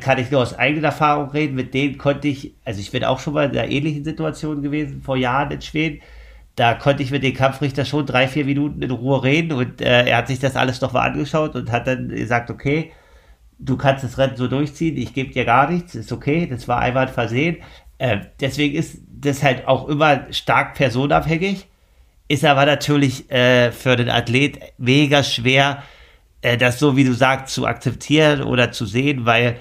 kann 0.00 0.18
ich 0.18 0.30
nur 0.30 0.42
aus 0.42 0.52
eigener 0.58 0.88
Erfahrung 0.88 1.30
reden. 1.30 1.54
Mit 1.54 1.72
denen 1.72 1.96
konnte 1.96 2.28
ich, 2.28 2.52
also 2.62 2.78
ich 2.78 2.90
bin 2.90 3.04
auch 3.04 3.20
schon 3.20 3.32
mal 3.32 3.46
in 3.46 3.52
einer 3.52 3.70
ähnlichen 3.70 4.04
Situation 4.04 4.60
gewesen, 4.60 5.00
vor 5.00 5.16
Jahren 5.16 5.50
in 5.50 5.62
Schweden. 5.62 6.02
Da 6.56 6.74
konnte 6.74 7.02
ich 7.02 7.10
mit 7.10 7.22
dem 7.22 7.34
Kampfrichter 7.34 7.84
schon 7.84 8.06
drei, 8.06 8.28
vier 8.28 8.44
Minuten 8.44 8.82
in 8.82 8.90
Ruhe 8.90 9.22
reden 9.22 9.52
und 9.52 9.80
äh, 9.80 10.06
er 10.06 10.16
hat 10.16 10.28
sich 10.28 10.38
das 10.38 10.56
alles 10.56 10.80
doch 10.80 10.92
mal 10.92 11.02
angeschaut 11.02 11.54
und 11.54 11.70
hat 11.70 11.86
dann 11.86 12.08
gesagt, 12.08 12.50
okay, 12.50 12.92
du 13.58 13.76
kannst 13.76 14.04
das 14.04 14.18
Rennen 14.18 14.36
so 14.36 14.48
durchziehen, 14.48 14.96
ich 14.96 15.14
gebe 15.14 15.32
dir 15.32 15.44
gar 15.44 15.70
nichts, 15.70 15.94
ist 15.94 16.12
okay, 16.12 16.46
das 16.46 16.66
war 16.66 16.78
einmal 16.78 17.08
versehen. 17.08 17.58
Äh, 17.98 18.20
deswegen 18.40 18.74
ist 18.74 18.98
das 19.08 19.42
halt 19.42 19.66
auch 19.68 19.88
immer 19.88 20.32
stark 20.32 20.74
personabhängig, 20.74 21.66
ist 22.28 22.44
aber 22.44 22.66
natürlich 22.66 23.30
äh, 23.30 23.70
für 23.72 23.96
den 23.96 24.10
Athlet 24.10 24.58
mega 24.78 25.22
schwer, 25.22 25.82
äh, 26.42 26.56
das 26.56 26.78
so 26.78 26.96
wie 26.96 27.04
du 27.04 27.12
sagst 27.12 27.54
zu 27.54 27.66
akzeptieren 27.66 28.42
oder 28.42 28.72
zu 28.72 28.86
sehen, 28.86 29.26
weil 29.26 29.56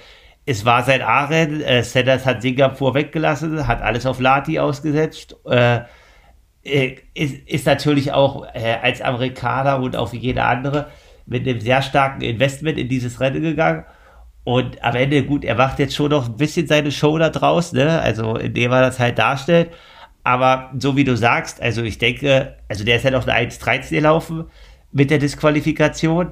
es 0.45 0.63
war 0.65 0.83
sein 0.83 1.01
A-Rennen, 1.01 1.61
äh, 1.61 1.83
Sanders 1.83 2.25
hat 2.25 2.41
Singapur 2.41 2.93
weggelassen, 2.93 3.67
hat 3.67 3.81
alles 3.81 4.05
auf 4.05 4.19
Lati 4.19 4.59
ausgesetzt, 4.59 5.35
äh, 5.45 5.81
ist, 6.65 7.47
ist 7.47 7.65
natürlich 7.65 8.11
auch 8.11 8.45
äh, 8.53 8.77
als 8.81 9.01
Amerikaner 9.01 9.79
und 9.79 9.95
auch 9.95 10.13
wie 10.13 10.17
jeder 10.17 10.47
andere 10.47 10.87
mit 11.25 11.47
einem 11.47 11.59
sehr 11.59 11.81
starken 11.81 12.21
Investment 12.21 12.77
in 12.77 12.89
dieses 12.89 13.19
Rennen 13.19 13.41
gegangen. 13.41 13.85
Und 14.43 14.83
am 14.83 14.95
Ende, 14.95 15.23
gut, 15.23 15.43
er 15.43 15.55
macht 15.55 15.79
jetzt 15.79 15.95
schon 15.95 16.11
noch 16.11 16.27
ein 16.27 16.37
bisschen 16.37 16.67
seine 16.67 16.91
Show 16.91 17.17
da 17.17 17.29
draus, 17.29 17.73
ne? 17.73 17.99
Also 18.01 18.35
indem 18.35 18.71
er 18.71 18.81
das 18.81 18.99
halt 18.99 19.17
darstellt. 19.17 19.71
Aber 20.23 20.71
so 20.77 20.95
wie 20.95 21.03
du 21.03 21.15
sagst, 21.15 21.61
also 21.61 21.83
ich 21.83 21.97
denke, 21.97 22.57
also 22.67 22.83
der 22.83 22.97
ist 22.97 23.05
ja 23.05 23.11
noch 23.11 23.27
eine 23.27 23.49
1.13 23.49 23.89
gelaufen 23.91 24.45
mit 24.91 25.11
der 25.11 25.19
Disqualifikation. 25.19 26.31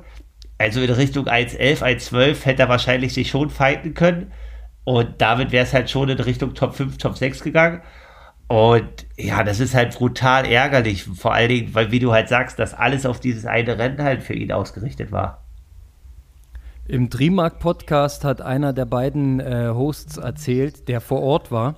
Also 0.58 0.82
in 0.82 0.90
Richtung 0.92 1.26
1.11, 1.28 1.82
1.12 1.82 2.46
hätte 2.46 2.64
er 2.64 2.70
wahrscheinlich 2.70 3.14
sich 3.14 3.30
schon 3.30 3.50
fighten 3.50 3.94
können. 3.94 4.32
Und 4.84 5.22
damit 5.22 5.52
wäre 5.52 5.66
es 5.66 5.74
halt 5.74 5.90
schon 5.90 6.10
in 6.10 6.20
Richtung 6.20 6.54
Top 6.54 6.76
5, 6.76 6.98
Top 6.98 7.18
6 7.18 7.44
gegangen. 7.44 7.82
Und 8.54 9.08
ja, 9.18 9.44
das 9.44 9.60
ist 9.60 9.74
halt 9.74 9.96
brutal 9.96 10.46
ärgerlich. 10.46 11.06
Vor 11.06 11.34
allen 11.34 11.50
Dingen, 11.50 11.74
weil, 11.74 11.90
wie 11.90 11.98
du 11.98 12.12
halt 12.12 12.30
sagst, 12.30 12.60
dass 12.60 12.76
alles 12.76 13.08
auf 13.08 13.20
dieses 13.20 13.48
eine 13.48 13.80
Rennen 13.80 14.04
halt 14.04 14.22
für 14.22 14.36
ihn 14.36 14.52
ausgerichtet 14.52 15.12
war. 15.12 15.42
Im 16.88 17.10
Dreammark-Podcast 17.10 18.24
hat 18.24 18.44
einer 18.44 18.72
der 18.72 18.86
beiden 18.86 19.40
äh, 19.40 19.72
Hosts 19.74 20.18
erzählt, 20.18 20.88
der 20.88 21.02
vor 21.02 21.24
Ort 21.24 21.52
war. 21.52 21.78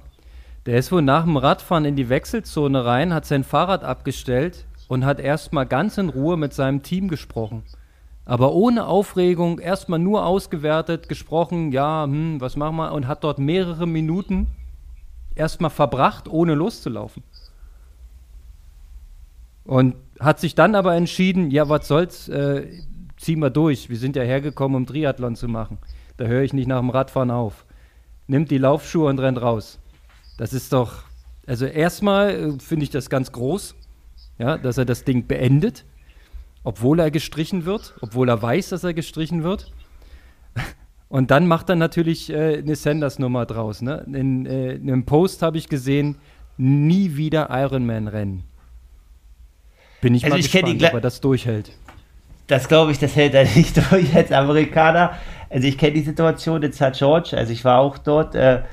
Der 0.66 0.78
ist 0.78 0.92
wohl 0.92 1.02
nach 1.02 1.24
dem 1.24 1.38
Radfahren 1.38 1.86
in 1.86 1.96
die 1.96 2.10
Wechselzone 2.10 2.84
rein, 2.84 3.14
hat 3.14 3.26
sein 3.26 3.46
Fahrrad 3.46 3.86
abgestellt 3.86 4.66
und 4.90 5.06
hat 5.06 5.22
erstmal 5.22 5.68
ganz 5.68 5.98
in 5.98 6.10
Ruhe 6.10 6.36
mit 6.36 6.54
seinem 6.54 6.84
Team 6.84 7.08
gesprochen. 7.08 7.64
Aber 8.26 8.52
ohne 8.52 8.86
Aufregung, 8.86 9.60
erstmal 9.60 10.00
nur 10.00 10.26
ausgewertet, 10.26 11.08
gesprochen, 11.08 11.72
ja, 11.72 12.04
hm, 12.04 12.42
was 12.42 12.58
machen 12.58 12.76
wir, 12.76 12.92
und 12.92 13.08
hat 13.08 13.24
dort 13.24 13.40
mehrere 13.40 13.88
Minuten 13.88 14.48
erstmal 15.36 15.70
verbracht, 15.70 16.28
ohne 16.28 16.54
loszulaufen. 16.56 17.24
Und 19.66 19.96
hat 20.20 20.40
sich 20.40 20.56
dann 20.56 20.76
aber 20.76 20.96
entschieden, 20.96 21.52
ja, 21.52 21.68
was 21.70 21.88
soll's, 21.88 22.30
äh, 22.30 22.68
ziehen 23.18 23.40
wir 23.40 23.50
durch. 23.50 23.90
Wir 23.90 23.98
sind 23.98 24.16
ja 24.16 24.24
hergekommen, 24.24 24.76
um 24.76 24.86
Triathlon 24.86 25.36
zu 25.36 25.48
machen. 25.48 25.78
Da 26.18 26.26
höre 26.26 26.44
ich 26.44 26.54
nicht 26.54 26.68
nach 26.68 26.80
dem 26.80 26.90
Radfahren 26.90 27.32
auf. 27.32 27.66
Nimmt 28.28 28.52
die 28.52 28.58
Laufschuhe 28.58 29.10
und 29.10 29.20
rennt 29.20 29.42
raus. 29.42 29.80
Das 30.38 30.54
ist 30.54 30.74
doch, 30.74 31.04
also 31.48 31.66
erstmal 31.66 32.30
äh, 32.30 32.60
finde 32.60 32.84
ich 32.84 32.90
das 32.90 33.10
ganz 33.10 33.32
groß, 33.32 33.76
ja, 34.38 34.58
dass 34.58 34.78
er 34.78 34.86
das 34.86 35.04
Ding 35.04 35.28
beendet, 35.28 35.86
obwohl 36.64 37.00
er 37.00 37.12
gestrichen 37.12 37.66
wird, 37.66 37.96
obwohl 38.02 38.30
er 38.30 38.42
weiß, 38.42 38.70
dass 38.70 38.84
er 38.84 38.94
gestrichen 38.94 39.44
wird. 39.44 39.72
Und 41.16 41.32
dann 41.32 41.48
macht 41.48 41.70
er 41.70 41.78
natürlich 41.78 42.30
äh, 42.30 42.58
eine 42.58 42.76
Sanders-Nummer 42.76 43.46
draus. 43.46 43.82
Ne? 43.82 44.04
In, 44.06 44.46
äh, 44.46 44.74
in 44.74 44.92
einem 44.92 45.06
Post 45.06 45.44
habe 45.44 45.58
ich 45.58 45.70
gesehen, 45.70 46.18
nie 46.58 47.16
wieder 47.16 47.48
Ironman-Rennen. 47.52 48.44
Bin 50.02 50.14
ich 50.14 50.26
also 50.26 50.34
mal 50.34 50.40
ich 50.42 50.52
gespannt, 50.52 50.84
ob 50.84 50.94
er 50.94 51.00
das 51.00 51.22
durchhält. 51.22 51.72
Das 52.48 52.68
glaube 52.68 52.92
ich, 52.92 53.00
das 53.00 53.16
hält 53.16 53.34
er 53.34 53.46
nicht 53.56 53.78
durch 53.78 54.14
als 54.14 54.34
Amerikaner. 54.34 55.14
Also 55.50 55.66
ich 55.66 55.78
kenne 55.78 55.94
die 55.94 56.02
Situation 56.02 56.62
in 56.62 56.74
St. 56.74 56.92
George, 56.92 57.38
also 57.38 57.54
ich 57.54 57.64
war 57.64 57.80
auch 57.80 57.98
dort, 57.98 58.36
äh, 58.36 58.64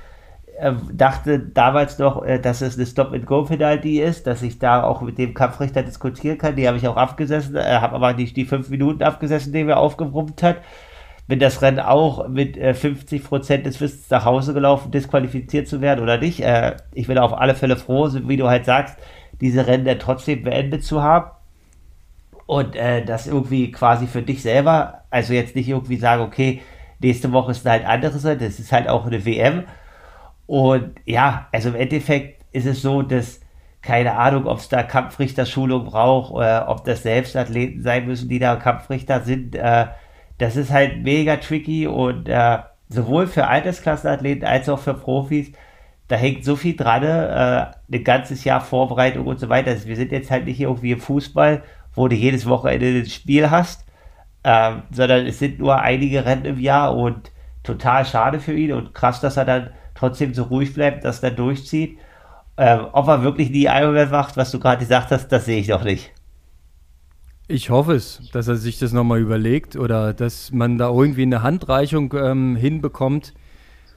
äh, 0.58 0.72
dachte 0.92 1.38
damals 1.38 2.00
noch, 2.00 2.24
äh, 2.24 2.40
dass 2.40 2.60
es 2.60 2.76
eine 2.76 2.86
Stop-and-Go-Penalty 2.86 4.00
ist, 4.00 4.26
dass 4.26 4.42
ich 4.42 4.58
da 4.58 4.82
auch 4.82 5.00
mit 5.00 5.16
dem 5.16 5.32
Kampfrichter 5.32 5.84
diskutieren 5.84 6.38
kann. 6.38 6.56
Die 6.56 6.66
habe 6.66 6.76
ich 6.76 6.88
auch 6.88 6.96
abgesessen, 6.96 7.54
äh, 7.54 7.62
habe 7.62 7.94
aber 7.94 8.14
nicht 8.14 8.36
die 8.36 8.46
fünf 8.46 8.68
Minuten 8.68 9.04
abgesessen, 9.04 9.52
die 9.52 9.62
mir 9.62 9.76
aufgebrummt 9.76 10.42
hat. 10.42 10.56
Bin 11.32 11.38
das 11.38 11.62
Rennen 11.62 11.80
auch 11.80 12.28
mit 12.28 12.58
äh, 12.58 12.74
50 12.74 13.24
Prozent 13.24 13.64
des 13.64 13.80
Wissens 13.80 14.10
nach 14.10 14.26
Hause 14.26 14.52
gelaufen, 14.52 14.90
disqualifiziert 14.90 15.66
zu 15.66 15.80
werden 15.80 16.02
oder 16.02 16.18
nicht. 16.18 16.40
Äh, 16.40 16.76
ich 16.92 17.06
bin 17.06 17.16
auf 17.16 17.32
alle 17.32 17.54
Fälle 17.54 17.76
froh, 17.76 18.10
wie 18.12 18.36
du 18.36 18.48
halt 18.48 18.66
sagst, 18.66 18.98
diese 19.40 19.66
Rennen 19.66 19.86
dann 19.86 19.98
trotzdem 19.98 20.42
beendet 20.42 20.84
zu 20.84 21.02
haben 21.02 21.30
und 22.44 22.76
äh, 22.76 23.02
das 23.02 23.26
irgendwie 23.26 23.72
quasi 23.72 24.08
für 24.08 24.20
dich 24.20 24.42
selber, 24.42 25.04
also 25.08 25.32
jetzt 25.32 25.56
nicht 25.56 25.70
irgendwie 25.70 25.96
sagen, 25.96 26.20
okay, 26.20 26.60
nächste 27.00 27.32
Woche 27.32 27.52
ist 27.52 27.64
halt 27.64 27.86
anderes, 27.86 28.24
das 28.24 28.60
ist 28.60 28.70
halt 28.70 28.90
auch 28.90 29.06
eine 29.06 29.24
WM. 29.24 29.62
Und 30.46 31.00
ja, 31.06 31.46
also 31.50 31.70
im 31.70 31.76
Endeffekt 31.76 32.44
ist 32.52 32.66
es 32.66 32.82
so, 32.82 33.00
dass 33.00 33.40
keine 33.80 34.18
Ahnung, 34.18 34.44
ob 34.44 34.58
es 34.58 34.68
da 34.68 34.82
Kampfrichterschulung 34.82 35.86
braucht 35.86 36.30
oder 36.30 36.68
ob 36.68 36.84
das 36.84 37.04
selbst 37.04 37.34
Athleten 37.38 37.80
sein 37.80 38.06
müssen, 38.06 38.28
die 38.28 38.38
da 38.38 38.56
Kampfrichter 38.56 39.22
sind. 39.22 39.54
Äh, 39.54 39.86
das 40.38 40.56
ist 40.56 40.70
halt 40.70 41.02
mega 41.02 41.36
tricky 41.36 41.86
und 41.86 42.28
äh, 42.28 42.58
sowohl 42.88 43.26
für 43.26 43.46
Altersklassenathleten 43.46 44.44
als 44.46 44.68
auch 44.68 44.78
für 44.78 44.94
Profis, 44.94 45.52
da 46.08 46.16
hängt 46.16 46.44
so 46.44 46.56
viel 46.56 46.76
dran, 46.76 47.02
äh, 47.02 47.66
ein 47.92 48.04
ganzes 48.04 48.44
Jahr 48.44 48.60
Vorbereitung 48.60 49.26
und 49.26 49.40
so 49.40 49.48
weiter. 49.48 49.70
Also 49.70 49.88
wir 49.88 49.96
sind 49.96 50.12
jetzt 50.12 50.30
halt 50.30 50.44
nicht 50.44 50.60
irgendwie 50.60 50.92
im 50.92 51.00
Fußball, 51.00 51.62
wo 51.94 52.08
du 52.08 52.14
jedes 52.14 52.46
Wochenende 52.46 53.00
ein 53.00 53.06
Spiel 53.06 53.50
hast, 53.50 53.86
ähm, 54.44 54.82
sondern 54.90 55.26
es 55.26 55.38
sind 55.38 55.58
nur 55.58 55.80
einige 55.80 56.24
Rennen 56.24 56.44
im 56.44 56.60
Jahr 56.60 56.94
und 56.96 57.30
total 57.62 58.04
schade 58.04 58.40
für 58.40 58.52
ihn 58.52 58.72
und 58.72 58.94
krass, 58.94 59.20
dass 59.20 59.36
er 59.36 59.44
dann 59.44 59.70
trotzdem 59.94 60.34
so 60.34 60.44
ruhig 60.44 60.74
bleibt, 60.74 61.04
dass 61.04 61.22
er 61.22 61.30
durchzieht. 61.30 61.98
Ähm, 62.56 62.86
ob 62.92 63.08
er 63.08 63.22
wirklich 63.22 63.50
nie 63.50 63.64
Ironman 63.64 64.10
macht, 64.10 64.36
was 64.36 64.50
du 64.50 64.60
gerade 64.60 64.80
gesagt 64.80 65.10
hast, 65.10 65.28
das 65.28 65.46
sehe 65.46 65.60
ich 65.60 65.68
noch 65.68 65.84
nicht. 65.84 66.12
Ich 67.52 67.68
hoffe 67.68 67.92
es, 67.92 68.18
dass 68.32 68.48
er 68.48 68.56
sich 68.56 68.78
das 68.78 68.94
nochmal 68.94 69.20
überlegt 69.20 69.76
oder 69.76 70.14
dass 70.14 70.52
man 70.52 70.78
da 70.78 70.88
irgendwie 70.88 71.20
eine 71.20 71.42
Handreichung 71.42 72.14
ähm, 72.16 72.56
hinbekommt. 72.56 73.34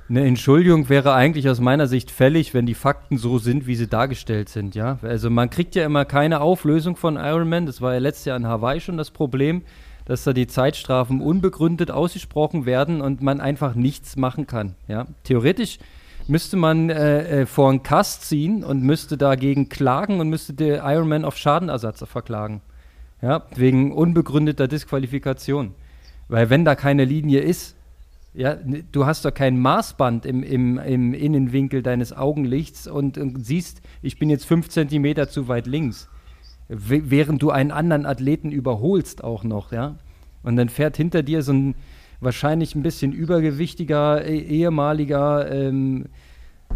Eine 0.09 0.25
Entschuldigung 0.25 0.89
wäre 0.89 1.13
eigentlich 1.13 1.47
aus 1.47 1.61
meiner 1.61 1.87
Sicht 1.87 2.11
fällig, 2.11 2.53
wenn 2.53 2.65
die 2.65 2.73
Fakten 2.73 3.17
so 3.17 3.37
sind, 3.37 3.65
wie 3.65 3.77
sie 3.77 3.87
dargestellt 3.87 4.49
sind. 4.49 4.75
Ja? 4.75 4.99
Also 5.03 5.29
man 5.29 5.49
kriegt 5.49 5.73
ja 5.73 5.85
immer 5.85 6.03
keine 6.03 6.41
Auflösung 6.41 6.97
von 6.97 7.15
Ironman. 7.15 7.65
Das 7.65 7.79
war 7.79 7.93
ja 7.93 7.99
letztes 7.99 8.25
Jahr 8.25 8.35
in 8.35 8.45
Hawaii 8.45 8.81
schon 8.81 8.97
das 8.97 9.11
Problem 9.11 9.61
dass 10.07 10.23
da 10.23 10.33
die 10.33 10.45
Zeitstrafen 10.45 11.19
unbegründet 11.19 11.89
ausgesprochen 11.89 12.67
werden 12.67 13.01
und 13.01 13.23
man 13.23 13.41
einfach 13.41 13.73
nichts 13.73 14.17
machen 14.17 14.45
kann. 14.45 14.75
Ja? 14.87 15.07
Theoretisch 15.23 15.79
müsste 16.27 16.57
man 16.57 16.91
äh, 16.91 17.41
äh, 17.41 17.45
vor 17.47 17.71
einen 17.71 17.81
Kast 17.81 18.25
ziehen 18.25 18.63
und 18.63 18.83
müsste 18.83 19.17
dagegen 19.17 19.67
klagen 19.67 20.19
und 20.19 20.29
müsste 20.29 20.53
der 20.53 20.83
Ironman 20.85 21.25
auf 21.25 21.37
Schadenersatz 21.37 22.03
verklagen. 22.05 22.61
Ja? 23.22 23.43
Wegen 23.55 23.91
unbegründeter 23.91 24.68
Disqualifikation. 24.68 25.74
Weil 26.28 26.49
wenn 26.49 26.66
da 26.66 26.76
keine 26.76 27.05
Linie 27.05 27.41
ist, 27.41 27.76
ja, 28.34 28.57
du 28.91 29.05
hast 29.05 29.24
doch 29.24 29.34
kein 29.34 29.59
Maßband 29.59 30.26
im, 30.26 30.43
im, 30.43 30.78
im 30.78 31.13
Innenwinkel 31.13 31.82
deines 31.82 32.11
Augenlichts 32.11 32.88
und, 32.88 33.18
und 33.18 33.45
siehst, 33.45 33.82
ich 34.01 34.20
bin 34.20 34.30
jetzt 34.30 34.45
fünf 34.45 34.70
Zentimeter 34.70 35.30
zu 35.30 35.47
weit 35.47 35.68
links 35.68 36.09
während 36.68 37.41
du 37.41 37.51
einen 37.51 37.72
anderen 37.72 38.05
Athleten 38.05 38.51
überholst 38.51 39.24
auch 39.24 39.43
noch, 39.43 39.72
ja. 39.72 39.95
Und 40.43 40.57
dann 40.57 40.70
fährt 40.70 40.97
hinter 40.97 41.24
dir 41.24 41.41
so 41.41 41.53
ein 41.53 41.76
wahrscheinlich 42.22 42.76
ein 42.76 42.84
bisschen 42.84 43.11
übergewichtiger 43.11 44.26
eh 44.26 44.39
ehemaliger 44.39 45.51
ähm, 45.51 46.05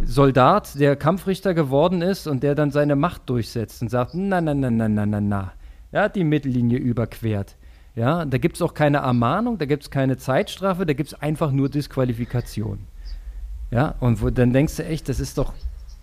Soldat, 0.04 0.80
der 0.80 0.96
Kampfrichter 0.96 1.54
geworden 1.54 2.02
ist 2.02 2.28
und 2.28 2.44
der 2.44 2.56
dann 2.56 2.72
seine 2.72 2.96
Macht 2.96 3.30
durchsetzt 3.30 3.82
und 3.82 3.90
sagt, 3.90 4.14
na, 4.14 4.42
na, 4.42 4.54
na, 4.54 4.70
na, 4.70 4.88
na, 4.88 5.06
na, 5.06 5.22
na. 5.22 5.54
Hat 5.94 6.16
die 6.16 6.24
Mittellinie 6.24 6.78
überquert. 6.78 7.56
Ja, 7.96 8.24
da 8.26 8.38
gibt 8.38 8.56
es 8.56 8.62
auch 8.62 8.74
keine 8.74 9.00
Ermahnung, 9.00 9.58
da 9.58 9.66
gibt 9.66 9.84
es 9.84 9.92
keine 9.92 10.18
Zeitstrafe, 10.18 10.86
da 10.86 10.94
gibt 10.94 11.10
es 11.12 11.22
einfach 11.22 11.52
nur 11.52 11.70
Disqualifikation. 11.70 12.80
Ja, 13.72 13.96
und 14.00 14.22
wo, 14.22 14.30
dann 14.30 14.54
denkst 14.54 14.78
du 14.78 14.86
echt, 14.86 15.10
das 15.10 15.20
ist 15.20 15.38
doch, 15.38 15.54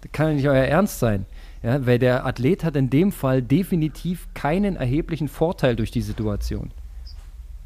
das 0.03 0.12
kann 0.12 0.28
ja 0.28 0.34
nicht 0.34 0.49
euer 0.49 0.64
Ernst 0.64 0.99
sein. 0.99 1.26
Ja, 1.62 1.84
weil 1.87 1.99
der 1.99 2.26
Athlet 2.26 2.64
hat 2.64 2.76
in 2.76 2.91
dem 2.91 3.12
Fall 3.12 3.43
definitiv 3.43 4.28
keinen 4.34 4.76
erheblichen 4.76 5.26
Vorteil 5.26 5.74
durch 5.74 5.91
die 5.91 6.03
Situation. 6.03 6.70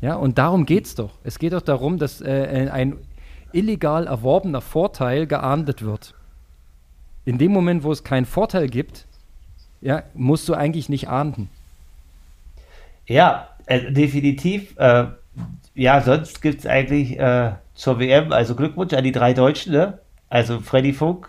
Ja, 0.00 0.14
und 0.14 0.38
darum 0.38 0.64
geht 0.64 0.86
es 0.86 0.94
doch. 0.94 1.18
Es 1.24 1.38
geht 1.38 1.52
doch 1.52 1.60
darum, 1.60 1.98
dass 1.98 2.20
äh, 2.20 2.70
ein 2.72 2.96
illegal 3.52 4.06
erworbener 4.06 4.60
Vorteil 4.60 5.26
geahndet 5.26 5.82
wird. 5.82 6.14
In 7.24 7.36
dem 7.36 7.52
Moment, 7.52 7.82
wo 7.82 7.92
es 7.92 8.04
keinen 8.04 8.24
Vorteil 8.24 8.68
gibt, 8.68 9.06
ja, 9.80 10.04
musst 10.14 10.48
du 10.48 10.54
eigentlich 10.54 10.88
nicht 10.88 11.08
ahnden. 11.08 11.50
Ja, 13.10 13.48
äh, 13.66 13.92
definitiv. 13.92 14.76
Äh, 14.78 15.06
ja, 15.74 16.00
sonst 16.00 16.42
gibt 16.42 16.60
es 16.60 16.66
eigentlich 16.66 17.18
äh, 17.18 17.52
zur 17.74 17.98
WM, 17.98 18.32
also 18.32 18.54
Glückwunsch 18.54 18.94
an 18.94 19.04
die 19.04 19.12
drei 19.12 19.32
Deutschen, 19.32 19.72
ne? 19.72 19.98
Also 20.28 20.60
Freddy 20.60 20.92
Funk, 20.92 21.28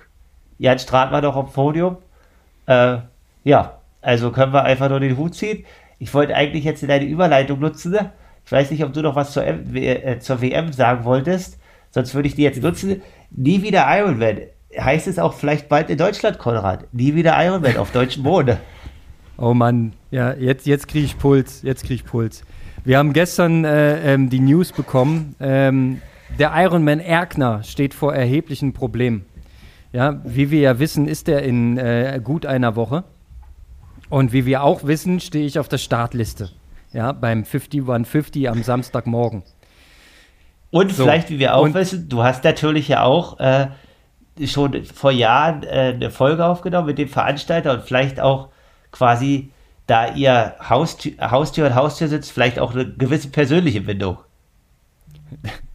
Jan 0.59 0.77
Stratmann 0.77 1.23
noch 1.23 1.36
auf 1.36 1.53
Podium 1.53 1.97
äh, 2.67 2.97
ja, 3.43 3.79
also 4.01 4.32
können 4.32 4.53
wir 4.53 4.63
einfach 4.63 4.89
nur 4.89 4.99
den 4.99 5.17
Hut 5.17 5.36
ziehen. 5.36 5.65
Ich 5.99 6.13
wollte 6.13 6.36
eigentlich 6.36 6.63
jetzt 6.63 6.88
deine 6.88 7.05
Überleitung 7.05 7.59
nutzen. 7.59 7.97
Ich 8.45 8.51
weiß 8.51 8.71
nicht, 8.71 8.84
ob 8.84 8.93
du 8.93 9.01
noch 9.01 9.15
was 9.15 9.32
zur, 9.34 9.45
M 9.45 9.75
äh, 9.75 10.19
zur 10.19 10.41
WM 10.41 10.71
sagen 10.73 11.03
wolltest. 11.03 11.59
Sonst 11.91 12.15
würde 12.15 12.27
ich 12.27 12.36
die 12.36 12.43
jetzt 12.43 12.61
nutzen. 12.61 13.01
Nie 13.29 13.61
wieder 13.61 13.86
Ironman. 13.88 14.38
Heißt 14.77 15.07
es 15.07 15.19
auch 15.19 15.34
vielleicht 15.34 15.67
bald 15.69 15.89
in 15.89 15.97
Deutschland, 15.97 16.39
Konrad? 16.39 16.86
Nie 16.93 17.13
wieder 17.13 17.36
Ironman 17.43 17.77
auf 17.77 17.91
deutschem 17.91 18.23
Boden. 18.23 18.57
Oh 19.38 19.53
Mann, 19.53 19.93
ja, 20.11 20.34
jetzt, 20.34 20.67
jetzt 20.67 20.88
kriege 20.88 21.05
ich 21.05 21.17
Puls. 21.17 21.61
Jetzt 21.63 21.84
kriege 21.84 21.95
ich 21.95 22.05
Puls. 22.05 22.43
Wir 22.84 22.97
haben 22.97 23.13
gestern 23.13 23.63
äh, 23.65 24.13
ähm, 24.13 24.29
die 24.29 24.39
News 24.39 24.71
bekommen. 24.71 25.36
Ähm, 25.39 26.01
der 26.39 26.51
Ironman 26.55 26.99
Erkner 26.99 27.63
steht 27.63 27.93
vor 27.93 28.13
erheblichen 28.13 28.73
Problemen. 28.73 29.25
Ja, 29.93 30.21
wie 30.23 30.51
wir 30.51 30.61
ja 30.61 30.79
wissen, 30.79 31.07
ist 31.07 31.27
er 31.27 31.43
in 31.43 31.77
äh, 31.77 32.19
gut 32.23 32.45
einer 32.45 32.75
Woche. 32.75 33.03
Und 34.09 34.34
wie 34.34 34.45
wir 34.45 34.63
auch 34.63 34.84
wissen, 34.84 35.19
stehe 35.19 35.45
ich 35.45 35.59
auf 35.59 35.67
der 35.67 35.77
Startliste. 35.77 36.49
Ja, 36.93 37.11
beim 37.11 37.45
5150 37.45 38.49
am 38.49 38.63
Samstagmorgen. 38.63 39.43
Und 40.71 40.91
so. 40.91 41.03
vielleicht, 41.03 41.29
wie 41.29 41.39
wir 41.39 41.55
auch 41.55 41.63
und, 41.63 41.73
wissen, 41.73 42.09
du 42.09 42.23
hast 42.23 42.43
natürlich 42.43 42.88
ja 42.88 43.03
auch 43.03 43.39
äh, 43.39 43.67
schon 44.45 44.84
vor 44.86 45.11
Jahren 45.11 45.63
äh, 45.63 45.93
eine 45.93 46.09
Folge 46.09 46.45
aufgenommen 46.45 46.88
mit 46.88 46.97
dem 46.97 47.09
Veranstalter 47.09 47.73
und 47.73 47.84
vielleicht 47.84 48.19
auch 48.19 48.49
quasi, 48.92 49.52
da 49.88 50.14
ihr 50.14 50.56
Haustür, 50.68 51.14
Haustür 51.32 51.68
und 51.68 51.76
Haustür 51.76 52.08
sitzt, 52.08 52.32
vielleicht 52.32 52.60
auch 52.60 52.74
eine 52.74 52.89
gewisse 52.89 53.30
persönliche 53.30 53.82
Bindung. 53.82 54.18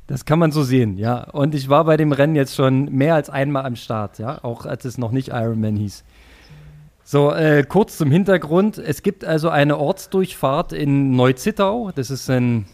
Das 0.06 0.24
kann 0.24 0.38
man 0.38 0.52
so 0.52 0.62
sehen, 0.62 0.98
ja. 0.98 1.24
Und 1.30 1.54
ich 1.54 1.68
war 1.68 1.84
bei 1.84 1.96
dem 1.96 2.12
Rennen 2.12 2.36
jetzt 2.36 2.54
schon 2.54 2.84
mehr 2.92 3.14
als 3.14 3.28
einmal 3.28 3.66
am 3.66 3.76
Start, 3.76 4.18
ja, 4.18 4.42
auch 4.44 4.64
als 4.64 4.84
es 4.84 4.98
noch 4.98 5.10
nicht 5.10 5.28
Ironman 5.28 5.76
hieß. 5.76 6.04
So, 7.08 7.32
äh, 7.32 7.62
kurz 7.62 7.98
zum 7.98 8.10
Hintergrund. 8.10 8.78
Es 8.78 9.02
gibt 9.02 9.24
also 9.24 9.48
eine 9.48 9.78
Ortsdurchfahrt 9.78 10.72
in 10.72 11.12
Neuzittau. 11.12 11.92
Das 11.94 12.10
ist 12.10 12.28
ein, 12.28 12.66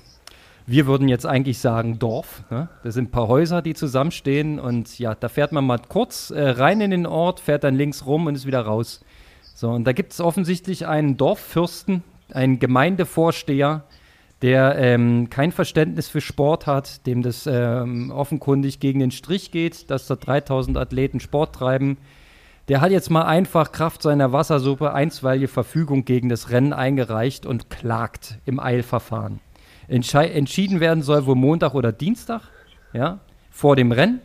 wir 0.66 0.86
würden 0.86 1.07
jetzt 1.09 1.26
eigentlich 1.26 1.59
sagen, 1.59 1.99
Dorf. 1.99 2.43
Ne? 2.49 2.70
Das 2.82 2.95
sind 2.95 3.09
ein 3.09 3.11
paar 3.11 3.28
Häuser, 3.28 3.61
die 3.61 3.74
zusammenstehen. 3.74 4.59
Und 4.59 4.99
ja, 4.99 5.14
da 5.14 5.28
fährt 5.28 5.53
man 5.53 5.66
mal 5.66 5.78
kurz 5.86 6.30
äh, 6.30 6.49
rein 6.49 6.80
in 6.80 6.90
den 6.90 7.07
Ort, 7.07 7.40
fährt 7.40 7.62
dann 7.62 7.74
links 7.74 8.07
rum 8.07 8.24
und 8.24 8.34
ist 8.34 8.47
wieder 8.47 8.62
raus. 8.62 9.05
So, 9.62 9.70
und 9.70 9.84
da 9.84 9.92
gibt 9.92 10.12
es 10.12 10.20
offensichtlich 10.20 10.88
einen 10.88 11.16
Dorffürsten, 11.16 12.02
einen 12.34 12.58
Gemeindevorsteher, 12.58 13.84
der 14.42 14.76
ähm, 14.76 15.30
kein 15.30 15.52
Verständnis 15.52 16.08
für 16.08 16.20
Sport 16.20 16.66
hat, 16.66 17.06
dem 17.06 17.22
das 17.22 17.46
ähm, 17.46 18.10
offenkundig 18.10 18.80
gegen 18.80 18.98
den 18.98 19.12
Strich 19.12 19.52
geht, 19.52 19.88
dass 19.88 20.08
da 20.08 20.16
3000 20.16 20.76
Athleten 20.76 21.20
Sport 21.20 21.54
treiben. 21.54 21.96
Der 22.66 22.80
hat 22.80 22.90
jetzt 22.90 23.08
mal 23.08 23.22
einfach 23.22 23.70
Kraft 23.70 24.02
seiner 24.02 24.32
Wassersuppe 24.32 24.94
einstweilige 24.94 25.46
Verfügung 25.46 26.04
gegen 26.04 26.28
das 26.28 26.50
Rennen 26.50 26.72
eingereicht 26.72 27.46
und 27.46 27.70
klagt 27.70 28.40
im 28.44 28.58
Eilverfahren. 28.58 29.38
Entschei 29.86 30.26
entschieden 30.26 30.80
werden 30.80 31.04
soll 31.04 31.24
wohl 31.24 31.36
Montag 31.36 31.74
oder 31.74 31.92
Dienstag, 31.92 32.42
ja, 32.92 33.20
vor 33.52 33.76
dem 33.76 33.92
Rennen. 33.92 34.22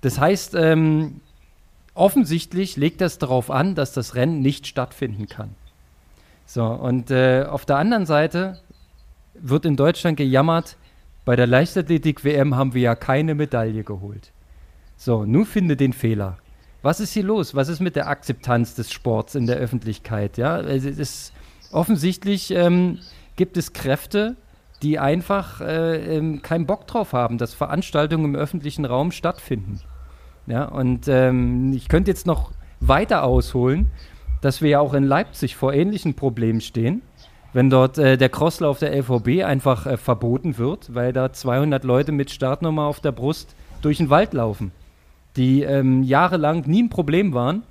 Das 0.00 0.18
heißt, 0.18 0.54
ähm, 0.54 1.20
offensichtlich 1.94 2.76
legt 2.76 3.00
das 3.00 3.18
darauf 3.18 3.50
an, 3.50 3.74
dass 3.74 3.92
das 3.92 4.14
Rennen 4.14 4.40
nicht 4.40 4.66
stattfinden 4.66 5.28
kann. 5.28 5.54
So, 6.46 6.64
und 6.64 7.10
äh, 7.10 7.44
auf 7.48 7.64
der 7.64 7.78
anderen 7.78 8.06
Seite 8.06 8.60
wird 9.34 9.64
in 9.64 9.76
Deutschland 9.76 10.16
gejammert, 10.16 10.76
bei 11.24 11.36
der 11.36 11.46
Leichtathletik-WM 11.46 12.54
haben 12.54 12.74
wir 12.74 12.82
ja 12.82 12.94
keine 12.94 13.34
Medaille 13.34 13.82
geholt. 13.82 14.32
So, 14.96 15.24
nun 15.24 15.46
finde 15.46 15.76
den 15.76 15.92
Fehler. 15.92 16.38
Was 16.82 17.00
ist 17.00 17.14
hier 17.14 17.24
los? 17.24 17.54
Was 17.54 17.68
ist 17.68 17.80
mit 17.80 17.96
der 17.96 18.08
Akzeptanz 18.08 18.74
des 18.74 18.92
Sports 18.92 19.34
in 19.34 19.46
der 19.46 19.56
Öffentlichkeit? 19.56 20.36
Ja, 20.36 20.60
es 20.60 20.84
ist 20.84 21.32
offensichtlich 21.72 22.50
ähm, 22.50 22.98
gibt 23.36 23.56
es 23.56 23.72
Kräfte, 23.72 24.36
die 24.82 24.98
einfach 24.98 25.62
äh, 25.62 26.16
ähm, 26.16 26.42
keinen 26.42 26.66
Bock 26.66 26.86
drauf 26.86 27.14
haben, 27.14 27.38
dass 27.38 27.54
Veranstaltungen 27.54 28.26
im 28.26 28.36
öffentlichen 28.36 28.84
Raum 28.84 29.12
stattfinden. 29.12 29.80
Ja, 30.46 30.66
und 30.66 31.08
ähm, 31.08 31.72
ich 31.72 31.88
könnte 31.88 32.10
jetzt 32.10 32.26
noch 32.26 32.52
weiter 32.80 33.24
ausholen, 33.24 33.90
dass 34.40 34.60
wir 34.60 34.70
ja 34.70 34.80
auch 34.80 34.94
in 34.94 35.04
Leipzig 35.04 35.56
vor 35.56 35.72
ähnlichen 35.72 36.14
Problemen 36.14 36.60
stehen, 36.60 37.02
wenn 37.52 37.70
dort 37.70 37.98
äh, 37.98 38.18
der 38.18 38.28
Crosslauf 38.28 38.78
der 38.78 38.94
LVB 38.94 39.44
einfach 39.44 39.86
äh, 39.86 39.96
verboten 39.96 40.58
wird, 40.58 40.94
weil 40.94 41.12
da 41.12 41.32
200 41.32 41.84
Leute 41.84 42.12
mit 42.12 42.30
Startnummer 42.30 42.82
auf 42.82 43.00
der 43.00 43.12
Brust 43.12 43.54
durch 43.80 43.98
den 43.98 44.10
Wald 44.10 44.34
laufen 44.34 44.72
die 45.36 45.62
ähm, 45.62 46.02
jahrelang 46.02 46.62
nie 46.66 46.82
ein 46.82 46.90
Problem 46.90 47.34
waren, 47.34 47.62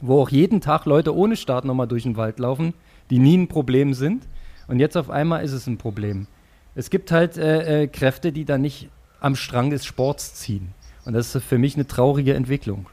wo 0.00 0.20
auch 0.20 0.30
jeden 0.30 0.60
Tag 0.60 0.84
Leute 0.84 1.14
ohne 1.14 1.36
Startnummer 1.36 1.86
durch 1.86 2.04
den 2.04 2.16
Wald 2.16 2.38
laufen, 2.38 2.74
die 3.10 3.18
nie 3.18 3.36
ein 3.36 3.48
Problem 3.48 3.94
sind. 3.94 4.26
Und 4.68 4.78
jetzt 4.78 4.96
auf 4.96 5.10
einmal 5.10 5.44
ist 5.44 5.52
es 5.52 5.66
ein 5.66 5.78
Problem. 5.78 6.26
Es 6.74 6.90
gibt 6.90 7.10
halt 7.10 7.36
äh, 7.36 7.84
äh, 7.84 7.86
Kräfte, 7.86 8.32
die 8.32 8.44
da 8.44 8.58
nicht 8.58 8.88
am 9.20 9.34
Strang 9.34 9.70
des 9.70 9.84
Sports 9.84 10.34
ziehen. 10.34 10.74
Und 11.06 11.12
das 11.14 11.34
ist 11.34 11.44
für 11.44 11.56
mich 11.56 11.76
eine 11.76 11.86
traurige 11.86 12.34
Entwicklung. 12.34 12.86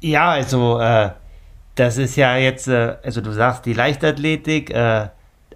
Ja, 0.00 0.30
also 0.30 0.78
äh, 0.78 1.10
das 1.74 1.96
ist 1.96 2.16
ja 2.16 2.36
jetzt, 2.36 2.68
äh, 2.68 2.96
also 3.02 3.20
du 3.20 3.32
sagst 3.32 3.64
die 3.64 3.72
Leichtathletik, 3.72 4.70
äh, 4.70 5.08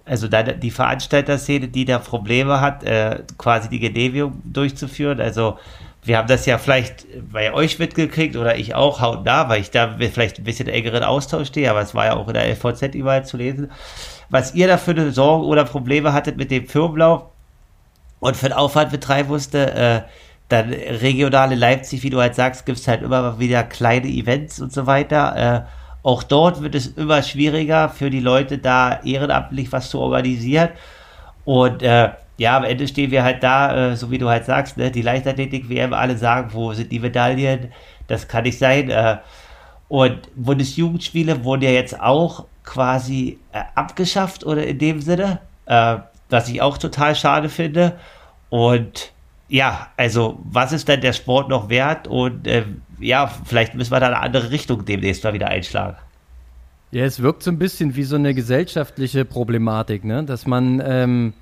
also 0.05 0.27
da, 0.27 0.43
die 0.43 0.71
Veranstalterszene, 0.71 1.67
die 1.67 1.85
da 1.85 1.99
Probleme 1.99 2.61
hat, 2.61 2.83
äh, 2.83 3.19
quasi 3.37 3.69
die 3.69 3.79
Genehmigung 3.79 4.41
durchzuführen. 4.43 5.21
Also 5.21 5.57
wir 6.03 6.17
haben 6.17 6.27
das 6.27 6.45
ja 6.45 6.57
vielleicht 6.57 7.05
bei 7.31 7.53
euch 7.53 7.79
mitgekriegt 7.79 8.35
oder 8.35 8.57
ich 8.57 8.75
auch 8.75 9.01
hautnah, 9.01 9.49
weil 9.49 9.61
ich 9.61 9.71
da 9.71 9.95
vielleicht 9.97 10.39
ein 10.39 10.43
bisschen 10.43 10.67
engeren 10.67 11.03
Austausch 11.03 11.47
stehe, 11.47 11.69
aber 11.69 11.81
es 11.81 11.95
war 11.95 12.05
ja 12.05 12.15
auch 12.15 12.27
in 12.27 12.33
der 12.33 12.47
LVZ 12.49 12.93
überall 12.93 13.25
zu 13.25 13.37
lesen, 13.37 13.71
was 14.29 14.53
ihr 14.53 14.67
da 14.67 14.77
für 14.77 15.11
Sorgen 15.11 15.45
oder 15.45 15.63
Probleme 15.63 16.13
hattet 16.13 16.37
mit 16.37 16.51
dem 16.51 16.67
Firmenlauf 16.67 17.23
und 18.19 18.35
für 18.35 18.49
den 18.49 18.53
Aufwand 18.53 18.91
betreiben 18.91 19.29
musste, 19.29 19.73
äh, 19.73 20.01
dann 20.49 20.69
regionale 20.71 21.55
Leipzig, 21.55 22.03
wie 22.03 22.09
du 22.09 22.19
halt 22.19 22.35
sagst, 22.35 22.65
gibt 22.65 22.77
es 22.77 22.87
halt 22.87 23.01
immer 23.01 23.39
wieder 23.39 23.63
kleine 23.63 24.07
Events 24.07 24.59
und 24.59 24.71
so 24.71 24.85
weiter. 24.85 25.65
Äh, 25.65 25.69
auch 26.03 26.21
dort 26.21 26.61
wird 26.61 26.75
es 26.75 26.87
immer 26.87 27.23
schwieriger 27.23 27.89
für 27.89 28.11
die 28.11 28.19
Leute, 28.19 28.59
da 28.59 28.99
ehrenamtlich 29.03 29.71
was 29.71 29.89
zu 29.89 29.99
organisieren. 29.99 30.69
Und 31.45 31.81
äh, 31.81 32.09
ja, 32.37 32.57
am 32.57 32.63
Ende 32.63 32.87
stehen 32.87 33.11
wir 33.11 33.23
halt 33.23 33.41
da, 33.41 33.91
äh, 33.91 33.95
so 33.95 34.11
wie 34.11 34.19
du 34.19 34.29
halt 34.29 34.45
sagst, 34.45 34.77
ne? 34.77 34.91
die 34.91 35.01
Leichtathletik-WM, 35.01 35.93
alle 35.93 36.17
sagen, 36.17 36.49
wo 36.53 36.73
sind 36.73 36.91
die 36.91 36.99
Medaillen? 36.99 37.71
Das 38.07 38.27
kann 38.27 38.43
nicht 38.43 38.59
sein. 38.59 38.89
Äh, 38.89 39.17
und 39.87 40.29
Bundesjugendspiele 40.35 41.43
wurden 41.43 41.63
ja 41.63 41.71
jetzt 41.71 41.99
auch 41.99 42.45
quasi 42.63 43.39
äh, 43.51 43.61
abgeschafft 43.75 44.45
oder 44.45 44.65
in 44.65 44.77
dem 44.77 45.01
Sinne, 45.01 45.39
äh, 45.65 45.97
was 46.29 46.49
ich 46.49 46.61
auch 46.61 46.77
total 46.77 47.15
schade 47.15 47.49
finde. 47.49 47.93
Und 48.49 49.11
ja, 49.47 49.87
also 49.97 50.39
was 50.43 50.71
ist 50.71 50.87
denn 50.87 51.01
der 51.01 51.13
Sport 51.13 51.49
noch 51.49 51.69
wert? 51.69 52.07
Und 52.07 52.47
äh, 52.47 52.65
ja, 52.99 53.27
vielleicht 53.27 53.75
müssen 53.75 53.91
wir 53.91 53.99
da 53.99 54.07
eine 54.07 54.19
andere 54.19 54.51
Richtung 54.51 54.85
demnächst 54.85 55.23
mal 55.23 55.33
wieder 55.33 55.47
einschlagen. 55.47 55.97
Ja, 56.91 57.03
es 57.03 57.21
wirkt 57.21 57.43
so 57.43 57.51
ein 57.51 57.59
bisschen 57.59 57.95
wie 57.95 58.03
so 58.03 58.15
eine 58.15 58.33
gesellschaftliche 58.33 59.25
Problematik, 59.25 60.05
ne? 60.05 60.23
dass 60.23 60.47
man 60.47 60.81
ähm, 60.85 61.33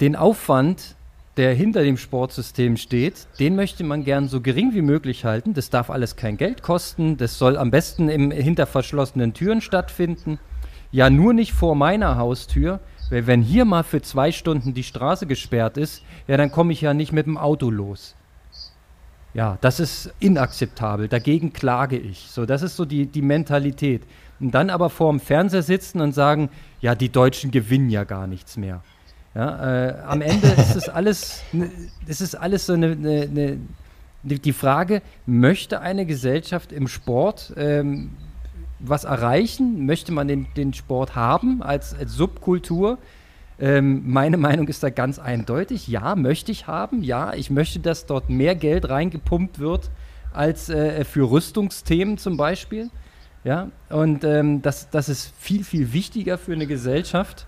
den 0.00 0.14
Aufwand, 0.14 0.94
der 1.36 1.54
hinter 1.54 1.82
dem 1.82 1.96
Sportsystem 1.96 2.76
steht, 2.76 3.26
den 3.38 3.56
möchte 3.56 3.82
man 3.84 4.04
gern 4.04 4.28
so 4.28 4.40
gering 4.40 4.74
wie 4.74 4.82
möglich 4.82 5.24
halten. 5.24 5.54
Das 5.54 5.70
darf 5.70 5.88
alles 5.88 6.16
kein 6.16 6.36
Geld 6.36 6.62
kosten. 6.62 7.16
Das 7.16 7.38
soll 7.38 7.56
am 7.56 7.70
besten 7.70 8.08
im, 8.08 8.30
hinter 8.30 8.66
verschlossenen 8.66 9.34
Türen 9.34 9.60
stattfinden. 9.60 10.38
Ja, 10.90 11.10
nur 11.10 11.32
nicht 11.32 11.52
vor 11.52 11.74
meiner 11.74 12.16
Haustür. 12.16 12.80
Wenn 13.10 13.42
hier 13.42 13.64
mal 13.64 13.84
für 13.84 14.02
zwei 14.02 14.32
Stunden 14.32 14.74
die 14.74 14.82
Straße 14.82 15.26
gesperrt 15.26 15.76
ist, 15.76 16.02
ja, 16.26 16.36
dann 16.36 16.50
komme 16.50 16.72
ich 16.72 16.80
ja 16.80 16.94
nicht 16.94 17.12
mit 17.12 17.26
dem 17.26 17.38
Auto 17.38 17.70
los. 17.70 18.14
Ja, 19.34 19.58
das 19.60 19.80
ist 19.80 20.12
inakzeptabel. 20.20 21.08
Dagegen 21.08 21.52
klage 21.52 21.96
ich. 21.96 22.26
So, 22.28 22.46
das 22.46 22.62
ist 22.62 22.76
so 22.76 22.84
die, 22.84 23.06
die 23.06 23.22
Mentalität. 23.22 24.02
Und 24.40 24.52
dann 24.52 24.70
aber 24.70 24.90
vor 24.90 25.10
dem 25.10 25.20
Fernseher 25.20 25.62
sitzen 25.62 26.00
und 26.00 26.12
sagen, 26.12 26.50
ja, 26.80 26.94
die 26.94 27.08
Deutschen 27.08 27.50
gewinnen 27.50 27.90
ja 27.90 28.04
gar 28.04 28.26
nichts 28.26 28.56
mehr. 28.56 28.82
Ja, 29.34 29.88
äh, 29.88 30.00
am 30.06 30.22
Ende 30.22 30.48
ist 30.48 30.74
es 30.74 30.88
alles, 30.88 31.42
ne, 31.52 31.70
ist 32.06 32.20
es 32.20 32.34
alles 32.34 32.66
so 32.66 32.72
eine, 32.72 32.92
eine, 32.92 33.22
eine, 33.22 33.58
die 34.22 34.52
Frage, 34.52 35.02
möchte 35.26 35.80
eine 35.80 36.06
Gesellschaft 36.06 36.72
im 36.72 36.88
Sport 36.88 37.52
ähm, 37.56 38.10
was 38.78 39.04
erreichen? 39.04 39.86
Möchte 39.86 40.12
man 40.12 40.28
den, 40.28 40.46
den 40.56 40.72
Sport 40.72 41.14
haben 41.14 41.62
als, 41.62 41.94
als 41.94 42.12
Subkultur? 42.12 42.98
Ähm, 43.60 44.02
meine 44.06 44.36
Meinung 44.36 44.68
ist 44.68 44.82
da 44.82 44.90
ganz 44.90 45.18
eindeutig. 45.18 45.88
Ja, 45.88 46.14
möchte 46.14 46.52
ich 46.52 46.66
haben. 46.66 47.02
Ja, 47.02 47.34
ich 47.34 47.50
möchte, 47.50 47.80
dass 47.80 48.06
dort 48.06 48.30
mehr 48.30 48.54
Geld 48.54 48.88
reingepumpt 48.88 49.58
wird 49.58 49.90
als 50.32 50.68
äh, 50.68 51.04
für 51.04 51.30
Rüstungsthemen 51.30 52.18
zum 52.18 52.36
Beispiel. 52.36 52.90
Ja, 53.44 53.68
und 53.88 54.24
ähm, 54.24 54.62
das, 54.62 54.90
das 54.90 55.08
ist 55.08 55.32
viel, 55.38 55.64
viel 55.64 55.92
wichtiger 55.92 56.38
für 56.38 56.52
eine 56.52 56.66
Gesellschaft. 56.66 57.46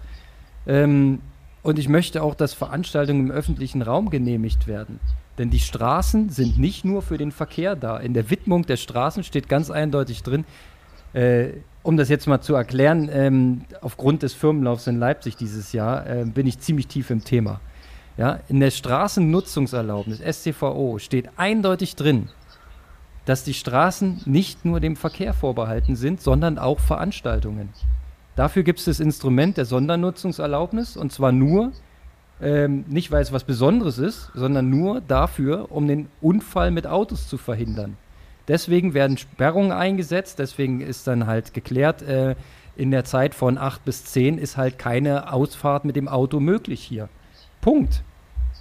Ähm, 0.66 1.20
und 1.62 1.78
ich 1.78 1.88
möchte 1.88 2.22
auch, 2.22 2.34
dass 2.34 2.54
Veranstaltungen 2.54 3.26
im 3.26 3.30
öffentlichen 3.30 3.82
Raum 3.82 4.10
genehmigt 4.10 4.66
werden. 4.66 4.98
Denn 5.38 5.50
die 5.50 5.60
Straßen 5.60 6.30
sind 6.30 6.58
nicht 6.58 6.84
nur 6.84 7.02
für 7.02 7.18
den 7.18 7.32
Verkehr 7.32 7.76
da. 7.76 7.98
In 7.98 8.14
der 8.14 8.30
Widmung 8.30 8.66
der 8.66 8.76
Straßen 8.76 9.24
steht 9.24 9.48
ganz 9.48 9.70
eindeutig 9.70 10.22
drin, 10.22 10.44
äh, 11.12 11.48
um 11.82 11.96
das 11.96 12.08
jetzt 12.08 12.26
mal 12.26 12.40
zu 12.40 12.54
erklären, 12.54 13.08
ähm, 13.12 13.62
aufgrund 13.80 14.22
des 14.22 14.34
Firmenlaufs 14.34 14.86
in 14.86 14.98
Leipzig 14.98 15.36
dieses 15.36 15.72
Jahr 15.72 16.06
äh, 16.06 16.24
bin 16.24 16.46
ich 16.46 16.58
ziemlich 16.58 16.86
tief 16.86 17.10
im 17.10 17.24
Thema. 17.24 17.60
Ja, 18.16 18.40
in 18.48 18.60
der 18.60 18.70
Straßennutzungserlaubnis, 18.70 20.20
SCVO, 20.20 20.98
steht 20.98 21.30
eindeutig 21.36 21.96
drin, 21.96 22.28
dass 23.24 23.44
die 23.44 23.54
Straßen 23.54 24.22
nicht 24.26 24.64
nur 24.64 24.80
dem 24.80 24.96
Verkehr 24.96 25.32
vorbehalten 25.32 25.96
sind, 25.96 26.20
sondern 26.20 26.58
auch 26.58 26.80
Veranstaltungen. 26.80 27.70
Dafür 28.36 28.62
gibt 28.62 28.78
es 28.78 28.84
das 28.84 29.00
Instrument 29.00 29.56
der 29.56 29.64
Sondernutzungserlaubnis 29.64 30.96
und 30.96 31.12
zwar 31.12 31.32
nur, 31.32 31.72
ähm, 32.42 32.84
nicht 32.88 33.10
weil 33.10 33.22
es 33.22 33.32
was 33.32 33.44
Besonderes 33.44 33.98
ist, 33.98 34.30
sondern 34.34 34.68
nur 34.68 35.00
dafür, 35.00 35.70
um 35.70 35.86
den 35.86 36.08
Unfall 36.20 36.70
mit 36.70 36.86
Autos 36.86 37.28
zu 37.28 37.38
verhindern. 37.38 37.96
Deswegen 38.48 38.94
werden 38.94 39.16
Sperrungen 39.16 39.72
eingesetzt, 39.72 40.38
deswegen 40.38 40.80
ist 40.80 41.06
dann 41.06 41.26
halt 41.26 41.54
geklärt, 41.54 42.02
äh, 42.02 42.34
in 42.76 42.90
der 42.90 43.04
Zeit 43.04 43.34
von 43.34 43.58
8 43.58 43.84
bis 43.84 44.04
10 44.06 44.38
ist 44.38 44.56
halt 44.56 44.78
keine 44.78 45.32
Ausfahrt 45.32 45.84
mit 45.84 45.96
dem 45.96 46.08
Auto 46.08 46.40
möglich 46.40 46.80
hier. 46.82 47.08
Punkt. 47.60 48.02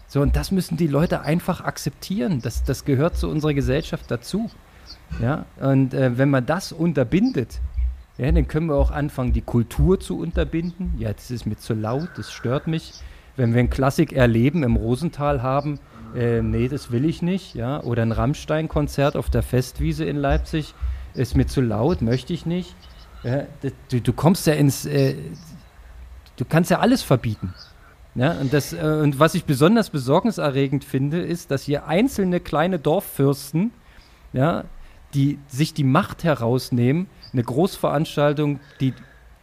So, 0.07 0.21
und 0.21 0.35
das 0.35 0.51
müssen 0.51 0.75
die 0.75 0.87
Leute 0.87 1.21
einfach 1.21 1.61
akzeptieren. 1.61 2.41
Das, 2.41 2.63
das 2.63 2.83
gehört 2.83 3.15
zu 3.15 3.29
unserer 3.29 3.53
Gesellschaft 3.53 4.09
dazu. 4.09 4.49
Ja, 5.21 5.45
und 5.59 5.93
äh, 5.93 6.17
wenn 6.17 6.29
man 6.29 6.45
das 6.45 6.71
unterbindet, 6.71 7.59
ja, 8.17 8.31
dann 8.31 8.47
können 8.47 8.67
wir 8.67 8.75
auch 8.75 8.91
anfangen, 8.91 9.31
die 9.31 9.41
Kultur 9.41 9.99
zu 9.99 10.19
unterbinden. 10.19 10.93
Ja, 10.97 11.13
das 11.13 11.31
ist 11.31 11.45
mir 11.45 11.57
zu 11.57 11.73
laut, 11.73 12.09
das 12.17 12.31
stört 12.31 12.67
mich. 12.67 12.93
Wenn 13.37 13.53
wir 13.53 13.61
ein 13.61 13.69
Klassik 13.69 14.11
erleben 14.11 14.63
im 14.63 14.75
Rosental 14.75 15.41
haben, 15.41 15.79
äh, 16.15 16.41
nee, 16.41 16.67
das 16.67 16.91
will 16.91 17.05
ich 17.05 17.21
nicht. 17.21 17.55
Ja? 17.55 17.81
Oder 17.81 18.03
ein 18.03 18.11
Rammstein-Konzert 18.11 19.15
auf 19.15 19.29
der 19.29 19.43
Festwiese 19.43 20.05
in 20.05 20.17
Leipzig, 20.17 20.73
ist 21.13 21.35
mir 21.35 21.47
zu 21.47 21.61
laut, 21.61 22.01
möchte 22.01 22.33
ich 22.33 22.45
nicht. 22.45 22.75
Ja, 23.23 23.43
du, 23.91 23.99
du, 23.99 24.13
kommst 24.13 24.47
ja 24.47 24.53
ins, 24.53 24.85
äh, 24.85 25.15
du 26.37 26.45
kannst 26.45 26.71
ja 26.71 26.79
alles 26.79 27.01
verbieten. 27.01 27.53
Ja, 28.15 28.31
und, 28.33 28.53
das, 28.53 28.73
äh, 28.73 28.77
und 28.77 29.19
was 29.19 29.35
ich 29.35 29.45
besonders 29.45 29.89
besorgniserregend 29.89 30.83
finde, 30.83 31.21
ist, 31.21 31.51
dass 31.51 31.63
hier 31.63 31.87
einzelne 31.87 32.39
kleine 32.39 32.79
Dorffürsten, 32.79 33.71
ja, 34.33 34.63
die 35.13 35.39
sich 35.47 35.73
die 35.73 35.83
Macht 35.83 36.23
herausnehmen, 36.23 37.07
eine 37.33 37.43
Großveranstaltung, 37.43 38.59
die 38.79 38.93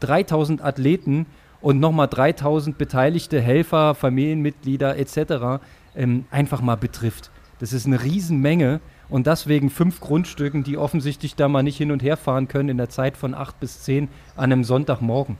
3000 0.00 0.62
Athleten 0.62 1.26
und 1.60 1.80
nochmal 1.80 2.08
3000 2.08 2.78
beteiligte 2.78 3.40
Helfer, 3.40 3.94
Familienmitglieder 3.94 4.96
etc. 4.98 5.62
Ähm, 5.96 6.26
einfach 6.30 6.60
mal 6.60 6.76
betrifft. 6.76 7.30
Das 7.58 7.72
ist 7.72 7.86
eine 7.86 8.02
Riesenmenge 8.02 8.80
und 9.08 9.26
deswegen 9.26 9.70
fünf 9.70 10.00
Grundstücken, 10.00 10.62
die 10.62 10.76
offensichtlich 10.76 11.36
da 11.36 11.48
mal 11.48 11.62
nicht 11.62 11.78
hin 11.78 11.90
und 11.90 12.02
her 12.02 12.16
fahren 12.16 12.48
können 12.48 12.68
in 12.68 12.76
der 12.76 12.90
Zeit 12.90 13.16
von 13.16 13.34
8 13.34 13.58
bis 13.60 13.82
10 13.82 14.08
an 14.36 14.52
einem 14.52 14.64
Sonntagmorgen. 14.64 15.38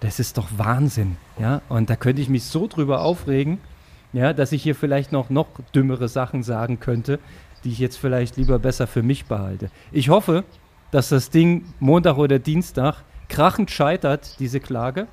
Das 0.00 0.20
ist 0.20 0.38
doch 0.38 0.48
Wahnsinn, 0.56 1.16
ja. 1.38 1.62
Und 1.68 1.90
da 1.90 1.96
könnte 1.96 2.22
ich 2.22 2.28
mich 2.28 2.44
so 2.44 2.66
drüber 2.66 3.02
aufregen, 3.02 3.58
ja, 4.12 4.32
dass 4.32 4.52
ich 4.52 4.62
hier 4.62 4.74
vielleicht 4.74 5.12
noch, 5.12 5.30
noch 5.30 5.48
dümmere 5.74 6.08
Sachen 6.08 6.42
sagen 6.42 6.80
könnte, 6.80 7.18
die 7.64 7.72
ich 7.72 7.78
jetzt 7.78 7.96
vielleicht 7.96 8.36
lieber 8.36 8.58
besser 8.58 8.86
für 8.86 9.02
mich 9.02 9.26
behalte. 9.26 9.70
Ich 9.92 10.08
hoffe, 10.08 10.44
dass 10.90 11.08
das 11.08 11.30
Ding 11.30 11.64
Montag 11.80 12.16
oder 12.16 12.38
Dienstag 12.38 13.02
krachend 13.28 13.70
scheitert, 13.70 14.38
diese 14.38 14.60
Klage, 14.60 15.08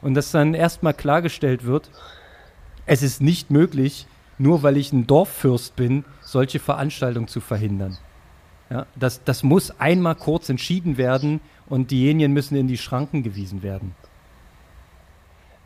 und 0.00 0.14
dass 0.14 0.30
dann 0.30 0.54
erstmal 0.54 0.94
klargestellt 0.94 1.64
wird, 1.64 1.90
es 2.88 3.02
ist 3.02 3.20
nicht 3.20 3.50
möglich, 3.50 4.06
nur 4.38 4.62
weil 4.62 4.76
ich 4.76 4.92
ein 4.92 5.06
Dorffürst 5.06 5.76
bin, 5.76 6.04
solche 6.22 6.58
Veranstaltungen 6.58 7.28
zu 7.28 7.40
verhindern. 7.40 7.98
Ja, 8.70 8.86
das, 8.96 9.22
das 9.24 9.42
muss 9.42 9.78
einmal 9.78 10.14
kurz 10.14 10.48
entschieden 10.48 10.96
werden 10.96 11.40
und 11.68 11.90
diejenigen 11.90 12.32
müssen 12.32 12.56
in 12.56 12.66
die 12.66 12.78
Schranken 12.78 13.22
gewiesen 13.22 13.62
werden. 13.62 13.94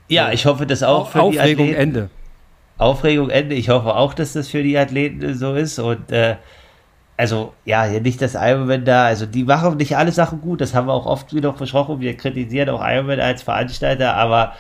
Ja, 0.09 0.33
ich 0.33 0.47
hoffe, 0.47 0.67
dass 0.67 0.83
auch 0.83 1.09
für 1.09 1.23
Aufregung 1.23 1.67
die 1.67 1.73
Athleten, 1.73 1.75
Ende. 1.75 2.11
Aufregung 2.79 3.31
Ende. 3.31 3.55
Ich 3.55 3.69
hoffe 3.69 3.95
auch, 3.95 4.15
dass 4.15 4.35
das 4.35 4.49
für 4.49 4.63
die 4.63 4.77
Athleten 4.77 5.35
so 5.35 5.55
ist 5.55 5.79
und 5.79 6.11
äh, 6.13 6.37
also 7.17 7.55
ja, 7.65 7.87
nicht 7.87 8.21
das 8.21 8.35
Ironman 8.35 8.85
da, 8.85 9.07
also 9.07 9.27
die 9.27 9.45
machen 9.45 9.77
nicht 9.77 9.97
alle 9.97 10.13
Sachen 10.13 10.41
gut, 10.41 10.61
das 10.61 10.75
haben 10.75 10.89
wir 10.89 10.93
auch 10.93 11.07
oft 11.07 11.31
genug 11.31 11.57
besprochen. 11.59 12.01
Wir 12.01 12.17
kritisieren 12.17 12.69
auch 12.69 12.83
Ironman 12.85 13.21
als 13.21 13.43
Veranstalter, 13.43 14.15
aber 14.15 14.55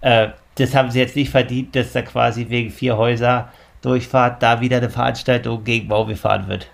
äh, 0.00 0.28
das 0.56 0.74
haben 0.74 0.90
sie 0.90 0.98
jetzt 0.98 1.16
nicht 1.16 1.30
verdient, 1.30 1.76
dass 1.76 1.92
da 1.92 2.02
quasi 2.02 2.46
wegen 2.48 2.70
vier 2.70 2.96
Häuser 2.96 3.50
Durchfahrt 3.82 4.42
da 4.42 4.60
wieder 4.60 4.78
eine 4.78 4.90
Veranstaltung 4.90 5.62
gegen 5.62 5.88
Bau 5.88 6.06
gefahren 6.06 6.48
wird. 6.48 6.68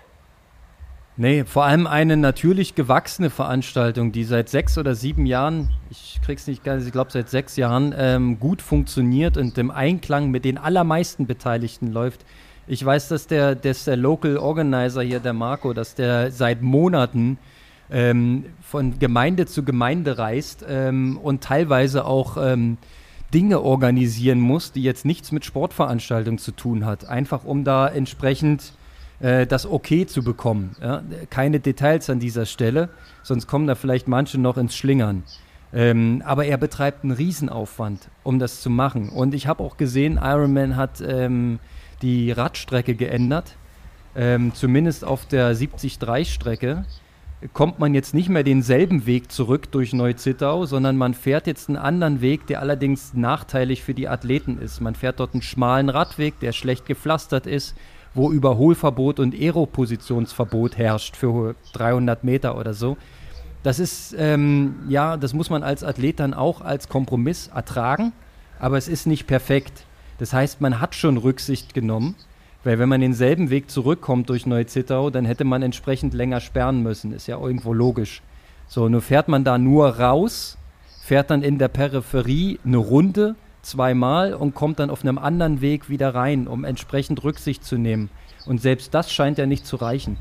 Nee, 1.15 1.43
vor 1.43 1.65
allem 1.65 1.85
eine 1.85 2.17
natürlich 2.17 2.73
gewachsene 2.73 3.29
Veranstaltung, 3.29 4.11
die 4.11 4.23
seit 4.23 4.49
sechs 4.49 4.79
oder 4.79 4.95
sieben 4.95 5.27
Jahren, 5.27 5.69
ich 5.91 6.19
krieg's 6.25 6.47
nicht 6.47 6.63
ganz, 6.63 6.87
ich 6.87 6.91
glaube 6.91 7.11
seit 7.11 7.29
sechs 7.29 7.55
Jahren, 7.55 7.93
ähm, 7.95 8.39
gut 8.39 8.63
funktioniert 8.63 9.37
und 9.37 9.55
im 9.59 9.69
Einklang 9.69 10.31
mit 10.31 10.43
den 10.43 10.57
allermeisten 10.57 11.27
Beteiligten 11.27 11.91
läuft. 11.91 12.25
Ich 12.65 12.83
weiß, 12.83 13.09
dass 13.09 13.27
der, 13.27 13.53
dass 13.53 13.85
der 13.85 13.97
Local 13.97 14.37
Organizer 14.37 15.03
hier, 15.03 15.19
der 15.19 15.33
Marco, 15.33 15.73
dass 15.73 15.93
der 15.93 16.31
seit 16.31 16.63
Monaten 16.63 17.37
ähm, 17.91 18.45
von 18.61 18.97
Gemeinde 18.97 19.45
zu 19.45 19.63
Gemeinde 19.63 20.17
reist 20.17 20.65
ähm, 20.67 21.19
und 21.21 21.43
teilweise 21.43 22.05
auch 22.05 22.37
ähm, 22.37 22.79
Dinge 23.33 23.61
organisieren 23.61 24.39
muss, 24.39 24.71
die 24.71 24.83
jetzt 24.83 25.05
nichts 25.05 25.31
mit 25.31 25.45
Sportveranstaltungen 25.45 26.37
zu 26.37 26.51
tun 26.51 26.85
hat. 26.85 27.05
Einfach 27.05 27.43
um 27.43 27.63
da 27.63 27.87
entsprechend 27.87 28.73
äh, 29.19 29.47
das 29.47 29.65
Okay 29.65 30.05
zu 30.05 30.23
bekommen. 30.23 30.75
Ja? 30.81 31.03
Keine 31.29 31.59
Details 31.59 32.09
an 32.09 32.19
dieser 32.19 32.45
Stelle, 32.45 32.89
sonst 33.23 33.47
kommen 33.47 33.67
da 33.67 33.75
vielleicht 33.75 34.07
manche 34.07 34.39
noch 34.39 34.57
ins 34.57 34.75
Schlingern. 34.75 35.23
Ähm, 35.73 36.21
aber 36.23 36.45
er 36.45 36.57
betreibt 36.57 37.03
einen 37.03 37.13
Riesenaufwand, 37.13 38.09
um 38.21 38.37
das 38.37 38.61
zu 38.61 38.69
machen. 38.69 39.09
Und 39.09 39.33
ich 39.33 39.47
habe 39.47 39.63
auch 39.63 39.77
gesehen, 39.77 40.19
Ironman 40.21 40.75
hat 40.75 41.01
ähm, 41.01 41.59
die 42.03 42.31
Radstrecke 42.31 42.93
geändert, 42.93 43.55
ähm, 44.15 44.53
zumindest 44.53 45.03
auf 45.03 45.25
der 45.25 45.55
70-3-Strecke 45.55 46.85
kommt 47.51 47.79
man 47.79 47.93
jetzt 47.93 48.13
nicht 48.13 48.29
mehr 48.29 48.43
denselben 48.43 49.05
Weg 49.05 49.31
zurück 49.31 49.71
durch 49.71 49.93
Neuzittau, 49.93 50.65
sondern 50.65 50.95
man 50.95 51.13
fährt 51.13 51.47
jetzt 51.47 51.67
einen 51.67 51.77
anderen 51.77 52.21
Weg, 52.21 52.47
der 52.47 52.61
allerdings 52.61 53.13
nachteilig 53.13 53.83
für 53.83 53.93
die 53.93 54.07
Athleten 54.07 54.57
ist. 54.59 54.79
Man 54.79 54.95
fährt 54.95 55.19
dort 55.19 55.33
einen 55.33 55.41
schmalen 55.41 55.89
Radweg, 55.89 56.39
der 56.39 56.53
schlecht 56.53 56.85
gepflastert 56.85 57.45
ist, 57.45 57.75
wo 58.13 58.31
Überholverbot 58.31 59.19
und 59.19 59.33
Aeropositionsverbot 59.33 60.77
herrscht 60.77 61.15
für 61.15 61.55
300 61.73 62.23
Meter 62.23 62.57
oder 62.57 62.73
so. 62.73 62.97
Das 63.63 63.79
ist, 63.79 64.15
ähm, 64.17 64.75
ja, 64.89 65.17
das 65.17 65.33
muss 65.33 65.49
man 65.49 65.63
als 65.63 65.83
Athlet 65.83 66.19
dann 66.19 66.33
auch 66.33 66.61
als 66.61 66.89
Kompromiss 66.89 67.47
ertragen, 67.47 68.11
aber 68.59 68.77
es 68.77 68.87
ist 68.87 69.07
nicht 69.07 69.25
perfekt. 69.25 69.85
Das 70.19 70.33
heißt, 70.33 70.61
man 70.61 70.79
hat 70.79 70.95
schon 70.95 71.17
Rücksicht 71.17 71.73
genommen, 71.73 72.15
weil 72.63 72.79
wenn 72.79 72.89
man 72.89 73.01
denselben 73.01 73.49
Weg 73.49 73.69
zurückkommt 73.69 74.29
durch 74.29 74.45
Neuzittau, 74.45 75.09
dann 75.09 75.25
hätte 75.25 75.43
man 75.43 75.61
entsprechend 75.61 76.13
länger 76.13 76.39
sperren 76.39 76.81
müssen. 76.81 77.11
Ist 77.11 77.27
ja 77.27 77.39
irgendwo 77.39 77.73
logisch. 77.73 78.21
So, 78.67 78.87
nun 78.87 79.01
fährt 79.01 79.27
man 79.27 79.43
da 79.43 79.57
nur 79.57 79.99
raus, 79.99 80.57
fährt 81.01 81.29
dann 81.29 81.43
in 81.43 81.57
der 81.57 81.67
Peripherie 81.67 82.59
eine 82.65 82.77
Runde, 82.77 83.35
zweimal 83.61 84.33
und 84.33 84.55
kommt 84.55 84.79
dann 84.79 84.89
auf 84.89 85.03
einem 85.03 85.17
anderen 85.17 85.61
Weg 85.61 85.89
wieder 85.89 86.13
rein, 86.13 86.47
um 86.47 86.63
entsprechend 86.63 87.23
Rücksicht 87.23 87.63
zu 87.63 87.77
nehmen. 87.77 88.09
Und 88.45 88.61
selbst 88.61 88.93
das 88.93 89.11
scheint 89.11 89.37
ja 89.37 89.45
nicht 89.45 89.65
zu 89.65 89.77
reichen. 89.77 90.17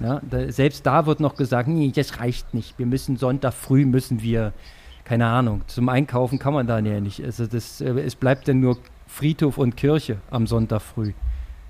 Ja, 0.00 0.20
da, 0.28 0.50
selbst 0.50 0.86
da 0.86 1.06
wird 1.06 1.20
noch 1.20 1.36
gesagt, 1.36 1.68
nee, 1.68 1.92
das 1.94 2.18
reicht 2.18 2.52
nicht. 2.54 2.78
Wir 2.78 2.86
müssen 2.86 3.16
Sonntag 3.16 3.54
früh 3.54 3.84
müssen 3.84 4.22
wir, 4.22 4.52
keine 5.04 5.26
Ahnung, 5.26 5.62
zum 5.66 5.88
Einkaufen 5.88 6.38
kann 6.38 6.54
man 6.54 6.66
da 6.66 6.78
ja 6.80 7.00
nicht. 7.00 7.22
Also 7.22 7.46
das, 7.46 7.80
äh, 7.80 7.90
es 8.00 8.16
bleibt 8.16 8.48
dann 8.48 8.60
nur 8.60 8.78
Friedhof 9.06 9.58
und 9.58 9.76
Kirche 9.76 10.18
am 10.30 10.46
Sonntag 10.46 10.82
früh. 10.82 11.12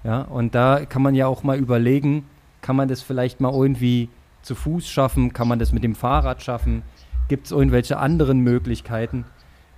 Ja, 0.05 0.20
und 0.20 0.55
da 0.55 0.84
kann 0.84 1.02
man 1.02 1.14
ja 1.14 1.26
auch 1.26 1.42
mal 1.42 1.59
überlegen, 1.59 2.26
kann 2.61 2.76
man 2.76 2.88
das 2.88 3.02
vielleicht 3.02 3.40
mal 3.40 3.52
irgendwie 3.52 4.11
zu 4.42 4.55
Fuß 4.55 4.86
schaffen, 4.86 5.32
kann 5.32 5.48
man 5.48 5.59
das 5.59 5.72
mit 5.72 5.82
dem 5.82 5.94
Fahrrad 5.94 6.42
schaffen, 6.42 6.82
gibt 7.28 7.46
es 7.46 7.52
irgendwelche 7.52 7.96
anderen 7.96 8.40
Möglichkeiten? 8.40 9.24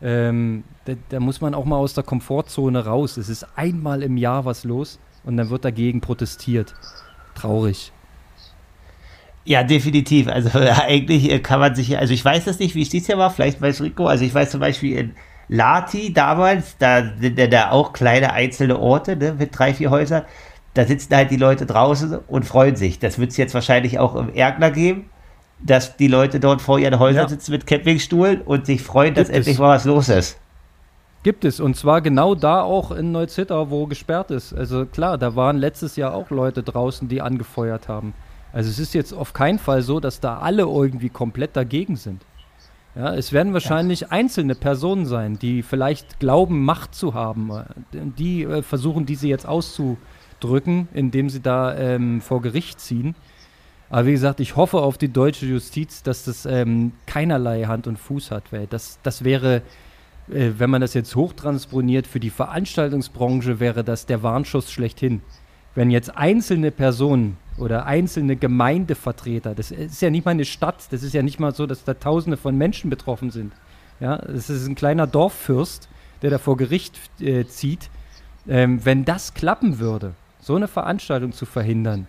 Ähm, 0.02 0.64
da, 0.84 0.94
da, 1.08 1.20
muss 1.20 1.40
man 1.40 1.54
auch 1.54 1.64
mal 1.64 1.76
aus 1.76 1.94
der 1.94 2.04
Komfortzone 2.04 2.84
raus. 2.84 3.16
Es 3.16 3.30
ist 3.30 3.46
einmal 3.56 4.02
im 4.02 4.16
Jahr 4.18 4.44
was 4.44 4.64
los 4.64 4.98
und 5.24 5.36
dann 5.36 5.48
wird 5.48 5.64
dagegen 5.64 6.00
protestiert. 6.00 6.74
Traurig. 7.34 7.92
Ja, 9.44 9.62
definitiv. 9.62 10.28
Also 10.28 10.50
eigentlich 10.58 11.30
äh, 11.30 11.38
kann 11.38 11.60
man 11.60 11.74
sich, 11.74 11.96
also 11.96 12.12
ich 12.12 12.24
weiß 12.24 12.44
das 12.44 12.58
nicht, 12.58 12.74
wie 12.74 12.82
es 12.82 12.90
dieses 12.90 13.08
Jahr 13.08 13.18
war, 13.18 13.30
vielleicht 13.30 13.62
weiß 13.62 13.80
Rico, 13.80 14.06
also 14.06 14.24
ich 14.24 14.34
weiß 14.34 14.50
zum 14.50 14.60
Beispiel 14.60 14.98
in 14.98 15.14
Lati 15.48 16.12
damals, 16.12 16.76
da 16.78 17.12
sind 17.20 17.38
ja 17.38 17.46
da 17.46 17.70
auch 17.70 17.92
kleine 17.92 18.32
einzelne 18.32 18.78
Orte 18.78 19.16
ne, 19.16 19.34
mit 19.38 19.56
drei, 19.56 19.74
vier 19.74 19.90
Häusern, 19.90 20.24
da 20.74 20.84
sitzen 20.84 21.14
halt 21.14 21.30
die 21.30 21.36
Leute 21.36 21.66
draußen 21.66 22.18
und 22.26 22.44
freuen 22.44 22.76
sich. 22.76 22.98
Das 22.98 23.18
wird 23.18 23.30
es 23.30 23.36
jetzt 23.36 23.54
wahrscheinlich 23.54 23.98
auch 23.98 24.14
im 24.14 24.34
Ergner 24.34 24.70
geben 24.70 25.08
dass 25.58 25.96
die 25.96 26.08
Leute 26.08 26.40
dort 26.40 26.60
vor 26.60 26.78
ihren 26.78 26.98
Häusern 26.98 27.24
ja. 27.24 27.28
sitzen 27.28 27.52
mit 27.52 27.66
Campingstuhl 27.66 28.42
und 28.44 28.66
sich 28.66 28.82
freuen, 28.82 29.14
dass 29.14 29.28
Gibt 29.28 29.36
endlich 29.36 29.54
es. 29.54 29.60
mal 29.60 29.70
was 29.70 29.84
los 29.84 30.08
ist. 30.08 30.38
Gibt 31.22 31.44
es 31.44 31.58
und 31.58 31.76
zwar 31.76 32.02
genau 32.02 32.34
da 32.34 32.62
auch 32.62 32.92
in 32.92 33.10
Neuzittau, 33.10 33.70
wo 33.70 33.86
gesperrt 33.86 34.30
ist. 34.30 34.52
Also 34.52 34.86
klar, 34.86 35.18
da 35.18 35.34
waren 35.34 35.56
letztes 35.56 35.96
Jahr 35.96 36.14
auch 36.14 36.30
Leute 36.30 36.62
draußen, 36.62 37.08
die 37.08 37.20
angefeuert 37.20 37.88
haben. 37.88 38.14
Also 38.52 38.70
es 38.70 38.78
ist 38.78 38.94
jetzt 38.94 39.12
auf 39.12 39.32
keinen 39.32 39.58
Fall 39.58 39.82
so, 39.82 39.98
dass 39.98 40.20
da 40.20 40.38
alle 40.38 40.62
irgendwie 40.62 41.08
komplett 41.08 41.56
dagegen 41.56 41.96
sind. 41.96 42.22
Ja, 42.96 43.14
es 43.14 43.32
werden 43.32 43.52
wahrscheinlich 43.52 44.00
ja. 44.00 44.08
einzelne 44.08 44.54
Personen 44.54 45.04
sein, 45.04 45.38
die 45.38 45.62
vielleicht 45.62 46.18
glauben, 46.18 46.64
Macht 46.64 46.94
zu 46.94 47.12
haben. 47.12 47.52
Die 47.92 48.44
äh, 48.44 48.62
versuchen, 48.62 49.04
diese 49.04 49.28
jetzt 49.28 49.46
auszudrücken, 49.46 50.88
indem 50.94 51.28
sie 51.28 51.40
da 51.40 51.76
ähm, 51.76 52.22
vor 52.22 52.40
Gericht 52.40 52.80
ziehen. 52.80 53.14
Aber 53.90 54.06
wie 54.06 54.12
gesagt, 54.12 54.40
ich 54.40 54.56
hoffe 54.56 54.78
auf 54.78 54.96
die 54.96 55.12
deutsche 55.12 55.44
Justiz, 55.44 56.02
dass 56.02 56.24
das 56.24 56.46
ähm, 56.46 56.92
keinerlei 57.04 57.64
Hand 57.64 57.86
und 57.86 57.98
Fuß 57.98 58.30
hat, 58.30 58.50
weil 58.50 58.66
das, 58.66 58.98
das 59.02 59.22
wäre, 59.24 59.56
äh, 60.30 60.52
wenn 60.56 60.70
man 60.70 60.80
das 60.80 60.94
jetzt 60.94 61.14
hochtransponiert, 61.14 62.06
für 62.06 62.18
die 62.18 62.30
Veranstaltungsbranche 62.30 63.60
wäre 63.60 63.84
das 63.84 64.06
der 64.06 64.22
Warnschuss 64.22 64.72
schlechthin. 64.72 65.20
Wenn 65.76 65.90
jetzt 65.90 66.16
einzelne 66.16 66.70
Personen 66.70 67.36
oder 67.58 67.84
einzelne 67.84 68.36
Gemeindevertreter, 68.36 69.54
das 69.54 69.70
ist 69.70 70.00
ja 70.00 70.08
nicht 70.08 70.24
mal 70.24 70.30
eine 70.32 70.46
Stadt, 70.46 70.86
das 70.90 71.02
ist 71.02 71.12
ja 71.12 71.22
nicht 71.22 71.38
mal 71.38 71.54
so, 71.54 71.66
dass 71.66 71.84
da 71.84 71.92
Tausende 71.94 72.38
von 72.38 72.56
Menschen 72.56 72.88
betroffen 72.88 73.30
sind. 73.30 73.52
Ja, 74.00 74.16
das 74.16 74.48
ist 74.48 74.66
ein 74.66 74.74
kleiner 74.74 75.06
Dorffürst, 75.06 75.88
der 76.22 76.30
da 76.30 76.38
vor 76.38 76.56
Gericht 76.56 76.98
äh, 77.20 77.44
zieht. 77.44 77.90
Ähm, 78.48 78.84
wenn 78.84 79.04
das 79.04 79.34
klappen 79.34 79.78
würde, 79.78 80.14
so 80.40 80.56
eine 80.56 80.66
Veranstaltung 80.66 81.32
zu 81.32 81.44
verhindern, 81.44 82.08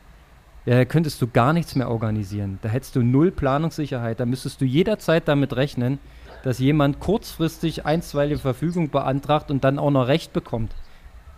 ja, 0.65 0.85
könntest 0.85 1.21
du 1.21 1.27
gar 1.27 1.51
nichts 1.51 1.75
mehr 1.75 1.89
organisieren. 1.89 2.59
Da 2.61 2.69
hättest 2.69 2.95
du 2.95 3.01
null 3.01 3.31
Planungssicherheit. 3.31 4.19
Da 4.19 4.25
müsstest 4.25 4.61
du 4.61 4.65
jederzeit 4.65 5.27
damit 5.27 5.55
rechnen, 5.55 5.99
dass 6.43 6.59
jemand 6.59 7.01
kurzfristig 7.01 7.85
einstweilige 7.85 8.39
Verfügung 8.39 8.89
beantragt 8.89 9.51
und 9.51 9.63
dann 9.65 9.77
auch 9.77 9.91
noch 9.91 10.07
Recht 10.07 10.31
bekommt. 10.31 10.73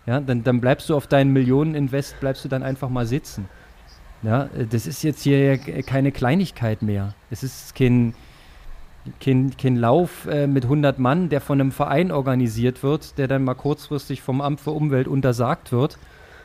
Ja, 0.10 0.20
dann, 0.20 0.43
dann 0.43 0.60
bleibst 0.60 0.89
du 0.89 0.95
auf 0.95 1.05
deinen 1.05 1.34
Millioneninvest, 1.34 2.20
bleibst 2.20 2.43
du 2.43 2.49
dann 2.49 2.64
einfach 2.64 2.89
mal 2.89 3.05
sitzen. 3.05 3.47
Ja, 4.24 4.49
das 4.72 4.88
ist 4.88 5.03
jetzt 5.03 5.22
hier 5.22 5.60
keine 5.84 6.12
Kleinigkeit 6.12 6.82
mehr. 6.82 7.14
Es 7.30 7.43
ist 7.43 7.76
kein, 7.76 8.16
kein, 9.22 9.55
kein 9.55 9.76
Lauf 9.76 10.26
äh, 10.26 10.47
mit 10.47 10.64
100 10.64 10.97
Mann, 10.97 11.30
der 11.30 11.41
von 11.41 11.62
einem 11.62 11.72
Verein 11.72 12.12
organisiert 12.12 12.82
wird, 12.82 13.20
der 13.20 13.28
dann 13.28 13.43
mal 13.43 13.53
kurzfristig 13.53 14.24
vom 14.24 14.41
Amt 14.41 14.62
für 14.62 14.72
Umwelt 14.72 15.07
untersagt 15.07 15.72
wird 15.72 15.99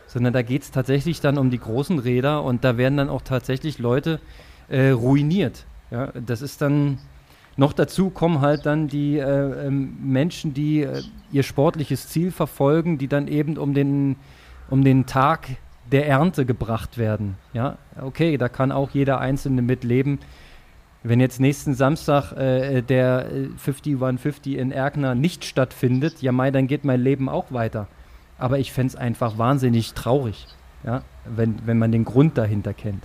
sondern 0.06 0.34
da 0.34 0.42
geht 0.42 0.60
es 0.60 0.70
tatsächlich 0.70 1.22
dann 1.22 1.38
um 1.38 1.50
die 1.50 1.58
großen 1.58 1.98
Räder 1.98 2.44
und 2.44 2.62
da 2.62 2.76
werden 2.76 2.98
dann 2.98 3.08
auch 3.08 3.22
tatsächlich 3.22 3.78
Leute 3.78 4.20
äh, 4.68 4.90
ruiniert. 4.90 5.64
Ja, 5.90 6.12
das 6.12 6.42
ist 6.42 6.60
dann 6.60 6.98
noch 7.56 7.72
dazu 7.72 8.10
kommen 8.10 8.40
halt 8.40 8.66
dann 8.66 8.88
die 8.88 9.18
äh, 9.18 9.66
ähm, 9.66 9.96
Menschen, 10.02 10.54
die 10.54 10.82
äh, 10.82 11.02
ihr 11.30 11.42
sportliches 11.42 12.08
Ziel 12.08 12.32
verfolgen, 12.32 12.98
die 12.98 13.08
dann 13.08 13.28
eben 13.28 13.58
um 13.58 13.74
den, 13.74 14.16
um 14.70 14.82
den 14.82 15.06
Tag 15.06 15.48
der 15.90 16.08
Ernte 16.08 16.46
gebracht 16.46 16.98
werden. 16.98 17.36
Ja, 17.52 17.78
okay, 18.00 18.36
da 18.38 18.48
kann 18.48 18.72
auch 18.72 18.90
jeder 18.90 19.20
Einzelne 19.20 19.62
mitleben. 19.62 20.18
Wenn 21.02 21.20
jetzt 21.20 21.38
nächsten 21.38 21.74
Samstag 21.74 22.32
äh, 22.32 22.82
der 22.82 23.26
5150 23.58 24.56
äh, 24.56 24.58
in 24.58 24.72
Erkner 24.72 25.14
nicht 25.14 25.44
stattfindet, 25.44 26.22
ja, 26.22 26.32
Mai, 26.32 26.50
dann 26.50 26.66
geht 26.66 26.84
mein 26.84 27.00
Leben 27.00 27.28
auch 27.28 27.52
weiter. 27.52 27.86
Aber 28.38 28.58
ich 28.58 28.72
fände 28.72 28.88
es 28.88 28.96
einfach 28.96 29.38
wahnsinnig 29.38 29.92
traurig, 29.92 30.48
ja, 30.82 31.02
wenn, 31.24 31.58
wenn 31.66 31.78
man 31.78 31.92
den 31.92 32.04
Grund 32.04 32.36
dahinter 32.36 32.74
kennt. 32.74 33.04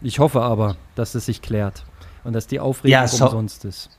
Ich 0.00 0.18
hoffe 0.18 0.40
aber, 0.40 0.76
dass 0.94 1.14
es 1.14 1.26
sich 1.26 1.42
klärt 1.42 1.84
und 2.26 2.32
dass 2.32 2.46
die 2.46 2.60
Aufregung 2.60 2.92
ja, 2.92 3.08
so, 3.08 3.24
umsonst 3.24 3.64
ist. 3.64 3.90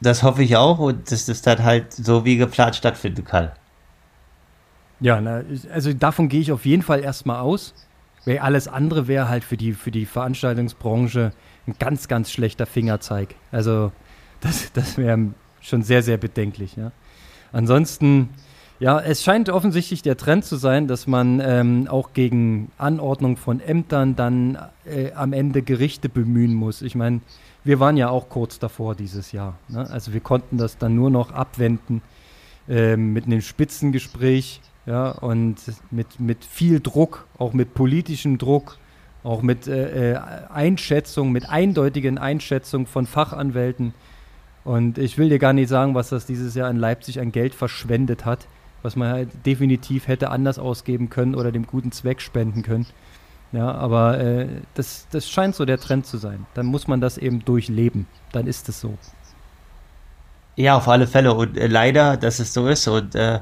Das 0.00 0.22
hoffe 0.22 0.42
ich 0.42 0.56
auch 0.56 0.78
und 0.78 1.10
dass 1.10 1.26
das 1.26 1.42
dann 1.42 1.62
halt 1.62 1.92
so 1.92 2.24
wie 2.24 2.36
geplant 2.36 2.76
stattfinden 2.76 3.24
kann. 3.24 3.50
Ja, 5.00 5.20
na, 5.20 5.42
also 5.72 5.92
davon 5.92 6.28
gehe 6.28 6.40
ich 6.40 6.52
auf 6.52 6.64
jeden 6.64 6.82
Fall 6.82 7.00
erstmal 7.00 7.40
aus. 7.40 7.74
Weil 8.24 8.38
alles 8.38 8.68
andere 8.68 9.08
wäre 9.08 9.28
halt 9.28 9.44
für 9.44 9.56
die, 9.56 9.72
für 9.72 9.90
die 9.90 10.06
Veranstaltungsbranche 10.06 11.32
ein 11.66 11.74
ganz, 11.78 12.08
ganz 12.08 12.30
schlechter 12.30 12.66
Fingerzeig. 12.66 13.34
Also 13.50 13.92
das, 14.40 14.72
das 14.72 14.96
wäre 14.98 15.18
schon 15.60 15.82
sehr, 15.82 16.02
sehr 16.02 16.18
bedenklich. 16.18 16.76
Ja. 16.76 16.92
Ansonsten, 17.52 18.30
ja, 18.78 19.00
es 19.00 19.22
scheint 19.22 19.48
offensichtlich 19.48 20.02
der 20.02 20.16
Trend 20.16 20.44
zu 20.44 20.56
sein, 20.56 20.86
dass 20.86 21.06
man 21.06 21.40
ähm, 21.44 21.88
auch 21.88 22.12
gegen 22.12 22.70
Anordnung 22.78 23.36
von 23.36 23.60
Ämtern 23.60 24.16
dann 24.16 24.58
äh, 24.84 25.12
am 25.12 25.32
Ende 25.32 25.62
Gerichte 25.62 26.08
bemühen 26.08 26.54
muss. 26.54 26.82
Ich 26.82 26.94
meine, 26.94 27.20
wir 27.64 27.80
waren 27.80 27.96
ja 27.96 28.08
auch 28.08 28.28
kurz 28.28 28.58
davor 28.58 28.94
dieses 28.94 29.32
Jahr. 29.32 29.58
Ne? 29.68 29.88
Also 29.90 30.12
wir 30.12 30.20
konnten 30.20 30.58
das 30.58 30.78
dann 30.78 30.94
nur 30.94 31.10
noch 31.10 31.30
abwenden 31.32 32.02
äh, 32.68 32.96
mit 32.96 33.26
einem 33.26 33.40
Spitzengespräch 33.40 34.60
ja, 34.86 35.10
und 35.10 35.56
mit, 35.90 36.18
mit 36.18 36.44
viel 36.44 36.80
Druck, 36.80 37.26
auch 37.38 37.52
mit 37.52 37.74
politischem 37.74 38.38
Druck, 38.38 38.78
auch 39.22 39.42
mit 39.42 39.68
äh, 39.68 40.14
äh 40.14 40.20
Einschätzung, 40.52 41.30
mit 41.30 41.48
eindeutigen 41.48 42.18
Einschätzungen 42.18 42.86
von 42.86 43.06
Fachanwälten. 43.06 43.94
Und 44.64 44.98
ich 44.98 45.18
will 45.18 45.28
dir 45.28 45.38
gar 45.38 45.52
nicht 45.52 45.68
sagen, 45.68 45.94
was 45.94 46.08
das 46.08 46.26
dieses 46.26 46.54
Jahr 46.54 46.70
in 46.70 46.76
Leipzig 46.76 47.20
an 47.20 47.32
Geld 47.32 47.54
verschwendet 47.54 48.24
hat, 48.24 48.46
was 48.82 48.96
man 48.96 49.08
halt 49.10 49.28
definitiv 49.46 50.08
hätte 50.08 50.30
anders 50.30 50.58
ausgeben 50.58 51.10
können 51.10 51.34
oder 51.34 51.52
dem 51.52 51.66
guten 51.66 51.92
Zweck 51.92 52.20
spenden 52.20 52.62
können. 52.62 52.86
Ja, 53.52 53.70
aber 53.72 54.18
äh, 54.18 54.46
das, 54.74 55.06
das 55.10 55.28
scheint 55.28 55.54
so 55.54 55.64
der 55.64 55.78
Trend 55.78 56.06
zu 56.06 56.16
sein. 56.16 56.46
Dann 56.54 56.66
muss 56.66 56.88
man 56.88 57.00
das 57.00 57.18
eben 57.18 57.44
durchleben. 57.44 58.06
Dann 58.32 58.46
ist 58.46 58.68
es 58.68 58.80
so. 58.80 58.96
Ja, 60.56 60.76
auf 60.76 60.88
alle 60.88 61.06
Fälle. 61.06 61.34
Und 61.34 61.58
äh, 61.58 61.66
leider, 61.66 62.16
dass 62.16 62.38
es 62.38 62.54
so 62.54 62.66
ist. 62.68 62.88
Und 62.88 63.14
äh, 63.14 63.40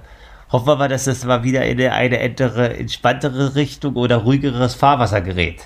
hoffen 0.51 0.67
wir 0.67 0.77
mal, 0.77 0.89
dass 0.89 1.07
es 1.07 1.25
mal 1.25 1.45
wieder 1.45 1.65
in 1.65 1.81
eine 1.81 2.19
ältere, 2.19 2.77
entspanntere 2.77 3.55
Richtung 3.55 3.95
oder 3.95 4.17
ruhigeres 4.17 4.75
Fahrwasser 4.75 5.21
gerät. 5.21 5.65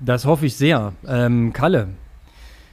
Das 0.00 0.24
hoffe 0.24 0.46
ich 0.46 0.56
sehr. 0.56 0.94
Ähm, 1.06 1.52
Kalle, 1.52 1.88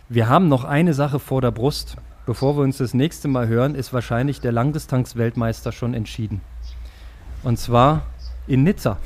wir 0.07 0.29
haben 0.29 0.47
noch 0.47 0.63
eine 0.63 0.93
Sache 0.93 1.19
vor 1.19 1.41
der 1.41 1.51
Brust. 1.51 1.97
Bevor 2.25 2.55
wir 2.57 2.63
uns 2.63 2.77
das 2.77 2.93
nächste 2.93 3.27
Mal 3.27 3.47
hören, 3.47 3.75
ist 3.75 3.91
wahrscheinlich 3.91 4.39
der 4.39 4.51
Langdistanz-Weltmeister 4.51 5.71
schon 5.71 5.93
entschieden. 5.93 6.41
Und 7.43 7.59
zwar 7.59 8.03
in 8.47 8.63
Nizza. 8.63 8.97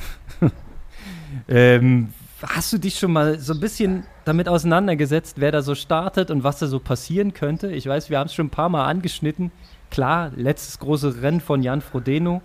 Ähm, 1.48 2.14
hast 2.42 2.74
du 2.74 2.78
dich 2.78 3.00
schon 3.00 3.12
mal 3.12 3.40
so 3.40 3.54
ein 3.54 3.60
bisschen 3.60 4.06
damit 4.26 4.48
auseinandergesetzt, 4.48 5.36
wer 5.40 5.52
da 5.52 5.62
so 5.62 5.76
startet 5.76 6.32
und 6.32 6.44
was 6.44 6.60
da 6.60 6.68
so 6.68 6.80
passieren 6.80 7.34
könnte? 7.34 7.72
Ich 7.72 7.88
weiß, 7.88 8.10
wir 8.10 8.20
haben 8.20 8.28
es 8.28 8.34
schon 8.34 8.48
ein 8.48 8.52
paar 8.52 8.70
Mal 8.70 8.86
angeschnitten. 8.86 9.52
Klar, 9.92 10.32
letztes 10.36 10.80
große 10.80 11.22
Rennen 11.22 11.42
von 11.42 11.62
Jan 11.62 11.82
Frodeno. 11.82 12.42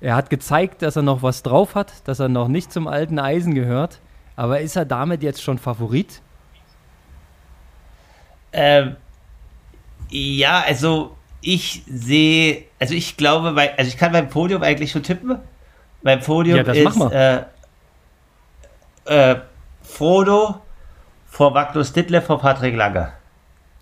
Er 0.00 0.16
hat 0.16 0.28
gezeigt, 0.28 0.82
dass 0.82 0.96
er 0.96 1.02
noch 1.02 1.22
was 1.22 1.42
drauf 1.42 1.74
hat, 1.74 2.06
dass 2.06 2.20
er 2.20 2.28
noch 2.28 2.48
nicht 2.48 2.72
zum 2.72 2.86
alten 2.86 3.18
Eisen 3.18 3.54
gehört. 3.54 4.00
Aber 4.36 4.60
ist 4.60 4.76
er 4.76 4.84
damit 4.84 5.22
jetzt 5.22 5.42
schon 5.42 5.58
Favorit? 5.58 6.20
Ähm, 8.52 8.96
ja, 10.10 10.62
also 10.66 11.16
ich 11.40 11.82
sehe, 11.86 12.64
also 12.78 12.94
ich 12.94 13.16
glaube, 13.16 13.54
also 13.76 13.88
ich 13.88 13.96
kann 13.96 14.12
beim 14.12 14.28
Podium 14.28 14.62
eigentlich 14.62 14.90
schon 14.90 15.02
tippen. 15.02 15.38
Beim 16.02 16.20
Podium 16.20 16.58
ja, 16.58 16.72
ist 16.72 17.00
äh, 17.12 17.44
äh, 19.04 19.36
Frodo 19.82 20.60
vor 21.26 21.52
Magnus 21.52 21.92
Dittler 21.92 22.22
vor 22.22 22.40
Patrick 22.40 22.76
Lange. 22.76 23.12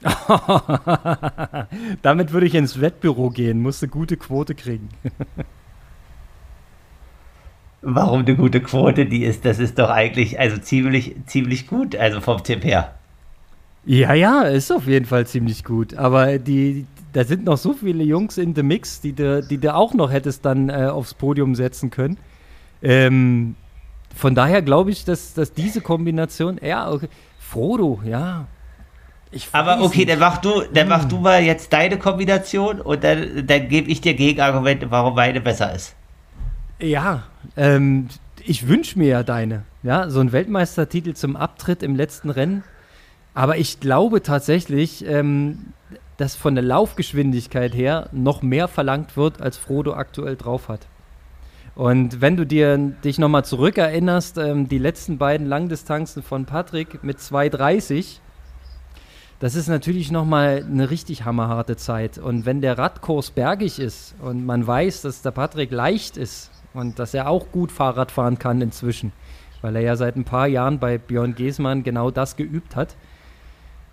Damit 2.02 2.32
würde 2.32 2.46
ich 2.46 2.54
ins 2.54 2.80
Wettbüro 2.80 3.30
gehen, 3.30 3.60
musste 3.60 3.88
gute 3.88 4.16
Quote 4.16 4.54
kriegen. 4.54 4.88
Warum 7.82 8.20
eine 8.20 8.36
gute 8.36 8.60
Quote 8.60 9.06
die 9.06 9.24
ist, 9.24 9.44
das 9.44 9.58
ist 9.58 9.78
doch 9.78 9.90
eigentlich 9.90 10.38
also 10.38 10.56
ziemlich, 10.58 11.16
ziemlich 11.26 11.66
gut, 11.66 11.96
also 11.96 12.20
vom 12.20 12.42
Tipp 12.42 12.64
her. 12.64 12.94
Ja, 13.84 14.14
ja, 14.14 14.42
ist 14.42 14.70
auf 14.70 14.86
jeden 14.86 15.06
Fall 15.06 15.26
ziemlich 15.26 15.64
gut. 15.64 15.94
Aber 15.94 16.38
die, 16.38 16.86
da 17.12 17.24
sind 17.24 17.44
noch 17.44 17.58
so 17.58 17.72
viele 17.72 18.04
Jungs 18.04 18.38
in 18.38 18.54
the 18.54 18.62
Mix, 18.62 19.00
die 19.00 19.12
du, 19.12 19.42
die 19.42 19.68
auch 19.68 19.94
noch 19.94 20.12
hättest 20.12 20.44
dann 20.44 20.68
äh, 20.68 20.86
aufs 20.86 21.14
Podium 21.14 21.56
setzen 21.56 21.90
können. 21.90 22.18
Ähm, 22.80 23.56
von 24.14 24.34
daher 24.34 24.62
glaube 24.62 24.90
ich, 24.90 25.04
dass, 25.04 25.34
dass 25.34 25.52
diese 25.52 25.80
Kombination, 25.80 26.58
ja, 26.62 26.90
okay, 26.90 27.08
Frodo, 27.38 28.00
ja, 28.04 28.46
aber 29.52 29.82
okay, 29.82 30.00
nicht. 30.00 30.10
dann 30.10 30.18
mach 30.18 30.38
du, 30.38 30.62
dann 30.72 30.88
mach 30.88 31.04
du 31.04 31.16
hm. 31.16 31.22
mal 31.22 31.42
jetzt 31.42 31.72
deine 31.72 31.98
Kombination 31.98 32.80
und 32.80 33.02
dann, 33.02 33.46
dann 33.46 33.68
gebe 33.68 33.90
ich 33.90 34.00
dir 34.00 34.14
Gegenargumente, 34.14 34.90
warum 34.90 35.14
meine 35.14 35.40
besser 35.40 35.74
ist. 35.74 35.94
Ja, 36.78 37.24
ähm, 37.56 38.08
ich 38.44 38.68
wünsche 38.68 38.98
mir 38.98 39.08
ja 39.08 39.22
deine. 39.22 39.62
Ja, 39.82 40.10
so 40.10 40.20
ein 40.20 40.32
Weltmeistertitel 40.32 41.14
zum 41.14 41.36
Abtritt 41.36 41.82
im 41.82 41.96
letzten 41.96 42.30
Rennen. 42.30 42.62
Aber 43.34 43.56
ich 43.56 43.80
glaube 43.80 44.22
tatsächlich, 44.22 45.06
ähm, 45.06 45.72
dass 46.18 46.36
von 46.36 46.54
der 46.54 46.64
Laufgeschwindigkeit 46.64 47.74
her 47.74 48.08
noch 48.12 48.42
mehr 48.42 48.68
verlangt 48.68 49.16
wird, 49.16 49.40
als 49.40 49.56
Frodo 49.56 49.94
aktuell 49.94 50.36
drauf 50.36 50.68
hat. 50.68 50.80
Und 51.74 52.20
wenn 52.20 52.36
du 52.36 52.44
dir 52.44 52.76
dich 52.76 53.18
nochmal 53.18 53.44
zurückerinnerst, 53.44 54.38
ähm, 54.38 54.68
die 54.68 54.78
letzten 54.78 55.18
beiden 55.18 55.46
Langdistanzen 55.46 56.22
von 56.22 56.44
Patrick 56.44 57.02
mit 57.02 57.18
2,30 57.18 58.20
das 59.42 59.56
ist 59.56 59.66
natürlich 59.66 60.12
nochmal 60.12 60.64
eine 60.64 60.90
richtig 60.90 61.24
hammerharte 61.24 61.74
Zeit. 61.74 62.16
Und 62.16 62.46
wenn 62.46 62.60
der 62.60 62.78
Radkurs 62.78 63.32
bergig 63.32 63.80
ist 63.80 64.14
und 64.20 64.46
man 64.46 64.64
weiß, 64.64 65.02
dass 65.02 65.20
der 65.20 65.32
Patrick 65.32 65.72
leicht 65.72 66.16
ist 66.16 66.52
und 66.74 67.00
dass 67.00 67.12
er 67.12 67.28
auch 67.28 67.50
gut 67.50 67.72
Fahrrad 67.72 68.12
fahren 68.12 68.38
kann 68.38 68.60
inzwischen, 68.60 69.10
weil 69.60 69.74
er 69.74 69.82
ja 69.82 69.96
seit 69.96 70.14
ein 70.14 70.22
paar 70.22 70.46
Jahren 70.46 70.78
bei 70.78 70.96
Björn 70.96 71.34
Geßmann 71.34 71.82
genau 71.82 72.12
das 72.12 72.36
geübt 72.36 72.76
hat, 72.76 72.94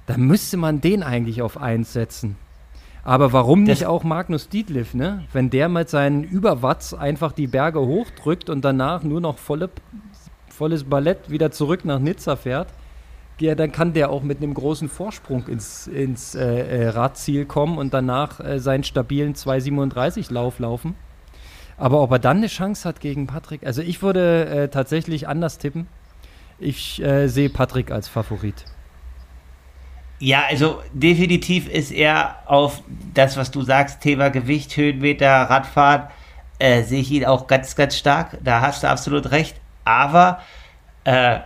dann 0.05 0.21
müsste 0.21 0.55
man 0.55 0.81
den 0.81 1.01
eigentlich 1.01 1.41
auf 1.41 1.59
1 1.59 1.93
setzen. 1.93 2.35
Aber 3.09 3.33
warum 3.33 3.63
nicht 3.63 3.87
auch 3.87 4.03
Magnus 4.03 4.49
Dietliff, 4.49 4.93
ne? 4.93 5.23
Wenn 5.33 5.49
der 5.49 5.67
mit 5.67 5.89
seinen 5.89 6.23
Überwatts 6.23 6.93
einfach 6.93 7.31
die 7.31 7.47
Berge 7.47 7.79
hochdrückt 7.79 8.51
und 8.51 8.63
danach 8.63 9.01
nur 9.01 9.19
noch 9.19 9.39
volle, 9.39 9.71
volles 10.47 10.83
Ballett 10.83 11.27
wieder 11.27 11.49
zurück 11.49 11.85
nach 11.85 11.97
Nizza 11.97 12.35
fährt, 12.35 12.67
ja, 13.39 13.55
dann 13.55 13.71
kann 13.71 13.93
der 13.93 14.11
auch 14.11 14.21
mit 14.21 14.43
einem 14.43 14.53
großen 14.53 14.89
Vorsprung 14.89 15.47
ins, 15.47 15.87
ins 15.87 16.35
äh, 16.35 16.43
äh, 16.83 16.89
Radziel 16.89 17.45
kommen 17.45 17.79
und 17.79 17.95
danach 17.95 18.41
äh, 18.41 18.59
seinen 18.59 18.83
stabilen 18.83 19.33
2,37 19.33 20.31
Lauf 20.31 20.59
laufen. 20.59 20.93
Aber 21.77 22.01
ob 22.01 22.11
er 22.11 22.19
dann 22.19 22.37
eine 22.37 22.47
Chance 22.47 22.87
hat 22.87 22.99
gegen 22.99 23.25
Patrick, 23.25 23.65
also 23.65 23.81
ich 23.81 24.03
würde 24.03 24.45
äh, 24.45 24.67
tatsächlich 24.67 25.27
anders 25.27 25.57
tippen. 25.57 25.87
Ich 26.59 27.01
äh, 27.01 27.27
sehe 27.27 27.49
Patrick 27.49 27.89
als 27.89 28.07
Favorit. 28.07 28.65
Ja, 30.19 30.43
also 30.49 30.81
definitiv 30.91 31.69
ist 31.69 31.91
er 31.91 32.43
auf 32.45 32.83
das, 33.13 33.37
was 33.37 33.51
du 33.51 33.61
sagst, 33.61 34.01
Thema 34.01 34.29
Gewicht, 34.29 34.75
Höhenmeter, 34.75 35.29
Radfahrt, 35.29 36.11
äh, 36.59 36.83
sehe 36.83 36.99
ich 36.99 37.11
ihn 37.11 37.25
auch 37.25 37.47
ganz, 37.47 37.75
ganz 37.75 37.97
stark. 37.97 38.37
Da 38.43 38.61
hast 38.61 38.83
du 38.83 38.89
absolut 38.89 39.31
recht. 39.31 39.55
Aber 39.85 40.41
äh, 41.05 41.39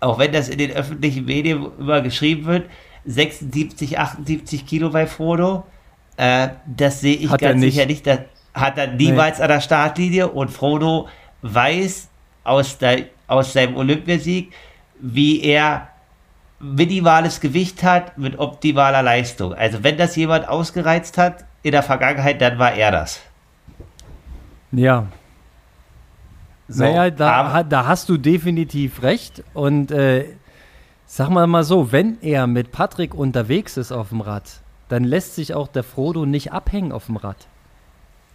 auch 0.00 0.18
wenn 0.18 0.32
das 0.32 0.48
in 0.48 0.58
den 0.58 0.72
öffentlichen 0.72 1.24
Medien 1.24 1.66
immer 1.78 2.02
geschrieben 2.02 2.44
wird, 2.46 2.70
76, 3.06 3.98
78 3.98 4.66
Kilo 4.66 4.90
bei 4.90 5.06
Frodo, 5.06 5.64
äh, 6.18 6.48
das 6.66 7.00
sehe 7.00 7.16
ich 7.16 7.30
hat 7.30 7.40
ganz 7.40 7.62
sicher 7.62 7.86
nicht. 7.86 8.06
Das 8.06 8.20
hat 8.52 8.76
er 8.76 8.88
niemals 8.88 9.38
nee. 9.38 9.44
an 9.44 9.48
der 9.48 9.60
Startlinie 9.60 10.28
und 10.28 10.50
Frodo 10.50 11.08
weiß 11.40 12.08
aus, 12.44 12.76
der, 12.76 13.06
aus 13.26 13.54
seinem 13.54 13.76
Olympiasieg, 13.76 14.52
wie 15.00 15.42
er 15.42 15.88
minimales 16.60 17.40
Gewicht 17.40 17.82
hat 17.82 18.18
mit 18.18 18.38
optimaler 18.38 19.02
Leistung. 19.02 19.54
Also 19.54 19.82
wenn 19.84 19.96
das 19.96 20.16
jemand 20.16 20.48
ausgereizt 20.48 21.18
hat 21.18 21.44
in 21.62 21.72
der 21.72 21.82
Vergangenheit, 21.82 22.40
dann 22.40 22.58
war 22.58 22.72
er 22.72 22.90
das. 22.90 23.20
Ja, 24.72 25.06
so, 26.68 26.84
naja, 26.84 27.10
da, 27.10 27.62
da, 27.62 27.86
hast 27.86 28.10
du 28.10 28.18
definitiv 28.18 29.02
recht. 29.02 29.42
Und 29.54 29.90
äh, 29.90 30.26
sag 31.06 31.30
mal 31.30 31.46
mal 31.46 31.64
so, 31.64 31.92
wenn 31.92 32.18
er 32.20 32.46
mit 32.46 32.72
Patrick 32.72 33.14
unterwegs 33.14 33.78
ist 33.78 33.90
auf 33.90 34.10
dem 34.10 34.20
Rad, 34.20 34.60
dann 34.90 35.04
lässt 35.04 35.34
sich 35.34 35.54
auch 35.54 35.68
der 35.68 35.82
Frodo 35.82 36.26
nicht 36.26 36.52
abhängen 36.52 36.92
auf 36.92 37.06
dem 37.06 37.16
Rad. 37.16 37.48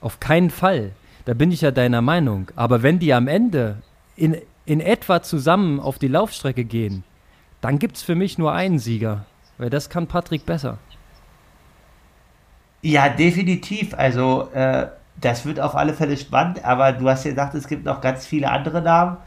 Auf 0.02 0.20
keinen 0.20 0.50
Fall. 0.50 0.92
Da 1.26 1.34
bin 1.36 1.52
ich 1.52 1.62
ja 1.62 1.72
deiner 1.72 2.02
Meinung. 2.02 2.52
Aber 2.56 2.82
wenn 2.82 3.00
die 3.00 3.14
am 3.14 3.28
Ende 3.28 3.78
in, 4.16 4.36
in 4.66 4.80
etwa 4.80 5.22
zusammen 5.22 5.80
auf 5.80 6.00
die 6.00 6.08
Laufstrecke 6.08 6.66
gehen, 6.66 7.04
dann 7.64 7.80
gibt 7.80 7.96
es 7.96 8.04
für 8.04 8.16
mich 8.16 8.38
nur 8.38 8.52
einen 8.52 8.78
Sieger. 8.78 9.26
Weil 9.58 9.70
das 9.70 9.90
kann 9.90 10.08
Patrick 10.08 10.46
besser. 10.46 10.80
Ja, 12.82 13.08
definitiv. 13.08 13.94
Also, 13.94 14.50
äh, 14.54 14.88
das 15.22 15.46
wird 15.46 15.62
auf 15.62 15.76
alle 15.76 15.94
Fälle 15.94 16.18
spannend, 16.18 16.66
aber 16.66 16.92
du 16.92 17.10
hast 17.10 17.24
ja 17.24 17.32
gesagt, 17.32 17.56
es 17.56 17.68
gibt 17.68 17.86
noch 17.86 18.02
ganz 18.02 18.26
viele 18.26 18.52
andere 18.52 18.82
Namen. 18.82 19.18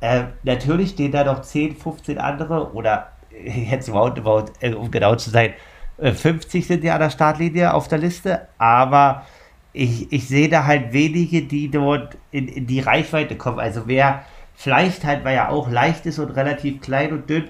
Äh, 0.00 0.24
natürlich 0.44 0.90
stehen 0.90 1.12
da 1.12 1.24
noch 1.24 1.42
10, 1.42 1.76
15 1.76 2.18
andere 2.18 2.72
oder 2.72 3.08
jetzt 3.44 3.90
roundabout, 3.90 4.46
äh, 4.60 4.72
um 4.72 4.90
genau 4.90 5.16
zu 5.16 5.28
sein, 5.28 5.52
50 5.98 6.54
äh, 6.54 6.66
sind 6.66 6.84
ja 6.84 6.94
an 6.94 7.00
der 7.00 7.10
Startlinie 7.10 7.74
auf 7.74 7.88
der 7.88 7.98
Liste, 7.98 8.48
aber 8.56 9.26
ich, 9.74 10.10
ich 10.10 10.26
sehe 10.26 10.48
da 10.48 10.64
halt 10.64 10.94
wenige, 10.94 11.42
die 11.42 11.70
dort 11.70 12.16
in, 12.30 12.48
in 12.48 12.66
die 12.66 12.80
Reichweite 12.80 13.36
kommen. 13.36 13.58
Also 13.58 13.82
wer 13.86 14.24
vielleicht 14.54 15.04
halt, 15.04 15.24
weil 15.24 15.36
er 15.36 15.50
auch 15.50 15.68
leicht 15.68 16.06
ist 16.06 16.18
und 16.18 16.30
relativ 16.30 16.80
klein 16.80 17.12
und 17.12 17.28
dünn, 17.28 17.48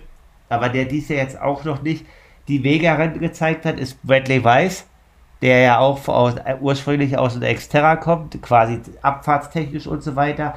aber 0.49 0.69
der 0.69 0.85
dies 0.85 1.09
ja 1.09 1.17
jetzt 1.17 1.41
auch 1.41 1.65
noch 1.65 1.83
nicht 1.83 2.05
die 2.49 2.63
Vega-Rennen 2.63 3.21
gezeigt 3.21 3.65
hat, 3.65 3.79
ist 3.79 4.03
Bradley 4.03 4.45
Weiss, 4.45 4.87
der 5.43 5.61
ja 5.61 5.79
auch 5.79 6.07
aus, 6.09 6.35
äh, 6.37 6.57
ursprünglich 6.61 7.17
aus 7.19 7.39
der 7.39 7.55
Xterra 7.55 7.97
kommt, 7.97 8.41
quasi 8.43 8.81
abfahrtstechnisch 9.03 9.87
und 9.87 10.03
so 10.03 10.17
weiter. 10.17 10.55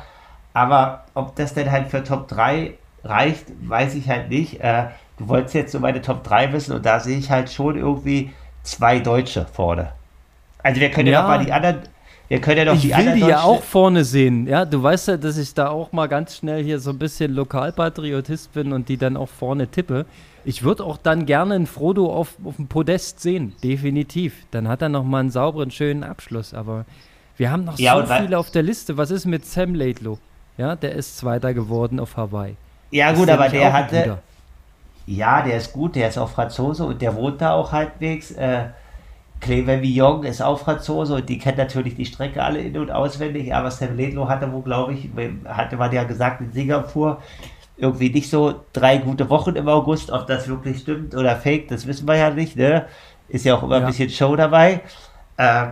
Aber 0.54 1.06
ob 1.14 1.36
das 1.36 1.54
denn 1.54 1.72
halt 1.72 1.88
für 1.88 2.04
Top 2.04 2.28
3 2.28 2.74
reicht, 3.04 3.46
weiß 3.62 3.96
ich 3.96 4.10
halt 4.10 4.30
nicht. 4.30 4.60
Äh, 4.60 4.88
du 5.18 5.28
wolltest 5.28 5.56
jetzt 5.56 5.72
so 5.72 5.80
meine 5.80 6.02
Top 6.02 6.24
3 6.24 6.52
wissen 6.54 6.76
und 6.76 6.86
da 6.86 7.00
sehe 7.00 7.18
ich 7.18 7.32
halt 7.32 7.52
schon 7.52 7.78
irgendwie 7.78 8.34
zwei 8.64 9.00
Deutsche 9.00 9.46
vorne. 9.46 9.94
Also 10.64 10.82
wir 10.82 10.92
können 10.92 11.08
ja, 11.08 11.22
ja 11.22 11.28
mal 11.28 11.46
die 11.46 11.52
anderen, 11.52 11.82
wir 12.28 12.42
können 12.42 12.58
ja 12.58 12.66
noch 12.66 12.76
ich 12.76 12.82
die 12.82 12.90
will 12.90 12.96
anderen. 12.96 13.20
die 13.20 13.28
ja 13.28 13.42
auch 13.42 13.64
vorne 13.64 14.04
sehen. 14.04 14.48
Ja, 14.48 14.66
du 14.66 14.82
weißt 14.84 15.08
ja, 15.10 15.18
dass 15.18 15.38
ich 15.38 15.54
da 15.54 15.70
auch 15.70 15.92
mal 15.92 16.08
ganz 16.08 16.36
schnell 16.36 16.64
hier 16.64 16.80
so 16.80 16.90
ein 16.90 16.98
bisschen 16.98 17.34
Lokalpatriotist 17.34 18.54
bin 18.54 18.74
und 18.74 18.90
die 18.90 18.98
dann 18.98 19.16
auch 19.16 19.30
vorne 19.30 19.68
tippe. 19.68 20.06
Ich 20.44 20.64
würde 20.64 20.84
auch 20.84 20.98
dann 20.98 21.26
gerne 21.26 21.56
einen 21.56 21.68
Frodo 21.68 22.14
auf, 22.14 22.36
auf 22.44 22.56
dem 22.56 22.68
Podest 22.68 23.20
sehen, 23.20 23.54
definitiv. 23.64 24.46
Dann 24.52 24.68
hat 24.68 24.82
er 24.82 24.90
noch 24.90 25.04
mal 25.04 25.20
einen 25.20 25.30
sauberen, 25.30 25.72
schönen 25.72 26.04
Abschluss. 26.04 26.54
Aber 26.54 26.86
wir 27.38 27.52
haben 27.52 27.66
noch 27.66 27.78
ja, 27.80 27.96
so 27.96 28.14
viele 28.14 28.38
auf 28.38 28.52
der 28.52 28.64
Liste. 28.64 28.98
Was 28.98 29.12
ist 29.12 29.26
mit 29.26 29.46
Sam 29.46 29.76
Laidlow? 29.76 30.20
Ja, 30.58 30.76
der 30.76 30.94
ist 30.94 31.18
Zweiter 31.18 31.54
geworden 31.54 32.00
auf 32.00 32.18
Hawaii. 32.18 32.56
Ja, 32.92 33.12
gut, 33.12 33.30
aber 33.30 33.50
der 33.50 33.74
hatte. 33.74 34.20
Ja, 35.06 35.42
der 35.42 35.58
ist 35.58 35.72
gut, 35.72 35.96
der 35.96 36.10
ist 36.10 36.18
auch 36.18 36.30
Franzose 36.30 36.84
und 36.84 37.02
der 37.02 37.16
wohnt 37.16 37.42
da 37.42 37.54
auch 37.54 37.72
halbwegs. 37.72 38.32
Äh, 38.32 38.66
Clever 39.40 39.82
Villon 39.82 40.24
ist 40.24 40.42
auch 40.42 40.60
Franzose 40.60 41.16
und 41.16 41.30
die 41.30 41.38
kennt 41.38 41.58
natürlich 41.58 41.96
die 41.96 42.06
Strecke 42.06 42.44
alle 42.44 42.60
in- 42.60 42.78
und 42.78 42.92
auswendig, 42.92 43.54
aber 43.54 43.72
Sam 43.72 43.96
Ledlow 43.96 44.28
hatte 44.28 44.52
wo, 44.52 44.62
glaube 44.62 44.94
ich, 44.94 45.10
hatte 45.46 45.78
man 45.78 45.92
ja 45.92 46.04
gesagt 46.04 46.42
in 46.42 46.52
Singapur, 46.52 47.22
irgendwie 47.78 48.10
nicht 48.10 48.30
so 48.30 48.62
drei 48.74 48.98
gute 48.98 49.30
Wochen 49.30 49.56
im 49.56 49.68
August. 49.68 50.12
Ob 50.12 50.28
das 50.28 50.48
wirklich 50.48 50.80
stimmt 50.80 51.16
oder 51.16 51.36
fake, 51.36 51.68
das 51.68 51.86
wissen 51.86 52.08
wir 52.08 52.16
ja 52.16 52.30
nicht, 52.32 52.56
ne? 52.56 52.88
Ist 53.30 53.46
ja 53.46 53.56
auch 53.56 53.64
immer 53.64 53.78
ja. 53.78 53.82
ein 53.82 53.88
bisschen 53.88 54.10
Show 54.10 54.36
dabei. 54.36 54.82
Äh, 55.38 55.68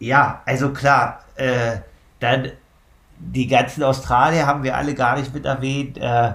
ja, 0.00 0.42
also 0.44 0.70
klar, 0.70 1.20
äh, 1.36 1.78
dann 2.18 2.50
die 3.18 3.46
ganzen 3.46 3.82
Australier 3.84 4.46
haben 4.46 4.62
wir 4.64 4.76
alle 4.76 4.94
gar 4.94 5.16
nicht 5.16 5.32
mit 5.32 5.44
erwähnt. 5.44 5.98
Äh, 5.98 6.32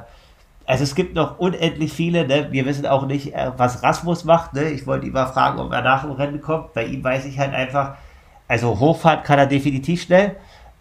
also 0.69 0.83
es 0.83 0.93
gibt 0.93 1.15
noch 1.15 1.39
unendlich 1.39 1.91
viele, 1.91 2.27
ne? 2.27 2.49
wir 2.51 2.63
wissen 2.67 2.85
auch 2.85 3.07
nicht, 3.07 3.33
äh, 3.33 3.51
was 3.57 3.81
Rasmus 3.81 4.23
macht. 4.23 4.53
Ne? 4.53 4.65
Ich 4.69 4.85
wollte 4.85 5.07
ihn 5.07 5.13
mal 5.13 5.25
fragen, 5.25 5.57
ob 5.57 5.73
er 5.73 5.81
nach 5.81 6.03
dem 6.03 6.11
Rennen 6.11 6.41
kommt. 6.41 6.73
Bei 6.73 6.85
ihm 6.85 7.03
weiß 7.03 7.25
ich 7.25 7.39
halt 7.39 7.55
einfach, 7.55 7.95
also 8.47 8.79
Hochfahrt 8.79 9.23
kann 9.23 9.39
er 9.39 9.47
definitiv 9.47 10.03
schnell. 10.03 10.35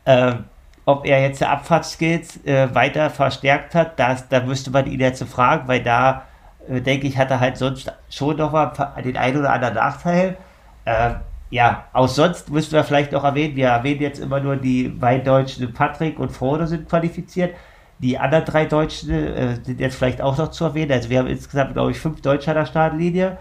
Ähm, 0.05 0.45
ob 0.85 1.07
er 1.07 1.23
jetzt 1.23 1.41
der 1.41 1.53
Abfahrtsskills 1.53 2.45
äh, 2.45 2.69
weiter 2.75 3.09
verstärkt 3.09 3.75
hat, 3.75 3.99
das, 3.99 4.29
da 4.29 4.41
müsste 4.41 4.71
man 4.71 4.85
ihn 4.85 5.01
jetzt 5.01 5.25
fragen, 5.25 5.67
weil 5.69 5.83
da, 5.83 6.25
äh, 6.69 6.83
denke 6.83 7.07
ich, 7.07 7.17
hat 7.17 7.31
er 7.31 7.41
halt 7.41 7.57
sonst 7.57 7.91
schon 8.11 8.37
noch 8.37 8.53
mal 8.53 8.71
den 9.03 9.17
einen 9.17 9.39
oder 9.39 9.55
anderen 9.55 9.75
Nachteil. 9.75 10.37
Ähm, 10.85 11.15
ja, 11.49 11.85
auch 11.95 12.09
sonst 12.09 12.51
müssten 12.51 12.75
wir 12.75 12.85
vielleicht 12.85 13.13
noch 13.13 13.25
erwähnen, 13.25 13.57
wir 13.57 13.69
erwähnen 13.69 14.03
jetzt 14.03 14.21
immer 14.21 14.39
nur 14.39 14.57
die 14.57 14.91
beiden 14.91 15.25
Deutschen, 15.25 15.73
Patrick 15.73 16.19
und 16.19 16.31
Frodo 16.31 16.67
sind 16.67 16.91
qualifiziert. 16.91 17.55
Die 18.01 18.19
anderen 18.19 18.45
drei 18.45 18.67
Deutschen 18.67 19.11
äh, 19.11 19.57
sind 19.63 19.81
jetzt 19.81 19.97
vielleicht 19.97 20.21
auch 20.21 20.39
noch 20.39 20.51
zu 20.51 20.65
erwähnen. 20.65 20.93
Also 20.93 21.11
wir 21.11 21.19
haben 21.19 21.27
insgesamt, 21.27 21.73
glaube 21.73 21.91
ich, 21.91 21.99
fünf 21.99 22.21
Deutsche 22.21 22.51
an 22.51 22.57
der 22.57 22.67
Startlinie. 22.67 23.39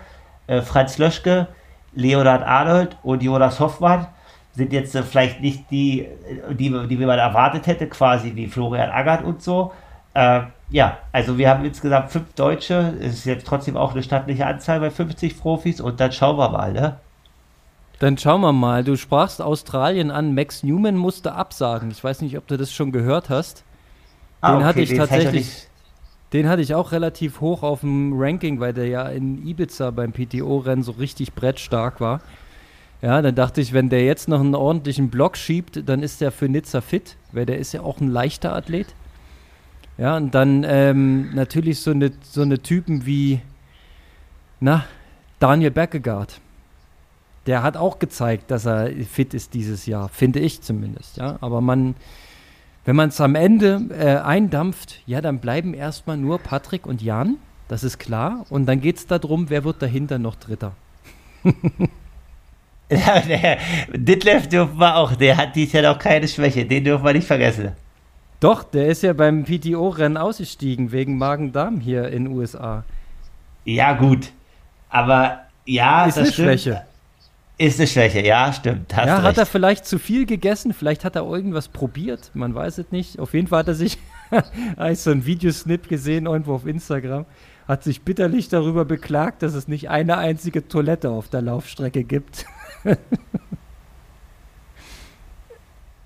Äh, 0.47 0.61
Franz 0.61 0.97
Löschke, 0.97 1.47
Leonard 1.93 2.43
Arnold 2.43 2.97
und 3.03 3.21
Jonas 3.21 3.59
Hoffmann 3.59 4.07
sind 4.53 4.73
jetzt 4.73 4.95
äh, 4.95 5.03
vielleicht 5.03 5.41
nicht 5.41 5.69
die, 5.69 6.07
die, 6.51 6.87
die 6.87 6.97
man 6.97 7.19
erwartet 7.19 7.67
hätte, 7.67 7.87
quasi 7.87 8.35
wie 8.35 8.47
Florian 8.47 8.89
Agert 8.89 9.23
und 9.23 9.41
so. 9.43 9.71
Äh, 10.15 10.41
ja, 10.69 10.97
also 11.11 11.37
wir 11.37 11.49
haben 11.49 11.63
insgesamt 11.63 12.09
fünf 12.11 12.33
Deutsche. 12.33 12.95
Es 12.99 13.13
ist 13.13 13.25
jetzt 13.25 13.45
trotzdem 13.45 13.77
auch 13.77 13.91
eine 13.91 14.01
stattliche 14.01 14.47
Anzahl 14.47 14.79
bei 14.79 14.89
50 14.89 15.39
Profis 15.39 15.79
und 15.79 15.99
dann 15.99 16.11
schauen 16.11 16.37
wir 16.37 16.49
mal, 16.49 16.73
ne? 16.73 16.97
Dann 17.99 18.17
schauen 18.17 18.41
wir 18.41 18.53
mal. 18.53 18.83
Du 18.83 18.95
sprachst 18.95 19.41
Australien 19.41 20.11
an. 20.11 20.35
Max 20.35 20.63
Newman 20.63 20.95
musste 20.95 21.33
absagen. 21.33 21.89
Ich 21.89 22.03
weiß 22.03 22.21
nicht, 22.21 22.37
ob 22.37 22.47
du 22.47 22.57
das 22.57 22.71
schon 22.71 22.91
gehört 22.91 23.29
hast. 23.29 23.63
Ah, 24.41 24.51
den 24.51 24.57
okay, 24.57 24.65
hatte 24.65 24.81
ich 24.81 24.93
tatsächlich. 24.93 25.67
Den 26.33 26.49
hatte 26.49 26.61
ich 26.61 26.75
auch 26.75 26.91
relativ 26.91 27.39
hoch 27.39 27.63
auf 27.63 27.81
dem 27.81 28.13
Ranking, 28.13 28.59
weil 28.59 28.73
der 28.73 28.87
ja 28.87 29.07
in 29.07 29.47
Ibiza 29.47 29.91
beim 29.91 30.11
PTO-Rennen 30.11 30.83
so 30.83 30.91
richtig 30.91 31.33
brettstark 31.33 32.01
war. 32.01 32.19
Ja, 33.01 33.21
dann 33.21 33.35
dachte 33.35 33.61
ich, 33.61 33.73
wenn 33.73 33.89
der 33.89 34.03
jetzt 34.03 34.27
noch 34.27 34.39
einen 34.39 34.55
ordentlichen 34.55 35.09
Block 35.09 35.37
schiebt, 35.37 35.87
dann 35.87 36.03
ist 36.03 36.19
der 36.19 36.31
für 36.31 36.49
Nizza 36.49 36.81
fit, 36.81 37.15
weil 37.31 37.45
der 37.45 37.59
ist 37.59 37.71
ja 37.71 37.81
auch 37.81 38.01
ein 38.01 38.09
leichter 38.09 38.53
Athlet. 38.53 38.87
Ja, 39.97 40.17
und 40.17 40.35
dann 40.35 40.65
ähm, 40.67 41.33
natürlich 41.33 41.79
so 41.79 41.91
eine, 41.91 42.11
so 42.21 42.41
eine 42.41 42.59
Typen 42.59 43.05
wie, 43.05 43.41
na, 44.59 44.85
Daniel 45.39 45.71
Beckegaard. 45.71 46.39
Der 47.45 47.63
hat 47.63 47.77
auch 47.77 47.99
gezeigt, 47.99 48.51
dass 48.51 48.65
er 48.65 48.91
fit 49.05 49.33
ist 49.33 49.53
dieses 49.53 49.85
Jahr, 49.85 50.09
finde 50.09 50.39
ich 50.39 50.61
zumindest. 50.61 51.17
Ja, 51.17 51.37
aber 51.39 51.61
man, 51.61 51.95
wenn 52.87 52.95
man 52.95 53.09
es 53.09 53.19
am 53.19 53.35
Ende 53.35 53.81
äh, 53.99 54.15
eindampft, 54.25 55.01
ja, 55.05 55.19
dann 55.19 55.39
bleiben 55.39 55.73
erstmal 55.73 56.15
nur 56.15 56.39
Patrick 56.39 56.87
und 56.87 57.01
Jan, 57.01 57.35
das 57.67 57.83
ist 57.83 57.99
klar. 57.99 58.45
Und 58.49 58.65
dann 58.65 58.79
geht 58.79 58.95
es 58.95 59.05
darum, 59.05 59.49
wer 59.49 59.65
wird 59.65 59.81
dahinter 59.81 60.19
noch 60.19 60.35
Dritter. 60.35 60.71
ja, 62.89 63.19
der 63.19 63.57
Ditlev 63.93 64.47
dürfen 64.47 64.79
wir 64.79 64.95
auch, 64.95 65.13
der 65.15 65.35
hat 65.35 65.57
dies 65.57 65.73
Jahr 65.73 65.83
noch 65.83 65.99
keine 65.99 66.29
Schwäche, 66.29 66.65
den 66.65 66.85
dürfen 66.85 67.03
wir 67.03 67.11
nicht 67.11 67.27
vergessen. 67.27 67.73
Doch, 68.39 68.63
der 68.63 68.87
ist 68.87 69.03
ja 69.03 69.11
beim 69.11 69.43
PTO-Rennen 69.43 70.15
ausgestiegen 70.15 70.93
wegen 70.93 71.17
Magen-Darm 71.17 71.81
hier 71.81 72.07
in 72.07 72.23
den 72.23 72.33
USA. 72.33 72.85
Ja, 73.65 73.95
gut. 73.95 74.31
Aber 74.89 75.41
ja, 75.65 76.05
ist 76.05 76.15
das 76.15 76.23
eine 76.23 76.31
stimmt. 76.31 76.47
Schwäche. 76.47 76.86
Ist 77.59 77.79
eine 77.79 77.87
Schwäche, 77.87 78.23
ja, 78.23 78.53
stimmt. 78.53 78.91
ja, 78.91 79.17
hat 79.17 79.23
recht. 79.23 79.37
er 79.39 79.45
vielleicht 79.47 79.85
zu 79.85 79.97
viel 79.97 80.27
gegessen? 80.27 80.73
Vielleicht 80.73 81.03
hat 81.03 81.15
er 81.15 81.23
irgendwas 81.23 81.69
probiert, 81.69 82.29
man 82.35 82.53
weiß 82.53 82.77
es 82.77 82.91
nicht. 82.91 83.17
Auf 83.17 83.33
jeden 83.33 83.47
Fall 83.47 83.59
hat 83.59 83.67
er 83.67 83.73
sich, 83.73 83.97
ich 84.91 84.99
so 84.99 85.09
ein 85.09 85.25
Videosnip 85.25 85.89
gesehen 85.89 86.27
irgendwo 86.27 86.53
auf 86.53 86.67
Instagram, 86.67 87.25
hat 87.67 87.83
sich 87.83 88.03
bitterlich 88.03 88.49
darüber 88.49 88.85
beklagt, 88.85 89.41
dass 89.41 89.55
es 89.55 89.67
nicht 89.67 89.89
eine 89.89 90.17
einzige 90.17 90.67
Toilette 90.67 91.09
auf 91.09 91.29
der 91.29 91.41
Laufstrecke 91.41 92.03
gibt. 92.03 92.45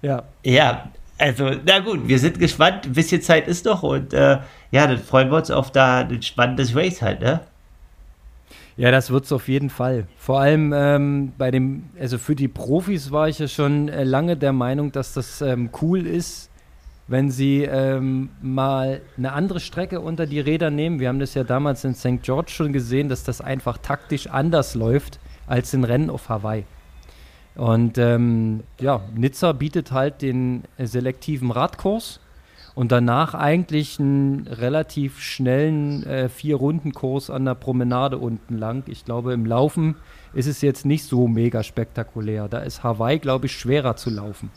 ja. 0.02 0.24
Ja, 0.45 0.89
also, 1.18 1.52
na 1.66 1.80
gut, 1.80 2.08
wir 2.08 2.18
sind 2.18 2.39
gespannt. 2.39 2.86
Ein 2.86 2.93
bisschen 2.93 3.22
Zeit 3.22 3.47
ist 3.47 3.66
noch 3.66 3.84
und 3.84 4.14
äh, 4.14 4.39
ja, 4.72 4.88
dann 4.88 4.97
freuen 4.97 5.30
wir 5.30 5.38
uns 5.38 5.52
auf 5.52 5.70
da 5.70 5.99
ein 5.99 6.22
spannendes 6.22 6.76
Race 6.76 7.02
halt, 7.02 7.20
ne? 7.20 7.41
Ja, 8.82 8.89
das 8.89 9.11
wird 9.11 9.25
es 9.25 9.32
auf 9.32 9.47
jeden 9.47 9.69
Fall. 9.69 10.07
Vor 10.17 10.39
allem 10.39 10.73
ähm, 10.75 11.34
bei 11.38 11.51
dem, 11.51 11.84
also 11.99 12.17
für 12.17 12.34
die 12.34 12.47
Profis 12.47 13.11
war 13.11 13.29
ich 13.29 13.38
ja 13.38 13.47
schon 13.47 13.89
äh, 13.89 14.03
lange 14.03 14.36
der 14.36 14.53
Meinung, 14.53 14.91
dass 14.91 15.13
das 15.13 15.39
ähm, 15.43 15.69
cool 15.84 16.07
ist, 16.07 16.49
wenn 17.07 17.29
sie 17.29 17.61
ähm, 17.61 18.29
mal 18.41 19.01
eine 19.19 19.34
andere 19.34 19.59
Strecke 19.59 20.01
unter 20.01 20.25
die 20.25 20.39
Räder 20.39 20.71
nehmen. 20.71 20.99
Wir 20.99 21.09
haben 21.09 21.19
das 21.19 21.36
ja 21.36 21.43
damals 21.43 21.84
in 21.84 21.93
St. 21.93 22.23
George 22.23 22.49
schon 22.49 22.73
gesehen, 22.73 23.07
dass 23.07 23.23
das 23.23 23.39
einfach 23.39 23.77
taktisch 23.77 24.25
anders 24.25 24.73
läuft 24.73 25.19
als 25.45 25.75
in 25.75 25.84
Rennen 25.84 26.09
auf 26.09 26.29
Hawaii. 26.29 26.63
Und 27.53 27.99
ähm, 27.99 28.63
ja, 28.79 29.01
Nizza 29.13 29.51
bietet 29.51 29.91
halt 29.91 30.23
den 30.23 30.63
äh, 30.79 30.88
selektiven 30.88 31.51
Radkurs 31.51 32.19
und 32.82 32.91
danach 32.91 33.36
eigentlich 33.36 33.99
einen 33.99 34.47
relativ 34.47 35.19
schnellen 35.19 36.03
äh, 36.03 36.29
Vier-Runden-Kurs 36.29 37.29
an 37.29 37.45
der 37.45 37.53
Promenade 37.53 38.17
unten 38.17 38.57
lang. 38.57 38.86
Ich 38.88 39.05
glaube, 39.05 39.34
im 39.34 39.45
Laufen 39.45 39.97
ist 40.34 40.47
es 40.47 40.63
jetzt 40.63 40.84
nicht 40.84 41.03
so 41.03 41.27
mega 41.27 41.61
spektakulär. 41.61 42.47
Da 42.47 42.57
ist 42.57 42.82
Hawaii, 42.82 43.19
glaube 43.19 43.45
ich, 43.45 43.51
schwerer 43.51 43.97
zu 43.97 44.09
laufen. 44.09 44.49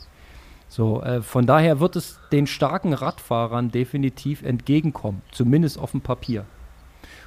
So, 0.67 1.03
äh, 1.03 1.21
von 1.21 1.45
daher 1.45 1.79
wird 1.79 1.97
es 1.97 2.19
den 2.31 2.47
starken 2.47 2.93
Radfahrern 2.93 3.69
definitiv 3.69 4.41
entgegenkommen, 4.41 5.21
zumindest 5.31 5.77
auf 5.77 5.91
dem 5.91 6.01
Papier. 6.01 6.45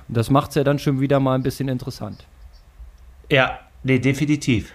Und 0.09 0.17
das 0.17 0.31
macht 0.31 0.49
es 0.49 0.57
ja 0.57 0.65
dann 0.65 0.81
schon 0.81 1.01
wieder 1.01 1.21
mal 1.21 1.37
ein 1.37 1.45
bisschen 1.45 1.69
interessant. 1.69 2.27
Ja, 3.31 3.61
nee, 3.85 4.01
definitiv. 4.01 4.75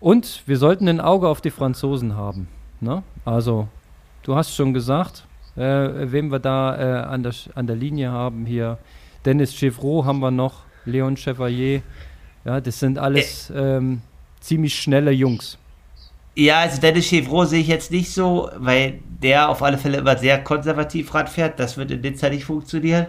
Und 0.00 0.42
wir 0.46 0.56
sollten 0.56 0.88
ein 0.88 1.00
Auge 1.00 1.28
auf 1.28 1.40
die 1.40 1.50
Franzosen 1.50 2.16
haben. 2.16 2.48
Ne? 2.80 3.04
Also 3.24 3.68
du 4.22 4.34
hast 4.34 4.54
schon 4.54 4.72
gesagt, 4.72 5.24
äh, 5.56 5.60
wem 5.60 6.30
wir 6.30 6.38
da 6.38 6.76
äh, 6.76 7.04
an, 7.04 7.22
der, 7.22 7.32
an 7.54 7.66
der 7.66 7.76
Linie 7.76 8.10
haben 8.10 8.46
hier. 8.46 8.78
Dennis 9.24 9.54
Chevrolet 9.54 10.06
haben 10.06 10.20
wir 10.20 10.30
noch, 10.30 10.62
Leon 10.84 11.16
Chevalier. 11.16 11.82
Ja, 12.44 12.60
das 12.60 12.80
sind 12.80 12.98
alles 12.98 13.52
ähm, 13.54 14.02
ziemlich 14.40 14.74
schnelle 14.74 15.12
Jungs. 15.12 15.58
Ja, 16.34 16.60
also 16.60 16.80
Dennis 16.80 17.06
Chevrolet 17.06 17.50
sehe 17.50 17.60
ich 17.60 17.68
jetzt 17.68 17.90
nicht 17.90 18.10
so, 18.10 18.50
weil 18.56 19.00
der 19.22 19.48
auf 19.48 19.62
alle 19.62 19.78
Fälle 19.78 19.98
immer 19.98 20.16
sehr 20.16 20.42
konservativ 20.42 21.12
Rad 21.14 21.28
fährt. 21.28 21.60
Das 21.60 21.76
wird 21.76 21.90
in 21.90 22.00
Nizza 22.00 22.28
nicht 22.30 22.44
funktionieren. 22.44 23.06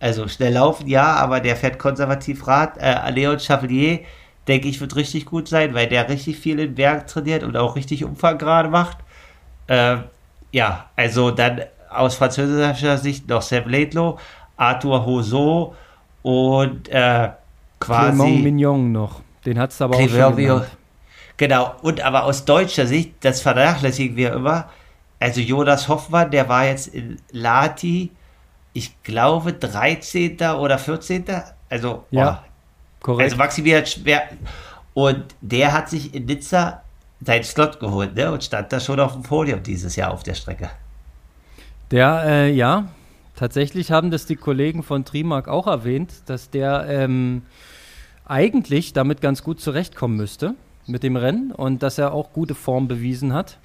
Also 0.00 0.26
schnell 0.26 0.54
laufen, 0.54 0.88
ja, 0.88 1.14
aber 1.14 1.38
der 1.38 1.54
fährt 1.54 1.78
konservativ 1.78 2.46
Rad. 2.48 2.76
Äh, 2.78 3.10
Leon 3.10 3.38
Chevalier, 3.38 4.00
denke 4.48 4.68
ich, 4.68 4.80
wird 4.80 4.96
richtig 4.96 5.26
gut 5.26 5.46
sein, 5.46 5.74
weil 5.74 5.86
der 5.86 6.08
richtig 6.08 6.38
viel 6.38 6.58
in 6.58 6.74
Berg 6.74 7.06
trainiert 7.06 7.44
und 7.44 7.56
auch 7.56 7.76
richtig 7.76 8.04
Umfang 8.04 8.38
gerade 8.38 8.68
macht. 8.68 8.96
Äh, 9.68 9.98
ja, 10.52 10.90
also 10.96 11.30
dann 11.30 11.62
aus 11.90 12.14
französischer 12.14 12.98
Sicht 12.98 13.28
noch 13.28 13.42
Sam 13.42 13.68
Laidlow, 13.68 14.18
Arthur 14.56 15.04
Hoseau 15.04 15.74
und 16.22 16.88
äh, 16.88 17.30
quasi. 17.80 18.22
Clément 18.22 18.42
Mignon 18.42 18.92
noch. 18.92 19.20
Den 19.44 19.58
hat 19.58 19.70
es 19.70 19.82
aber 19.82 19.96
auch 19.96 20.08
schon 20.08 20.36
genannt. 20.36 20.66
Genau, 21.36 21.74
und 21.82 22.00
aber 22.02 22.24
aus 22.24 22.44
deutscher 22.44 22.86
Sicht, 22.86 23.14
das 23.22 23.40
vernachlässigen 23.40 24.16
wir 24.16 24.32
immer. 24.32 24.68
Also 25.18 25.40
Jonas 25.40 25.88
Hoffmann, 25.88 26.30
der 26.30 26.48
war 26.48 26.66
jetzt 26.66 26.88
in 26.88 27.16
Lati, 27.32 28.10
ich 28.72 29.02
glaube 29.02 29.52
13. 29.52 30.40
oder 30.40 30.78
14. 30.78 31.24
Also, 31.68 32.04
ja, 32.10 32.42
oh, 32.44 32.48
korrekt. 33.00 33.24
Also 33.24 33.36
Maximilian 33.36 33.86
Schwer. 33.86 34.22
Und 34.94 35.24
der 35.40 35.72
hat 35.72 35.88
sich 35.88 36.14
in 36.14 36.26
Nizza 36.26 36.81
seinen 37.24 37.44
Slot 37.44 37.80
geholt 37.80 38.14
ne? 38.14 38.32
und 38.32 38.42
stand 38.44 38.72
da 38.72 38.80
schon 38.80 39.00
auf 39.00 39.12
dem 39.12 39.22
Podium 39.22 39.62
dieses 39.62 39.96
Jahr 39.96 40.12
auf 40.12 40.22
der 40.22 40.34
Strecke. 40.34 40.70
Der, 41.90 42.24
äh, 42.24 42.52
ja, 42.52 42.88
tatsächlich 43.36 43.92
haben 43.92 44.10
das 44.10 44.26
die 44.26 44.36
Kollegen 44.36 44.82
von 44.82 45.04
Trimark 45.04 45.48
auch 45.48 45.66
erwähnt, 45.66 46.12
dass 46.26 46.50
der 46.50 46.86
ähm, 46.88 47.42
eigentlich 48.24 48.92
damit 48.92 49.20
ganz 49.20 49.42
gut 49.42 49.60
zurechtkommen 49.60 50.16
müsste 50.16 50.54
mit 50.86 51.02
dem 51.02 51.16
Rennen 51.16 51.52
und 51.52 51.82
dass 51.82 51.98
er 51.98 52.12
auch 52.12 52.32
gute 52.32 52.54
Form 52.54 52.88
bewiesen 52.88 53.32
hat. 53.32 53.58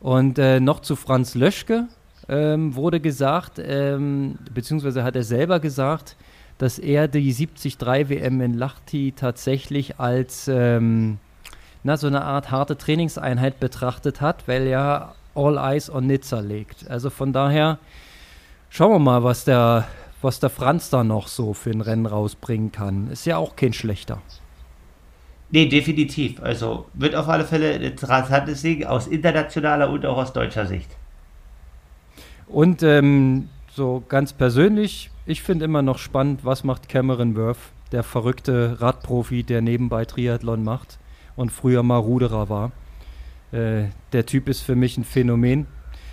Und 0.00 0.38
äh, 0.38 0.60
noch 0.60 0.80
zu 0.80 0.96
Franz 0.96 1.34
Löschke 1.34 1.88
ähm, 2.28 2.74
wurde 2.74 3.00
gesagt, 3.00 3.60
ähm, 3.62 4.38
beziehungsweise 4.52 5.04
hat 5.04 5.16
er 5.16 5.22
selber 5.22 5.60
gesagt, 5.60 6.16
dass 6.58 6.78
er 6.78 7.08
die 7.08 7.32
73 7.32 7.78
WM 7.80 8.40
in 8.40 8.54
Lahti 8.54 9.12
tatsächlich 9.14 10.00
als 10.00 10.48
ähm, 10.48 11.18
na, 11.86 11.96
so 11.96 12.08
eine 12.08 12.24
Art 12.24 12.50
harte 12.50 12.76
Trainingseinheit 12.76 13.60
betrachtet 13.60 14.20
hat, 14.20 14.48
weil 14.48 14.66
er 14.66 15.14
All 15.36 15.56
Eyes 15.56 15.88
on 15.88 16.08
Nizza 16.08 16.40
legt. 16.40 16.90
Also 16.90 17.10
von 17.10 17.32
daher 17.32 17.78
schauen 18.70 18.90
wir 18.90 18.98
mal, 18.98 19.22
was 19.22 19.44
der, 19.44 19.86
was 20.20 20.40
der 20.40 20.50
Franz 20.50 20.90
da 20.90 21.04
noch 21.04 21.28
so 21.28 21.54
für 21.54 21.70
ein 21.70 21.80
Rennen 21.80 22.06
rausbringen 22.06 22.72
kann. 22.72 23.08
Ist 23.12 23.24
ja 23.24 23.36
auch 23.36 23.54
kein 23.54 23.72
schlechter. 23.72 24.20
Nee, 25.50 25.68
definitiv. 25.68 26.42
Also 26.42 26.86
wird 26.94 27.14
auf 27.14 27.28
alle 27.28 27.44
Fälle 27.44 27.74
ein 27.74 27.82
interessantes 27.82 28.62
Ding 28.62 28.84
aus 28.84 29.06
internationaler 29.06 29.88
und 29.88 30.04
auch 30.06 30.16
aus 30.18 30.32
deutscher 30.32 30.66
Sicht. 30.66 30.90
Und 32.48 32.82
ähm, 32.82 33.48
so 33.70 34.02
ganz 34.08 34.32
persönlich, 34.32 35.12
ich 35.24 35.40
finde 35.40 35.64
immer 35.64 35.82
noch 35.82 35.98
spannend, 35.98 36.44
was 36.44 36.64
macht 36.64 36.88
Cameron 36.88 37.36
Worth, 37.36 37.58
der 37.92 38.02
verrückte 38.02 38.80
Radprofi, 38.80 39.44
der 39.44 39.62
nebenbei 39.62 40.04
Triathlon 40.04 40.64
macht 40.64 40.98
und 41.36 41.52
früher 41.52 41.82
mal 41.82 41.98
Ruderer 41.98 42.48
war. 42.48 42.72
Äh, 43.52 43.84
der 44.12 44.26
Typ 44.26 44.48
ist 44.48 44.62
für 44.62 44.74
mich 44.74 44.96
ein 44.98 45.04
Phänomen. 45.04 45.66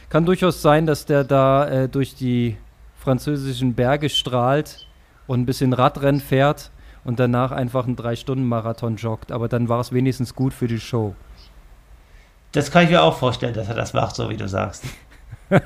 Kann 0.09 0.25
durchaus 0.25 0.61
sein, 0.61 0.85
dass 0.85 1.05
der 1.05 1.23
da 1.23 1.67
äh, 1.67 1.89
durch 1.89 2.15
die 2.15 2.57
französischen 2.97 3.73
Berge 3.73 4.09
strahlt 4.09 4.87
und 5.27 5.41
ein 5.41 5.45
bisschen 5.45 5.73
Radrennen 5.73 6.21
fährt 6.21 6.71
und 7.03 7.19
danach 7.19 7.51
einfach 7.51 7.85
einen 7.85 7.95
Drei-Stunden-Marathon 7.95 8.97
joggt. 8.97 9.31
Aber 9.31 9.47
dann 9.47 9.69
war 9.69 9.79
es 9.79 9.91
wenigstens 9.91 10.35
gut 10.35 10.53
für 10.53 10.67
die 10.67 10.79
Show. 10.79 11.15
Das 12.51 12.71
kann 12.71 12.83
ich 12.83 12.91
mir 12.91 13.01
auch 13.01 13.17
vorstellen, 13.17 13.53
dass 13.53 13.67
er 13.67 13.75
das 13.75 13.93
macht, 13.93 14.15
so 14.15 14.29
wie 14.29 14.37
du 14.37 14.47
sagst. 14.47 14.83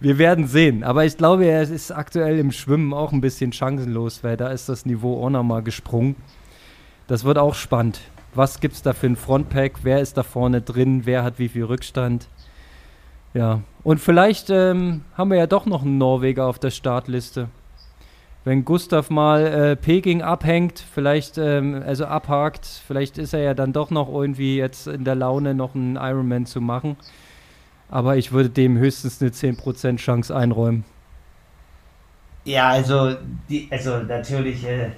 Wir 0.00 0.18
werden 0.18 0.46
sehen. 0.46 0.84
Aber 0.84 1.04
ich 1.04 1.16
glaube, 1.16 1.46
er 1.46 1.62
ist 1.62 1.90
aktuell 1.90 2.38
im 2.38 2.52
Schwimmen 2.52 2.92
auch 2.92 3.12
ein 3.12 3.20
bisschen 3.20 3.52
chancenlos, 3.52 4.22
weil 4.22 4.36
da 4.36 4.48
ist 4.48 4.68
das 4.68 4.86
Niveau 4.86 5.24
auch 5.24 5.30
nochmal 5.30 5.62
gesprungen. 5.62 6.16
Das 7.10 7.24
wird 7.24 7.38
auch 7.38 7.56
spannend. 7.56 7.98
Was 8.36 8.60
gibt 8.60 8.76
es 8.76 8.82
da 8.82 8.92
für 8.92 9.08
ein 9.08 9.16
Frontpack? 9.16 9.80
Wer 9.82 9.98
ist 9.98 10.16
da 10.16 10.22
vorne 10.22 10.62
drin? 10.62 11.06
Wer 11.06 11.24
hat 11.24 11.40
wie 11.40 11.48
viel 11.48 11.64
Rückstand? 11.64 12.28
Ja, 13.34 13.62
und 13.82 13.98
vielleicht 13.98 14.48
ähm, 14.48 15.00
haben 15.16 15.32
wir 15.32 15.38
ja 15.38 15.48
doch 15.48 15.66
noch 15.66 15.82
einen 15.82 15.98
Norweger 15.98 16.46
auf 16.46 16.60
der 16.60 16.70
Startliste. 16.70 17.48
Wenn 18.44 18.64
Gustav 18.64 19.10
mal 19.10 19.44
äh, 19.44 19.74
Peking 19.74 20.22
abhängt, 20.22 20.84
vielleicht, 20.94 21.36
ähm, 21.36 21.82
also 21.84 22.04
abhakt, 22.04 22.64
vielleicht 22.64 23.18
ist 23.18 23.34
er 23.34 23.40
ja 23.40 23.54
dann 23.54 23.72
doch 23.72 23.90
noch 23.90 24.08
irgendwie 24.08 24.56
jetzt 24.56 24.86
in 24.86 25.02
der 25.02 25.16
Laune, 25.16 25.52
noch 25.52 25.74
einen 25.74 25.96
Ironman 25.96 26.46
zu 26.46 26.60
machen. 26.60 26.96
Aber 27.88 28.18
ich 28.18 28.30
würde 28.30 28.50
dem 28.50 28.78
höchstens 28.78 29.20
eine 29.20 29.32
10% 29.32 29.96
Chance 29.96 30.36
einräumen. 30.36 30.84
Ja, 32.44 32.68
also, 32.68 33.16
die, 33.48 33.66
also 33.68 33.98
natürlich 33.98 34.64
äh, 34.64 34.90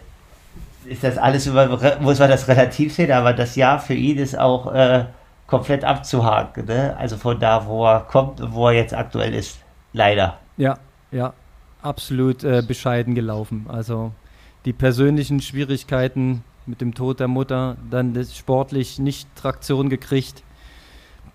ist 0.86 1.04
das 1.04 1.18
alles 1.18 1.46
über, 1.46 1.98
muss 2.00 2.18
man 2.18 2.30
das 2.30 2.48
relativ 2.48 2.94
sehen, 2.94 3.12
aber 3.12 3.32
das 3.32 3.56
Jahr 3.56 3.78
für 3.78 3.94
ihn 3.94 4.18
ist 4.18 4.38
auch 4.38 4.72
äh, 4.72 5.06
komplett 5.46 5.84
abzuhaken. 5.84 6.66
Ne? 6.66 6.96
Also 6.98 7.16
von 7.16 7.38
da, 7.38 7.66
wo 7.66 7.86
er 7.86 8.00
kommt 8.00 8.40
und 8.40 8.54
wo 8.54 8.68
er 8.68 8.74
jetzt 8.74 8.94
aktuell 8.94 9.34
ist. 9.34 9.58
Leider. 9.92 10.38
Ja, 10.56 10.78
ja, 11.10 11.34
absolut 11.82 12.44
äh, 12.44 12.62
bescheiden 12.66 13.14
gelaufen. 13.14 13.66
Also 13.68 14.12
die 14.64 14.72
persönlichen 14.72 15.40
Schwierigkeiten 15.40 16.44
mit 16.66 16.80
dem 16.80 16.94
Tod 16.94 17.20
der 17.20 17.28
Mutter, 17.28 17.76
dann 17.90 18.14
das 18.14 18.36
sportlich 18.36 18.98
nicht 18.98 19.28
Traktion 19.36 19.88
gekriegt, 19.90 20.42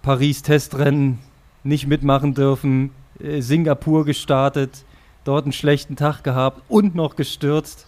Paris-Testrennen 0.01 1.19
nicht 1.63 1.87
mitmachen 1.87 2.33
dürfen, 2.33 2.91
äh, 3.19 3.41
Singapur 3.41 4.05
gestartet, 4.05 4.85
dort 5.25 5.43
einen 5.43 5.53
schlechten 5.53 5.95
Tag 5.95 6.23
gehabt 6.23 6.61
und 6.69 6.95
noch 6.95 7.15
gestürzt. 7.15 7.86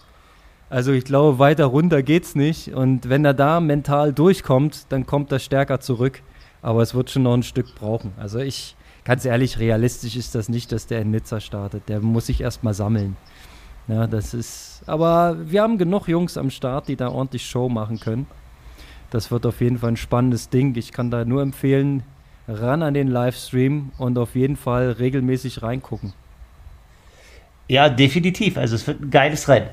Also 0.69 0.91
ich 0.91 1.03
glaube, 1.03 1.39
weiter 1.39 1.65
runter 1.65 2.03
geht's 2.03 2.35
nicht. 2.35 2.73
Und 2.73 3.09
wenn 3.09 3.25
er 3.25 3.33
da 3.33 3.59
mental 3.59 4.13
durchkommt, 4.13 4.85
dann 4.89 5.05
kommt 5.05 5.31
er 5.31 5.39
stärker 5.39 5.79
zurück. 5.79 6.21
Aber 6.61 6.81
es 6.81 6.93
wird 6.93 7.09
schon 7.09 7.23
noch 7.23 7.33
ein 7.33 7.43
Stück 7.43 7.73
brauchen. 7.75 8.11
Also 8.17 8.39
ich, 8.39 8.75
ganz 9.03 9.25
ehrlich, 9.25 9.59
realistisch 9.59 10.15
ist 10.15 10.35
das 10.35 10.49
nicht, 10.49 10.71
dass 10.71 10.87
der 10.87 11.01
in 11.01 11.11
Nizza 11.11 11.39
startet. 11.39 11.89
Der 11.89 12.01
muss 12.01 12.27
sich 12.27 12.41
erstmal 12.41 12.73
sammeln. 12.73 13.17
Ja, 13.87 14.05
das 14.05 14.35
ist. 14.35 14.83
Aber 14.85 15.37
wir 15.49 15.63
haben 15.63 15.79
genug 15.79 16.07
Jungs 16.07 16.37
am 16.37 16.51
Start, 16.51 16.87
die 16.87 16.95
da 16.95 17.09
ordentlich 17.09 17.49
Show 17.49 17.69
machen 17.69 17.99
können. 17.99 18.27
Das 19.09 19.31
wird 19.31 19.47
auf 19.47 19.61
jeden 19.61 19.79
Fall 19.79 19.93
ein 19.93 19.97
spannendes 19.97 20.49
Ding. 20.49 20.75
Ich 20.75 20.91
kann 20.91 21.09
da 21.09 21.25
nur 21.25 21.41
empfehlen, 21.41 22.03
ran 22.47 22.83
an 22.83 22.93
den 22.93 23.07
Livestream 23.07 23.91
und 23.97 24.19
auf 24.19 24.35
jeden 24.35 24.55
Fall 24.55 24.91
regelmäßig 24.91 25.63
reingucken. 25.63 26.13
Ja, 27.67 27.89
definitiv. 27.89 28.57
Also 28.57 28.75
es 28.75 28.85
wird 28.85 29.01
ein 29.01 29.09
geiles 29.09 29.47
Rennen. 29.47 29.69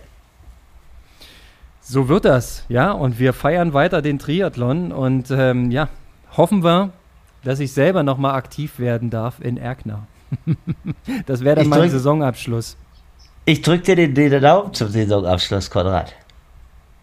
So 1.89 2.09
wird 2.09 2.25
das, 2.25 2.65
ja. 2.69 2.91
Und 2.91 3.21
wir 3.21 3.33
feiern 3.33 3.73
weiter 3.73 4.03
den 4.03 4.19
Triathlon 4.19 4.91
und 4.91 5.31
ähm, 5.31 5.71
ja, 5.71 5.89
hoffen 6.37 6.65
wir, 6.65 6.91
dass 7.45 7.61
ich 7.61 7.73
selber 7.73 8.03
nochmal 8.03 8.35
aktiv 8.35 8.81
werden 8.81 9.09
darf 9.09 9.39
in 9.41 9.57
Erkner. 9.57 10.09
das 11.27 11.45
wäre 11.45 11.55
dann 11.55 11.67
ich 11.67 11.71
mein 11.71 11.81
drück, 11.83 11.93
Saisonabschluss. 11.93 12.77
Ich 13.45 13.63
drücke 13.63 13.95
dir 13.95 14.09
den, 14.09 14.15
den 14.17 14.43
Daumen 14.43 14.75
zum 14.75 14.89
Saisonabschluss, 14.89 15.71
Konrad. 15.71 16.13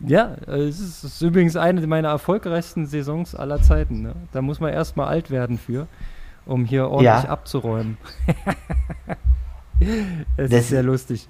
Ja, 0.02 0.36
es 0.48 0.82
ist, 0.82 1.04
es 1.06 1.14
ist, 1.14 1.22
übrigens 1.22 1.56
eine 1.56 1.88
meiner 1.88 2.10
erfolgreichsten 2.10 2.86
Saisons 2.86 3.36
aller 3.36 3.62
Zeiten. 3.62 4.02
Ne? 4.02 4.14
Da 4.34 4.42
muss 4.42 4.60
man 4.60 4.74
erstmal 4.74 5.08
alt 5.08 5.32
werden 5.32 5.58
für, 5.58 5.88
um 6.46 6.66
hier 6.66 6.90
ordentlich 6.90 7.24
ja. 7.24 7.30
abzuräumen. 7.30 7.98
es 10.36 10.50
das 10.50 10.60
ist 10.60 10.70
sehr 10.72 10.84
lustig. 10.84 11.30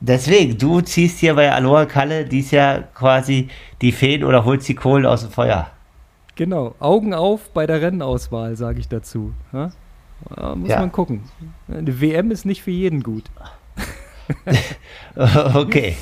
Deswegen, 0.00 0.56
du 0.56 0.80
ziehst 0.80 1.18
hier 1.18 1.34
bei 1.34 1.52
Aloha 1.52 1.84
Kalle 1.84 2.24
dies 2.24 2.50
Jahr 2.50 2.82
quasi 2.94 3.48
die 3.82 3.92
Feen 3.92 4.24
oder 4.24 4.46
holst 4.46 4.66
die 4.68 4.74
Kohlen 4.74 5.04
aus 5.04 5.20
dem 5.22 5.30
Feuer. 5.30 5.70
Genau, 6.36 6.74
Augen 6.80 7.12
auf 7.12 7.50
bei 7.50 7.66
der 7.66 7.82
Rennauswahl, 7.82 8.56
sage 8.56 8.80
ich 8.80 8.88
dazu. 8.88 9.34
Ja? 9.52 9.72
Muss 10.54 10.70
ja. 10.70 10.80
man 10.80 10.90
gucken. 10.90 11.22
Eine 11.68 12.00
WM 12.00 12.30
ist 12.30 12.46
nicht 12.46 12.62
für 12.62 12.70
jeden 12.70 13.02
gut. 13.02 13.24
okay. 15.54 15.96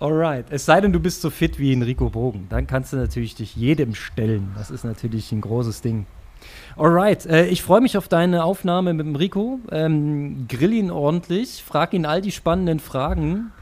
Alright. 0.00 0.46
Es 0.50 0.66
sei 0.66 0.80
denn, 0.80 0.92
du 0.92 0.98
bist 0.98 1.22
so 1.22 1.30
fit 1.30 1.58
wie 1.58 1.72
Enrico 1.72 2.10
Bogen. 2.10 2.46
Dann 2.48 2.66
kannst 2.66 2.92
du 2.92 2.96
natürlich 2.96 3.36
dich 3.36 3.54
jedem 3.54 3.94
stellen. 3.94 4.52
Das 4.56 4.70
ist 4.70 4.84
natürlich 4.84 5.30
ein 5.30 5.40
großes 5.40 5.82
Ding. 5.82 6.06
Alright, 6.76 7.24
äh, 7.26 7.46
ich 7.46 7.62
freue 7.62 7.80
mich 7.80 7.96
auf 7.96 8.08
deine 8.08 8.42
Aufnahme 8.42 8.94
mit 8.94 9.06
dem 9.06 9.14
Rico. 9.14 9.60
Ähm, 9.70 10.46
grill 10.48 10.72
ihn 10.72 10.90
ordentlich, 10.90 11.62
frag 11.62 11.92
ihn 11.94 12.04
all 12.04 12.20
die 12.20 12.32
spannenden 12.32 12.80
Fragen. 12.80 13.52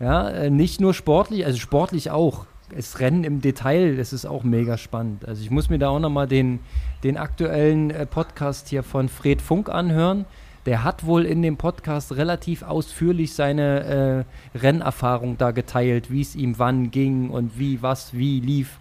Ja, 0.00 0.30
äh, 0.30 0.48
nicht 0.48 0.80
nur 0.80 0.94
sportlich, 0.94 1.44
also 1.44 1.58
sportlich 1.58 2.10
auch. 2.10 2.46
Das 2.74 2.98
Rennen 2.98 3.24
im 3.24 3.42
Detail, 3.42 3.96
das 3.96 4.14
ist 4.14 4.24
auch 4.24 4.42
mega 4.42 4.78
spannend. 4.78 5.28
Also 5.28 5.42
ich 5.42 5.50
muss 5.50 5.68
mir 5.68 5.78
da 5.78 5.90
auch 5.90 5.98
nochmal 5.98 6.26
den, 6.26 6.60
den 7.04 7.18
aktuellen 7.18 7.90
äh, 7.90 8.06
Podcast 8.06 8.68
hier 8.68 8.82
von 8.82 9.10
Fred 9.10 9.42
Funk 9.42 9.68
anhören. 9.68 10.24
Der 10.64 10.82
hat 10.82 11.04
wohl 11.04 11.26
in 11.26 11.42
dem 11.42 11.58
Podcast 11.58 12.16
relativ 12.16 12.62
ausführlich 12.62 13.34
seine 13.34 14.24
äh, 14.54 14.58
Rennerfahrung 14.58 15.36
da 15.36 15.50
geteilt, 15.50 16.10
wie 16.10 16.22
es 16.22 16.34
ihm 16.34 16.58
wann 16.58 16.90
ging 16.90 17.28
und 17.28 17.58
wie 17.58 17.82
was 17.82 18.14
wie 18.14 18.40
lief. 18.40 18.78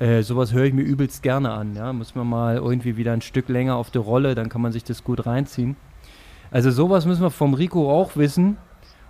Äh, 0.00 0.22
sowas 0.22 0.54
höre 0.54 0.64
ich 0.64 0.72
mir 0.72 0.82
übelst 0.82 1.22
gerne 1.22 1.52
an. 1.52 1.76
Ja? 1.76 1.92
Muss 1.92 2.14
man 2.14 2.26
mal 2.26 2.56
irgendwie 2.56 2.96
wieder 2.96 3.12
ein 3.12 3.20
Stück 3.20 3.48
länger 3.50 3.76
auf 3.76 3.90
der 3.90 4.00
Rolle, 4.00 4.34
dann 4.34 4.48
kann 4.48 4.62
man 4.62 4.72
sich 4.72 4.82
das 4.82 5.04
gut 5.04 5.26
reinziehen. 5.26 5.76
Also 6.50 6.70
sowas 6.70 7.04
müssen 7.04 7.22
wir 7.22 7.30
vom 7.30 7.52
Rico 7.52 7.92
auch 7.92 8.16
wissen. 8.16 8.56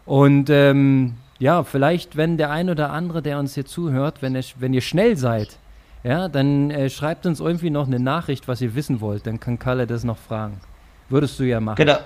Und 0.04 0.50
ähm, 0.50 1.14
ja, 1.38 1.62
vielleicht, 1.62 2.16
wenn 2.16 2.36
der 2.36 2.50
ein 2.50 2.68
oder 2.68 2.90
andere, 2.90 3.22
der 3.22 3.38
uns 3.38 3.54
hier 3.54 3.64
zuhört, 3.64 4.20
wenn 4.20 4.34
ihr, 4.34 4.42
wenn 4.58 4.74
ihr 4.74 4.80
schnell 4.80 5.16
seid, 5.16 5.58
ja, 6.02 6.28
dann 6.28 6.72
äh, 6.72 6.90
schreibt 6.90 7.24
uns 7.24 7.38
irgendwie 7.38 7.70
noch 7.70 7.86
eine 7.86 8.00
Nachricht, 8.00 8.48
was 8.48 8.60
ihr 8.60 8.74
wissen 8.74 9.00
wollt. 9.00 9.26
Dann 9.26 9.38
kann 9.38 9.60
Kalle 9.60 9.86
das 9.86 10.02
noch 10.02 10.18
fragen. 10.18 10.60
Würdest 11.08 11.38
du 11.38 11.44
ja 11.44 11.60
machen. 11.60 11.76
Genau. 11.76 11.98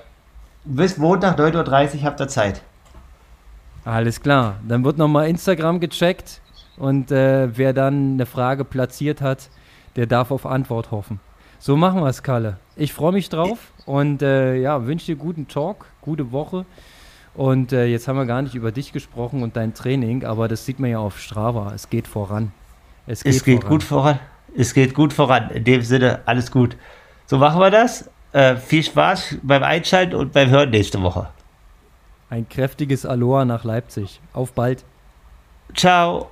Bis 0.66 0.99
Montag 0.99 1.39
9.30 1.39 1.97
Uhr 1.97 2.03
habt 2.03 2.20
ihr 2.20 2.28
Zeit. 2.28 2.61
Alles 3.85 4.20
klar. 4.20 4.57
Dann 4.68 4.85
wird 4.85 4.99
nochmal 4.99 5.28
Instagram 5.28 5.80
gecheckt 5.80 6.43
und 6.77 7.11
äh, 7.11 7.57
wer 7.57 7.72
dann 7.72 8.14
eine 8.14 8.27
Frage 8.27 8.64
platziert 8.64 9.20
hat, 9.20 9.49
der 9.97 10.07
darf 10.07 10.31
auf 10.31 10.47
Antwort 10.47 10.91
hoffen. 10.91 11.20
So 11.59 11.77
machen 11.77 12.03
wir 12.03 12.09
es, 12.09 12.22
Kalle. 12.22 12.59
Ich 12.77 12.93
freue 12.93 13.12
mich 13.12 13.29
drauf 13.29 13.72
und 13.87 14.22
äh, 14.22 14.57
ja, 14.57 14.87
wünsche 14.87 15.07
dir 15.07 15.16
guten 15.16 15.49
Talk, 15.49 15.87
gute 16.01 16.33
Woche. 16.33 16.66
Und 17.35 17.72
äh, 17.72 17.87
jetzt 17.87 18.07
haben 18.07 18.16
wir 18.16 18.27
gar 18.27 18.43
nicht 18.43 18.55
über 18.55 18.70
dich 18.70 18.93
gesprochen 18.93 19.43
und 19.43 19.57
dein 19.57 19.75
Training, 19.75 20.25
aber 20.25 20.47
das 20.47 20.66
sieht 20.66 20.79
man 20.79 20.91
ja 20.91 20.99
auf 20.99 21.18
Strava. 21.18 21.72
Es 21.75 21.91
geht 21.91 22.07
voran. 22.07 22.53
Es 23.07 23.25
geht, 23.25 23.35
es 23.35 23.45
geht 23.45 23.62
voran. 23.62 23.70
gut 23.70 23.83
voran. 23.83 24.18
Es 24.57 24.75
geht 24.75 24.95
gut 24.95 25.12
voran. 25.12 25.51
In 25.51 25.64
dem 25.64 25.83
Sinne, 25.83 26.20
alles 26.27 26.51
gut. 26.51 26.77
So 27.27 27.39
machen 27.39 27.61
wir 27.61 27.70
das. 27.70 28.09
Äh, 28.33 28.57
viel 28.57 28.83
Spaß 28.83 29.39
beim 29.43 29.62
Einschalten 29.62 30.14
und 30.14 30.33
beim 30.33 30.49
Hören 30.51 30.70
nächste 30.70 31.03
Woche. 31.03 31.29
Ein 32.31 32.49
kräftiges 32.49 33.05
Aloha 33.07 33.45
nach 33.45 33.64
Leipzig. 33.64 34.20
Auf 34.33 34.53
bald. 34.53 34.85
Ciao. 35.75 36.22